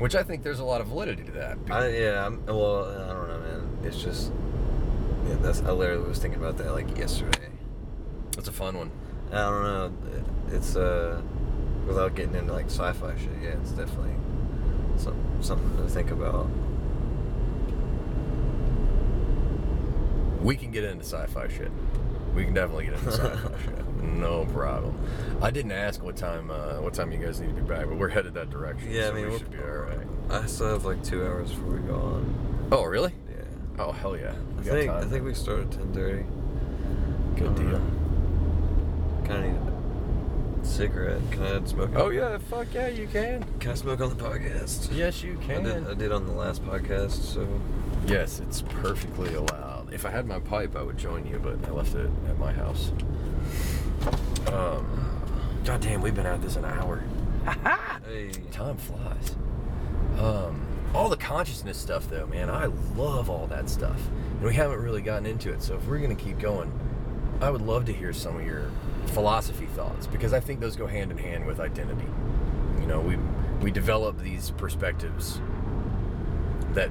Which 0.00 0.16
I 0.16 0.22
think 0.24 0.42
there's 0.42 0.58
a 0.58 0.64
lot 0.64 0.80
of 0.80 0.88
validity 0.88 1.22
to 1.24 1.32
that. 1.32 1.58
I 1.70 1.88
yeah, 1.88 2.26
I'm, 2.26 2.44
well, 2.46 2.84
I 2.86 3.12
don't 3.12 3.28
know, 3.28 3.38
man. 3.38 3.78
It's 3.84 4.02
just 4.02 4.32
yeah, 5.28 5.36
that's 5.40 5.62
I 5.62 5.70
literally 5.70 6.08
was 6.08 6.18
thinking 6.18 6.40
about 6.40 6.58
that 6.58 6.72
like 6.72 6.98
yesterday. 6.98 7.48
It's 8.36 8.48
a 8.48 8.52
fun 8.52 8.76
one. 8.76 8.90
I 9.30 9.36
don't 9.36 9.62
know. 9.62 9.92
It's 10.50 10.76
uh, 10.76 11.22
without 11.86 12.14
getting 12.14 12.34
into 12.34 12.52
like 12.52 12.66
sci-fi 12.66 13.14
shit. 13.16 13.28
Yeah, 13.42 13.50
it's 13.60 13.70
definitely 13.70 14.14
some 14.96 15.16
something 15.40 15.76
to 15.76 15.88
think 15.88 16.10
about. 16.10 16.48
We 20.42 20.56
can 20.56 20.70
get 20.70 20.84
into 20.84 21.04
sci-fi 21.04 21.48
shit. 21.48 21.70
We 22.34 22.44
can 22.44 22.52
definitely 22.54 22.86
get 22.86 22.94
into 22.94 23.12
sci-fi 23.12 23.50
shit. 23.64 23.86
No 24.02 24.44
problem. 24.46 24.98
I 25.40 25.50
didn't 25.50 25.72
ask 25.72 26.02
what 26.02 26.16
time 26.16 26.50
uh, 26.50 26.74
what 26.80 26.92
time 26.94 27.12
you 27.12 27.18
guys 27.18 27.40
need 27.40 27.48
to 27.48 27.54
be 27.54 27.62
back, 27.62 27.86
but 27.88 27.96
we're 27.96 28.08
headed 28.08 28.34
that 28.34 28.50
direction. 28.50 28.90
Yeah, 28.90 29.08
I 29.08 29.12
mean, 29.12 29.30
we 29.30 29.38
should 29.38 29.50
be 29.50 29.58
all 29.58 29.64
right. 29.68 30.06
I 30.30 30.46
still 30.46 30.68
have 30.68 30.84
like 30.84 31.02
two 31.02 31.24
hours 31.26 31.50
before 31.50 31.70
we 31.74 31.80
go 31.80 31.94
on. 31.94 32.68
Oh, 32.72 32.84
really? 32.84 33.12
Yeah, 33.30 33.44
Oh, 33.78 33.92
hell 33.92 34.16
yeah. 34.16 34.32
I 34.32 34.60
We 34.60 34.64
got 34.64 34.72
think 34.74 34.90
I 34.90 35.04
think 35.04 35.24
we 35.24 35.34
start 35.34 35.60
at 35.60 35.70
ten 35.72 35.92
thirty. 35.94 36.24
Good 37.36 37.54
deal. 37.56 37.80
Kind 39.26 39.56
of 39.56 39.73
cigarette. 40.64 41.20
Can 41.30 41.42
I 41.42 41.64
smoke? 41.64 41.90
Oh 41.94 42.08
yeah, 42.10 42.38
fuck 42.38 42.66
yeah, 42.72 42.88
you 42.88 43.06
can. 43.06 43.44
Can 43.60 43.72
I 43.72 43.74
smoke 43.74 44.00
on 44.00 44.10
the 44.16 44.22
podcast? 44.22 44.88
Yes, 44.96 45.22
you 45.22 45.38
I 45.42 45.44
can. 45.44 45.64
did, 45.64 45.86
I 45.86 45.94
did 45.94 46.12
on 46.12 46.26
the 46.26 46.32
last 46.32 46.64
podcast, 46.64 47.22
so 47.22 47.46
Yes, 48.06 48.40
it's 48.40 48.62
perfectly 48.62 49.34
allowed. 49.34 49.92
If 49.92 50.04
I 50.04 50.10
had 50.10 50.26
my 50.26 50.38
pipe, 50.40 50.76
I 50.76 50.82
would 50.82 50.98
join 50.98 51.26
you, 51.26 51.38
but 51.38 51.56
I 51.66 51.70
left 51.72 51.94
it 51.94 52.10
at 52.28 52.38
my 52.38 52.52
house. 52.52 52.92
Um, 54.52 55.20
God 55.64 55.80
damn, 55.80 56.02
we've 56.02 56.14
been 56.14 56.26
at 56.26 56.42
this 56.42 56.56
an 56.56 56.64
hour. 56.64 57.02
hey, 58.06 58.30
Time 58.50 58.76
flies. 58.76 59.34
Um, 60.18 60.66
all 60.94 61.08
the 61.08 61.16
consciousness 61.16 61.78
stuff, 61.78 62.08
though, 62.10 62.26
man, 62.26 62.50
I 62.50 62.66
love 62.96 63.30
all 63.30 63.46
that 63.48 63.68
stuff, 63.70 64.00
and 64.38 64.42
we 64.42 64.54
haven't 64.54 64.80
really 64.80 65.02
gotten 65.02 65.26
into 65.26 65.50
it. 65.52 65.62
So 65.62 65.74
if 65.76 65.86
we're 65.86 65.98
gonna 65.98 66.14
keep 66.14 66.38
going, 66.38 66.72
I 67.40 67.50
would 67.50 67.62
love 67.62 67.86
to 67.86 67.92
hear 67.92 68.12
some 68.12 68.36
of 68.36 68.46
your 68.46 68.70
philosophy 69.10 69.66
thoughts 69.66 70.06
because 70.06 70.32
I 70.32 70.40
think 70.40 70.60
those 70.60 70.76
go 70.76 70.86
hand 70.86 71.10
in 71.10 71.18
hand 71.18 71.46
with 71.46 71.60
identity. 71.60 72.06
You 72.80 72.86
know, 72.86 73.00
we 73.00 73.16
we 73.60 73.70
develop 73.70 74.18
these 74.18 74.50
perspectives 74.52 75.40
that 76.72 76.90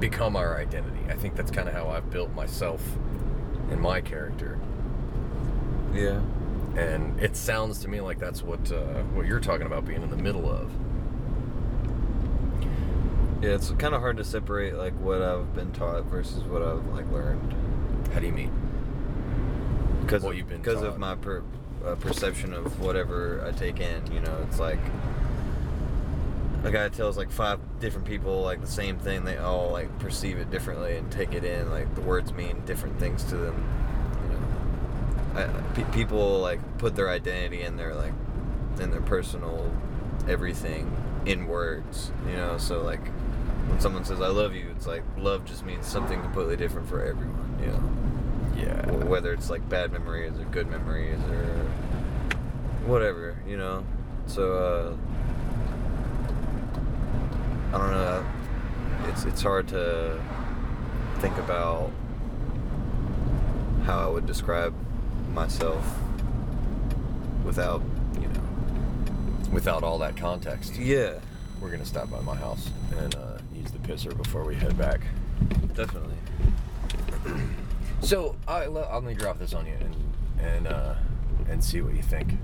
become 0.00 0.36
our 0.36 0.56
identity. 0.58 1.00
I 1.08 1.14
think 1.14 1.34
that's 1.34 1.50
kind 1.50 1.68
of 1.68 1.74
how 1.74 1.88
I've 1.88 2.10
built 2.10 2.32
myself 2.34 2.82
and 3.70 3.80
my 3.80 4.00
character. 4.00 4.58
yeah, 5.94 6.20
And 6.76 7.18
it 7.20 7.36
sounds 7.36 7.78
to 7.80 7.88
me 7.88 8.00
like 8.00 8.18
that's 8.18 8.42
what 8.42 8.70
uh, 8.70 9.02
what 9.14 9.26
you're 9.26 9.40
talking 9.40 9.66
about 9.66 9.84
being 9.86 10.02
in 10.02 10.10
the 10.10 10.16
middle 10.16 10.50
of. 10.50 10.70
yeah. 13.42 13.50
It's 13.50 13.70
kind 13.72 13.94
of 13.94 14.00
hard 14.00 14.16
to 14.18 14.24
separate 14.24 14.74
like 14.74 14.94
what 15.00 15.22
I've 15.22 15.54
been 15.54 15.72
taught 15.72 16.04
versus 16.04 16.42
what 16.44 16.62
I've 16.62 16.86
like 16.88 17.10
learned 17.10 17.54
How 18.12 18.20
do 18.20 18.26
you 18.26 18.32
mean? 18.32 18.52
Because 20.04 20.22
What 20.22 20.32
of, 20.32 20.38
you've 20.38 20.48
been 20.48 20.58
because 20.58 20.82
of 20.82 20.98
my 20.98 21.14
per, 21.14 21.42
uh, 21.84 21.94
perception 21.96 22.52
of 22.52 22.80
whatever 22.80 23.44
I 23.46 23.52
take 23.52 23.80
in. 23.80 24.12
You 24.12 24.20
know, 24.20 24.36
it's 24.48 24.58
like 24.58 24.78
a 26.64 26.70
guy 26.70 26.88
tells 26.88 27.16
like 27.16 27.30
five 27.30 27.60
different 27.80 28.06
people 28.06 28.42
like 28.42 28.60
the 28.60 28.66
same 28.66 28.98
thing. 28.98 29.24
They 29.24 29.36
all 29.36 29.70
like 29.70 29.98
perceive 29.98 30.38
it 30.38 30.50
differently 30.50 30.96
and 30.96 31.10
take 31.10 31.34
it 31.34 31.44
in. 31.44 31.70
Like 31.70 31.94
the 31.94 32.00
words 32.00 32.32
mean 32.32 32.62
different 32.66 32.98
things 32.98 33.24
to 33.24 33.36
them. 33.36 33.64
You 34.22 35.40
know, 35.42 35.48
I, 35.48 35.74
pe- 35.74 35.90
people 35.92 36.40
like 36.40 36.60
put 36.78 36.96
their 36.96 37.08
identity 37.10 37.62
in 37.62 37.76
their 37.76 37.94
like 37.94 38.12
in 38.80 38.90
their 38.90 39.02
personal 39.02 39.70
everything 40.28 40.90
in 41.26 41.46
words. 41.46 42.12
You 42.28 42.36
know, 42.36 42.58
so 42.58 42.82
like 42.82 43.06
when 43.68 43.80
someone 43.80 44.04
says 44.04 44.20
"I 44.20 44.28
love 44.28 44.54
you," 44.54 44.70
it's 44.76 44.86
like 44.86 45.02
love 45.16 45.44
just 45.44 45.64
means 45.64 45.86
something 45.86 46.20
completely 46.20 46.56
different 46.56 46.88
for 46.88 47.02
everyone. 47.02 47.58
You 47.60 47.68
know 47.68 48.03
Yeah. 48.64 48.86
whether 49.04 49.32
it's 49.32 49.50
like 49.50 49.68
bad 49.68 49.92
memories 49.92 50.32
or 50.38 50.44
good 50.44 50.68
memories 50.68 51.18
or 51.30 51.44
whatever, 52.86 53.36
you 53.46 53.56
know. 53.56 53.84
So 54.26 54.52
uh, 54.54 54.96
I 57.74 57.78
don't 57.78 57.90
know. 57.90 58.24
It's 59.08 59.24
it's 59.24 59.42
hard 59.42 59.68
to 59.68 60.20
think 61.20 61.36
about 61.38 61.90
how 63.84 63.98
I 64.00 64.06
would 64.08 64.26
describe 64.26 64.74
myself 65.34 65.84
without, 67.44 67.82
you 68.14 68.28
know. 68.28 68.42
Without 69.52 69.82
all 69.82 69.98
that 69.98 70.16
context, 70.16 70.76
Yeah, 70.76 71.18
we're 71.60 71.70
gonna 71.70 71.84
stop 71.84 72.10
by 72.10 72.20
my 72.20 72.34
house 72.34 72.70
and 72.98 73.14
uh, 73.14 73.38
use 73.54 73.70
the 73.70 73.78
pisser 73.78 74.16
before 74.16 74.44
we 74.44 74.54
head 74.54 74.76
back. 74.78 75.00
definitely. 75.74 76.13
So 78.04 78.36
I, 78.46 78.64
I'm 78.64 78.72
gonna 78.72 79.14
drop 79.14 79.38
this 79.38 79.54
on 79.54 79.64
you 79.64 79.72
and 79.80 79.96
and 80.38 80.66
uh, 80.66 80.94
and 81.48 81.64
see 81.64 81.80
what 81.80 81.94
you 81.94 82.02
think. 82.02 82.34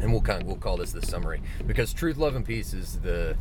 And 0.00 0.12
we'll 0.12 0.20
kind 0.20 0.42
of 0.42 0.46
we'll 0.46 0.56
call 0.56 0.76
this 0.76 0.92
the 0.92 1.00
summary 1.00 1.40
because 1.66 1.94
truth, 1.94 2.18
love, 2.18 2.36
and 2.36 2.44
peace 2.44 2.74
is 2.74 3.00
the 3.00 3.34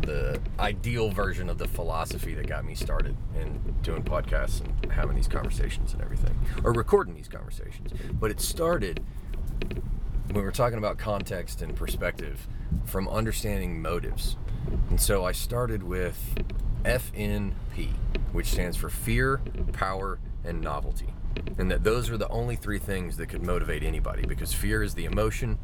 the 0.00 0.40
ideal 0.58 1.10
version 1.10 1.50
of 1.50 1.58
the 1.58 1.68
philosophy 1.68 2.32
that 2.32 2.46
got 2.46 2.64
me 2.64 2.74
started 2.74 3.14
in 3.38 3.74
doing 3.82 4.02
podcasts 4.02 4.62
and 4.62 4.90
having 4.90 5.16
these 5.16 5.28
conversations 5.28 5.92
and 5.92 6.00
everything, 6.00 6.38
or 6.64 6.72
recording 6.72 7.14
these 7.14 7.28
conversations. 7.28 7.92
But 8.12 8.30
it 8.30 8.40
started 8.40 9.04
when 10.32 10.44
we're 10.44 10.50
talking 10.50 10.78
about 10.78 10.96
context 10.96 11.60
and 11.60 11.76
perspective 11.76 12.48
from 12.86 13.06
understanding 13.06 13.82
motives. 13.82 14.36
And 14.88 14.98
so 14.98 15.26
I 15.26 15.32
started 15.32 15.82
with 15.82 16.34
FNP, 16.84 17.90
which 18.32 18.46
stands 18.46 18.76
for 18.76 18.88
fear, 18.88 19.40
power, 19.72 20.18
and 20.48 20.60
novelty. 20.60 21.14
And 21.58 21.70
that 21.70 21.84
those 21.84 22.10
are 22.10 22.16
the 22.16 22.28
only 22.28 22.56
three 22.56 22.78
things 22.78 23.16
that 23.18 23.28
could 23.28 23.42
motivate 23.42 23.82
anybody 23.82 24.26
because 24.26 24.52
fear 24.52 24.82
is 24.82 24.94
the 24.94 25.04
emotion, 25.04 25.58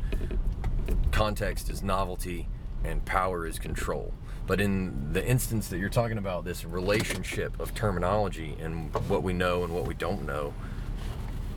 context 1.11 1.71
is 1.71 1.83
novelty, 1.83 2.49
and 2.85 3.05
power 3.05 3.47
is 3.47 3.59
control. 3.59 4.13
But 4.47 4.61
in 4.61 5.13
the 5.13 5.27
instance 5.27 5.69
that 5.69 5.79
you're 5.79 5.89
talking 5.89 6.19
about, 6.19 6.45
this 6.45 6.65
relationship 6.65 7.59
of 7.59 7.75
terminology 7.75 8.57
and 8.61 8.93
what 9.09 9.23
we 9.23 9.33
know 9.33 9.65
and 9.65 9.75
what 9.75 9.87
we 9.87 9.95
don't 9.95 10.27
know 10.27 10.53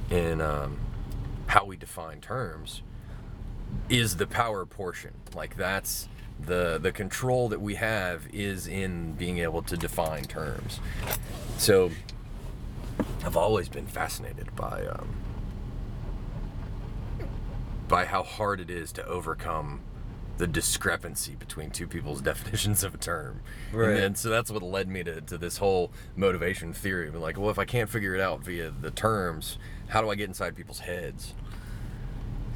and 0.10 0.42
um, 0.42 0.80
how 1.48 1.66
we 1.66 1.76
define 1.76 2.22
terms, 2.22 2.82
is 3.90 4.16
the 4.16 4.28
power 4.28 4.66
portion. 4.66 5.14
Like 5.36 5.58
that's 5.58 6.08
the 6.40 6.78
the 6.82 6.92
control 6.92 7.50
that 7.50 7.60
we 7.60 7.76
have 7.76 8.28
is 8.32 8.68
in 8.68 9.14
being 9.14 9.40
able 9.40 9.62
to 9.64 9.76
define 9.76 10.24
terms. 10.24 10.80
So 11.58 11.92
I've 13.26 13.38
always 13.38 13.70
been 13.70 13.88
fascinated 13.88 14.56
by 14.56 14.86
um, 14.86 15.10
by 17.88 18.06
how 18.06 18.24
hard 18.24 18.60
it 18.60 18.70
is 18.70 18.92
to 18.94 19.06
overcome 19.06 19.82
the 20.38 20.48
discrepancy 20.48 21.36
between 21.36 21.72
two 21.72 21.88
people's 21.88 22.22
definitions 22.32 22.84
of 22.84 22.94
a 22.94 22.98
term. 22.98 23.42
Right. 23.74 23.90
And, 23.90 23.98
then, 23.98 24.16
so 24.16 24.30
that's 24.30 24.52
what 24.52 24.62
led 24.62 24.88
me 24.88 25.04
to, 25.04 25.22
to 25.22 25.38
this 25.38 25.58
whole 25.58 25.92
motivation 26.16 26.74
theory. 26.74 27.10
But 27.10 27.22
like, 27.22 27.38
well, 27.40 27.50
if 27.50 27.58
I 27.58 27.66
can't 27.66 27.90
figure 27.90 28.14
it 28.14 28.22
out 28.22 28.42
via 28.44 28.72
the 28.72 28.92
terms, 28.92 29.58
how 29.88 30.02
do 30.02 30.10
I 30.10 30.16
get 30.16 30.28
inside 30.28 30.56
people's 30.56 30.80
heads? 30.80 31.34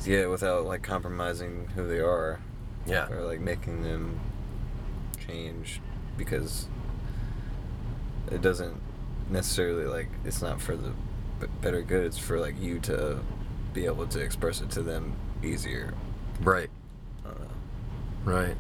Yeah, 0.06 0.28
without 0.28 0.66
like 0.66 0.84
compromising 0.84 1.68
who 1.76 1.88
they 1.88 2.00
are 2.00 2.40
Yeah. 2.86 3.10
or 3.10 3.24
like 3.24 3.40
making 3.40 3.84
them 3.84 4.20
change 5.28 5.80
because 6.18 6.68
it 8.32 8.42
doesn't 8.42 8.76
necessarily 9.32 9.86
like 9.86 10.10
it's 10.26 10.42
not 10.42 10.62
for 10.62 10.76
the 10.76 10.92
better 11.62 11.82
good. 11.82 12.06
It's 12.06 12.18
for 12.18 12.40
like 12.40 12.60
you 12.60 12.80
to 12.82 13.20
be 13.74 13.86
able 13.86 14.06
to 14.08 14.20
express 14.20 14.62
it 14.62 14.70
to 14.72 14.82
them 14.82 15.16
easier. 15.44 15.94
Right. 16.42 16.70
Right. 18.24 18.56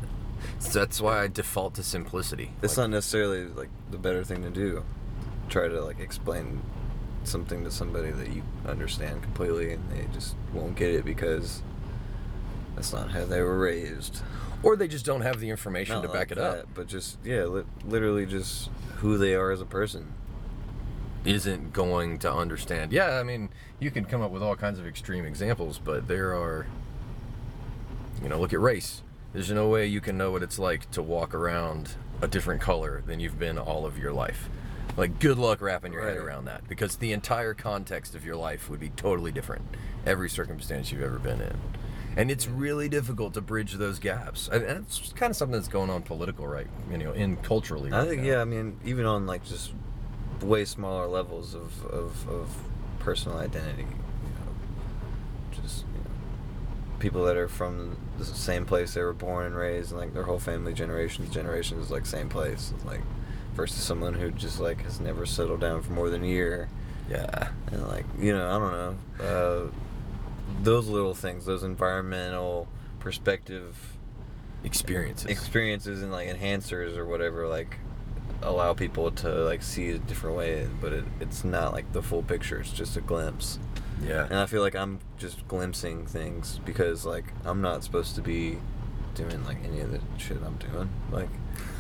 So 0.60 0.80
that's 0.80 1.00
why 1.00 1.22
I 1.22 1.28
default 1.28 1.76
to 1.76 1.84
simplicity. 1.84 2.52
It's 2.64 2.78
Like, 2.78 2.86
not 2.86 2.96
necessarily 2.96 3.46
like 3.46 3.70
the 3.92 3.98
better 3.98 4.24
thing 4.24 4.42
to 4.42 4.50
do. 4.50 4.84
Try 5.50 5.68
to 5.68 5.82
like 5.84 6.00
explain 6.00 6.62
something 7.24 7.64
to 7.64 7.70
somebody 7.70 8.10
that 8.10 8.30
you 8.34 8.42
understand 8.66 9.22
completely 9.22 9.74
and 9.74 9.92
they 9.92 10.08
just 10.14 10.36
won't 10.54 10.76
get 10.76 10.90
it 10.90 11.06
because 11.06 11.62
that's 12.76 12.92
not 12.94 13.12
how 13.12 13.26
they 13.26 13.42
were 13.42 13.60
raised. 13.60 14.24
or 14.64 14.76
they 14.76 14.88
just 14.88 15.06
don't 15.06 15.22
have 15.22 15.40
the 15.40 15.50
information 15.52 15.96
Not 15.96 16.02
to 16.04 16.08
back 16.08 16.30
like 16.30 16.32
it 16.32 16.38
up. 16.40 16.68
But 16.74 16.88
just 16.88 17.18
yeah, 17.24 17.44
li- 17.46 17.64
literally 17.86 18.26
just 18.26 18.70
who 18.98 19.18
they 19.20 19.36
are 19.36 19.52
as 19.52 19.62
a 19.62 19.66
person. 19.66 20.12
Isn't 21.26 21.74
going 21.74 22.20
to 22.20 22.32
understand. 22.32 22.92
Yeah, 22.92 23.20
I 23.20 23.24
mean, 23.24 23.50
you 23.80 23.92
can 23.92 24.06
come 24.06 24.22
up 24.22 24.32
with 24.32 24.42
all 24.42 24.56
kinds 24.56 24.80
of 24.80 24.88
extreme 24.88 25.26
examples, 25.26 25.80
but 25.84 26.08
there 26.08 26.34
are, 26.34 26.66
you 28.22 28.30
know, 28.30 28.40
look 28.40 28.54
at 28.54 28.60
race. 28.60 29.04
There's 29.34 29.52
no 29.52 29.70
way 29.70 29.86
you 29.86 30.02
can 30.02 30.18
know 30.18 30.32
what 30.32 30.44
it's 30.44 30.60
like 30.60 30.90
to 30.92 31.02
walk 31.02 31.34
around 31.34 31.92
a 32.22 32.28
different 32.28 32.62
color 32.62 33.02
than 33.06 33.20
you've 33.20 33.40
been 33.40 33.58
all 33.58 33.86
of 33.86 33.98
your 33.98 34.12
life. 34.12 34.50
Like, 34.98 35.20
good 35.20 35.38
luck 35.38 35.62
wrapping 35.62 35.94
your 35.94 36.06
head 36.06 36.18
around 36.18 36.46
that 36.46 36.68
because 36.68 36.98
the 36.98 37.14
entire 37.14 37.54
context 37.54 38.14
of 38.14 38.26
your 38.26 38.36
life 38.36 38.70
would 38.70 38.80
be 38.80 38.90
totally 38.90 39.32
different, 39.32 39.64
every 40.06 40.30
circumstance 40.30 40.92
you've 40.92 41.02
ever 41.02 41.18
been 41.18 41.40
in. 41.40 41.58
And 42.18 42.30
it's 42.30 42.46
really 42.46 42.90
difficult 42.90 43.34
to 43.36 43.42
bridge 43.42 43.74
those 43.74 44.00
gaps. 44.00 44.50
And 44.50 44.64
it's 44.64 45.14
kind 45.14 45.30
of 45.30 45.38
something 45.38 45.54
that's 45.54 45.70
going 45.70 45.90
on 45.90 46.02
political, 46.02 46.46
right? 46.46 46.68
You 46.92 46.98
know, 46.98 47.14
in 47.14 47.38
culturally. 47.38 47.94
I 47.94 48.06
think 48.06 48.22
now. 48.22 48.28
yeah, 48.28 48.42
I 48.42 48.46
mean 48.46 48.78
even 48.84 49.06
on 49.06 49.26
like 49.26 49.46
just 49.46 49.72
way 50.44 50.66
smaller 50.66 51.08
levels 51.08 51.54
of 51.56 51.86
of, 51.86 52.28
of 52.30 52.50
personal 53.00 53.38
identity, 53.38 53.84
you 53.84 54.30
know, 54.30 55.62
just 55.62 55.86
you 55.94 56.00
know, 56.04 56.98
people 57.00 57.24
that 57.26 57.36
are 57.38 57.48
from 57.48 57.98
the 58.18 58.26
same 58.26 58.66
place 58.66 58.94
they 58.94 59.02
were 59.02 59.14
born 59.14 59.46
and 59.48 59.56
raised, 59.56 59.92
and 59.92 60.00
like 60.00 60.14
their 60.14 60.24
whole 60.24 60.39
family 60.39 60.74
generations 60.74 61.30
generations 61.34 61.89
like 61.92 62.06
same 62.06 62.30
place, 62.30 62.74
like 62.86 63.02
versus 63.56 63.84
someone 63.84 64.14
who 64.14 64.32
just 64.32 64.60
like 64.60 64.82
has 64.84 65.00
never 65.00 65.26
settled 65.26 65.60
down 65.60 65.82
for 65.82 65.92
more 65.94 66.10
than 66.10 66.24
a 66.24 66.28
year. 66.28 66.70
Yeah. 67.10 67.50
and 67.74 67.86
like 67.89 68.06
you 68.18 68.32
know 68.32 68.48
i 68.48 68.58
don't 68.58 68.72
know 68.72 69.26
uh, 69.26 69.68
those 70.64 70.88
little 70.88 71.14
things 71.14 71.44
those 71.44 71.62
environmental 71.64 72.70
perspective 73.00 73.76
Experiences. 74.64 75.26
experiences 75.30 76.04
and 76.04 76.12
like 76.14 76.30
enhancers 76.30 76.96
or 76.96 77.06
whatever 77.06 77.48
like 77.50 77.76
allow 78.44 78.74
people 78.74 79.12
to 79.12 79.30
like 79.30 79.62
see 79.62 79.89
it 79.89 79.96
a 79.96 80.00
different 80.00 80.36
way 80.36 80.68
but 80.80 80.94
it, 80.94 81.06
it's 81.20 81.44
not 81.44 81.74
like 81.74 81.92
the 81.94 82.02
full 82.02 82.24
picture 82.24 82.60
it's 82.60 82.72
just 82.72 82.98
a 82.98 83.02
glimpse 83.02 83.60
yeah. 84.04 84.26
and 84.26 84.36
i 84.36 84.46
feel 84.46 84.62
like 84.62 84.76
i'm 84.76 85.00
just 85.18 85.48
glimpsing 85.48 86.06
things 86.06 86.60
because 86.66 87.06
like 87.06 87.26
i'm 87.46 87.62
not 87.62 87.84
supposed 87.84 88.16
to 88.16 88.22
be 88.22 88.58
doing 89.14 89.44
like 89.46 89.58
any 89.64 89.80
of 89.82 89.92
the 89.92 90.00
shit 90.18 90.38
i'm 90.44 90.56
doing 90.56 90.89
like 91.12 91.30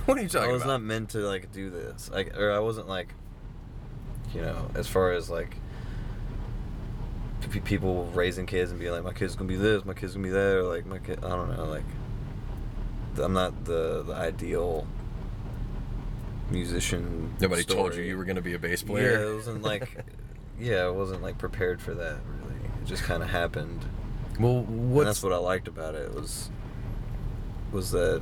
What 0.05 0.17
are 0.17 0.21
you 0.21 0.27
talking 0.27 0.45
about? 0.45 0.49
I 0.49 0.53
was 0.53 0.61
about? 0.63 0.71
not 0.71 0.81
meant 0.81 1.09
to 1.11 1.19
like 1.19 1.51
do 1.51 1.69
this. 1.69 2.09
Like, 2.09 2.35
or 2.37 2.51
I 2.51 2.59
wasn't 2.59 2.87
like, 2.87 3.13
you 4.33 4.41
know, 4.41 4.71
as 4.73 4.87
far 4.87 5.11
as 5.11 5.29
like 5.29 5.55
p- 7.51 7.59
people 7.59 8.05
raising 8.13 8.47
kids 8.47 8.71
and 8.71 8.79
being 8.79 8.91
like, 8.91 9.03
my 9.03 9.13
kid's 9.13 9.35
gonna 9.35 9.47
be 9.47 9.57
this, 9.57 9.85
my 9.85 9.93
kid's 9.93 10.13
gonna 10.13 10.27
be 10.27 10.31
that, 10.31 10.57
or 10.57 10.63
like 10.63 10.85
my 10.87 10.97
kid. 10.97 11.19
I 11.23 11.29
don't 11.29 11.55
know. 11.55 11.65
Like, 11.65 11.83
I'm 13.21 13.33
not 13.33 13.65
the 13.65 14.03
the 14.03 14.13
ideal 14.15 14.87
musician. 16.51 17.35
Nobody 17.39 17.63
told 17.63 17.95
you 17.95 18.03
you 18.03 18.17
were 18.17 18.25
going 18.25 18.35
to 18.35 18.41
be 18.41 18.53
a 18.53 18.59
bass 18.59 18.83
player. 18.83 19.11
Yeah, 19.11 19.31
it 19.31 19.35
wasn't 19.35 19.61
like. 19.63 20.05
yeah, 20.59 20.81
I 20.83 20.89
wasn't 20.89 21.21
like 21.21 21.37
prepared 21.37 21.81
for 21.81 21.93
that. 21.93 22.17
Really, 22.43 22.59
it 22.81 22.85
just 22.85 23.03
kind 23.03 23.23
of 23.23 23.29
happened. 23.29 23.85
well, 24.39 24.59
And 24.59 25.07
that's 25.07 25.23
what 25.23 25.33
I 25.33 25.37
liked 25.37 25.67
about 25.67 25.95
it 25.95 26.13
was 26.13 26.49
was 27.71 27.91
that 27.91 28.21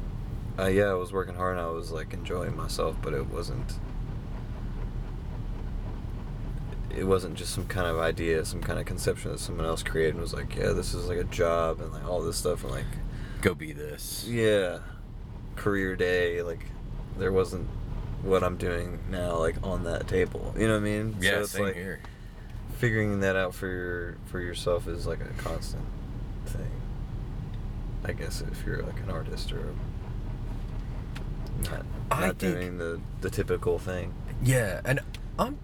uh, 0.59 0.67
yeah, 0.67 0.85
I 0.85 0.93
was 0.93 1.13
working 1.13 1.35
hard 1.35 1.57
and 1.57 1.65
I 1.65 1.69
was 1.69 1.91
like 1.91 2.13
enjoying 2.13 2.55
myself, 2.55 2.97
but 3.01 3.13
it 3.13 3.27
wasn't 3.27 3.79
it 6.95 7.03
wasn't 7.03 7.35
just 7.35 7.53
some 7.53 7.67
kind 7.67 7.87
of 7.87 7.99
idea, 7.99 8.43
some 8.43 8.61
kind 8.61 8.79
of 8.79 8.85
conception 8.85 9.31
that 9.31 9.39
someone 9.39 9.65
else 9.65 9.83
created 9.83 10.15
and 10.15 10.21
was 10.21 10.33
like, 10.33 10.55
yeah, 10.55 10.71
this 10.71 10.93
is 10.93 11.07
like 11.07 11.17
a 11.17 11.23
job 11.25 11.79
and 11.79 11.91
like 11.93 12.05
all 12.07 12.21
this 12.21 12.35
stuff 12.37 12.63
and 12.63 12.71
like 12.71 12.85
go 13.41 13.53
be 13.53 13.71
this? 13.71 14.25
yeah, 14.27 14.79
career 15.55 15.95
day 15.95 16.41
like 16.41 16.65
there 17.17 17.31
wasn't 17.31 17.67
what 18.23 18.43
I'm 18.43 18.57
doing 18.57 18.99
now 19.09 19.37
like 19.37 19.55
on 19.63 19.83
that 19.83 20.07
table. 20.07 20.53
You 20.57 20.67
know 20.67 20.73
what 20.73 20.81
I 20.81 20.83
mean? 20.83 21.15
Yeah, 21.21 21.31
so 21.31 21.39
it's 21.41 21.51
same 21.51 21.63
like 21.65 21.75
here. 21.75 21.99
figuring 22.77 23.19
that 23.21 23.35
out 23.35 23.53
for 23.55 23.67
your 23.67 24.17
for 24.25 24.39
yourself 24.39 24.87
is 24.87 25.05
like 25.07 25.21
a 25.21 25.41
constant 25.41 25.83
thing. 26.45 26.71
I 28.05 28.13
guess 28.13 28.41
if 28.41 28.65
you're 28.65 28.81
like 28.83 28.99
an 29.01 29.09
artist 29.11 29.51
or 29.51 29.73
not, 31.63 31.85
I 32.11 32.27
not 32.27 32.37
think- 32.37 32.55
doing 32.55 32.77
the 32.77 32.99
the 33.21 33.29
typical 33.29 33.79
thing. 33.79 34.13
Yeah, 34.43 34.81
and 34.85 34.99
I'm 35.37 35.57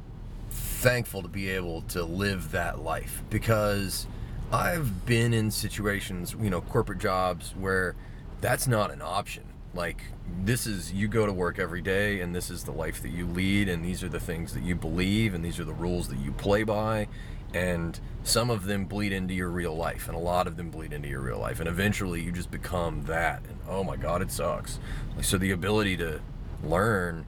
thankful 0.52 1.22
to 1.22 1.28
be 1.30 1.50
able 1.50 1.82
to 1.84 2.04
live 2.04 2.52
that 2.52 2.84
life 2.84 3.24
because 3.30 4.06
I've 4.52 5.06
been 5.06 5.34
in 5.34 5.50
situations, 5.52 6.36
you 6.40 6.50
know, 6.50 6.62
corporate 6.62 7.00
jobs 7.00 7.54
where 7.58 7.96
that's 8.42 8.68
not 8.68 8.92
an 8.92 9.02
option. 9.02 9.44
Like 9.76 10.04
this 10.44 10.66
is 10.66 10.94
you 10.94 11.08
go 11.08 11.26
to 11.26 11.34
work 11.34 11.60
every 11.60 11.82
day 11.82 12.22
and 12.22 12.34
this 12.34 12.50
is 12.50 12.64
the 12.64 12.72
life 12.72 13.02
that 13.02 13.10
you 13.10 13.28
lead 13.28 13.70
and 13.70 13.84
these 13.84 14.04
are 14.04 14.10
the 14.10 14.20
things 14.20 14.54
that 14.54 14.64
you 14.64 14.76
believe 14.76 15.34
and 15.34 15.44
these 15.44 15.60
are 15.60 15.66
the 15.66 15.74
rules 15.74 16.08
that 16.08 16.20
you 16.20 16.32
play 16.32 16.64
by. 16.64 17.08
And 17.54 18.00
some 18.24 18.50
of 18.50 18.66
them 18.66 18.86
bleed 18.86 19.14
into 19.14 19.34
your 19.34 19.50
real 19.50 19.76
life 19.76 20.08
and 20.08 20.16
a 20.16 20.20
lot 20.20 20.48
of 20.48 20.58
them 20.58 20.70
bleed 20.70 20.94
into 20.94 21.08
your 21.08 21.22
real 21.22 21.40
life. 21.40 21.60
And 21.60 21.70
eventually 21.70 22.22
you 22.22 22.32
just 22.32 22.52
become 22.52 23.04
that. 23.06 23.42
And 23.48 23.60
oh 23.70 23.84
my 23.84 23.98
god 23.98 24.22
it 24.22 24.32
sucks. 24.32 24.80
Like, 25.16 25.26
so 25.26 25.38
the 25.38 25.52
ability 25.52 25.98
to 25.98 26.22
learn 26.64 27.28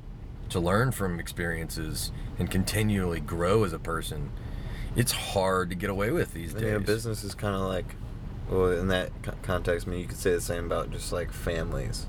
to 0.49 0.59
learn 0.59 0.91
from 0.93 1.19
experiences 1.19 2.11
and 2.39 2.49
continually 2.49 3.19
grow 3.19 3.65
as 3.65 3.73
a 3.73 3.79
person 3.79 4.31
it's 4.97 5.11
hard 5.11 5.69
to 5.69 5.75
get 5.75 5.89
away 5.91 6.09
with 6.09 6.33
these 6.33 6.53
days 6.53 6.73
a 6.73 6.79
business 6.79 7.23
is 7.23 7.35
kind 7.35 7.55
of 7.55 7.61
like, 7.61 7.95
well, 8.49 8.71
in 8.71 8.87
that 8.87 9.11
co- 9.21 9.33
context, 9.43 9.87
I 9.87 9.91
mean, 9.91 9.99
you 9.99 10.07
could 10.07 10.17
say 10.17 10.31
the 10.31 10.41
same 10.41 10.65
about 10.65 10.89
just 10.91 11.11
like 11.11 11.31
families, 11.31 12.07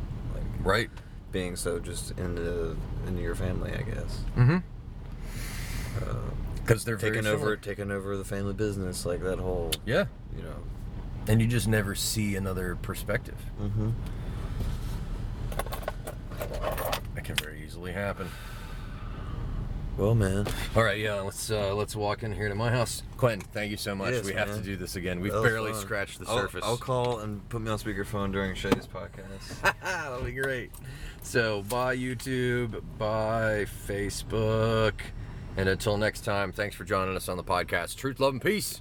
right 0.61 0.90
being 1.32 1.56
so 1.56 1.78
just 1.78 2.12
into 2.18 2.76
into 3.06 3.20
your 3.22 3.34
family, 3.34 3.72
I 3.72 3.82
guess. 3.82 4.20
mm-hmm 4.36 4.56
Uh, 6.02 6.14
because 6.62 6.84
they're 6.84 6.96
taking 6.96 7.26
over 7.26 7.38
similar. 7.38 7.56
taking 7.56 7.90
over 7.90 8.16
the 8.16 8.24
family 8.24 8.52
business, 8.52 9.06
like 9.06 9.22
that 9.22 9.38
whole, 9.38 9.70
yeah 9.86 10.04
you 10.36 10.42
know. 10.42 10.56
and 11.26 11.40
you 11.40 11.46
just 11.46 11.66
never 11.68 11.94
see 11.94 12.36
another 12.36 12.76
perspective 12.76 13.36
Mm-hmm. 13.61 13.90
that 17.14 17.24
can 17.24 17.36
very 17.36 17.62
easily 17.64 17.92
happen 17.92 18.28
Well, 19.99 20.14
man. 20.14 20.46
all 20.76 20.84
right 20.84 20.99
yeah 20.99 21.14
let's 21.20 21.51
uh 21.51 21.74
let's 21.74 21.96
walk 21.96 22.22
in 22.22 22.32
here 22.32 22.49
to 22.49 22.55
my 22.55 22.70
house 22.70 23.03
quentin 23.16 23.40
thank 23.53 23.72
you 23.72 23.76
so 23.76 23.96
much 23.96 24.12
Yes, 24.12 24.24
we 24.24 24.32
have 24.32 24.55
to 24.55 24.61
do 24.62 24.76
this 24.76 24.94
again 24.94 25.18
we've 25.20 25.32
barely 25.32 25.72
fun. 25.72 25.80
scratched 25.80 26.20
the 26.20 26.26
I'll- 26.28 26.38
surface 26.38 26.62
I'll 26.64 26.76
call 26.76 27.18
and 27.18 27.46
put 27.49 27.61
me 27.62 27.70
on 27.70 27.78
speakerphone 27.78 28.30
during 28.32 28.55
Shay's 28.55 28.86
podcast. 28.86 29.74
That'll 29.82 30.22
be 30.22 30.32
great. 30.32 30.70
So, 31.22 31.62
bye 31.62 31.96
YouTube, 31.96 32.80
bye 32.96 33.66
Facebook. 33.88 34.94
And 35.57 35.68
until 35.68 35.96
next 35.96 36.20
time, 36.20 36.53
thanks 36.53 36.76
for 36.76 36.84
joining 36.84 37.16
us 37.16 37.28
on 37.28 37.36
the 37.36 37.42
podcast. 37.44 37.96
Truth, 37.96 38.20
love, 38.20 38.34
and 38.34 38.40
peace. 38.42 38.80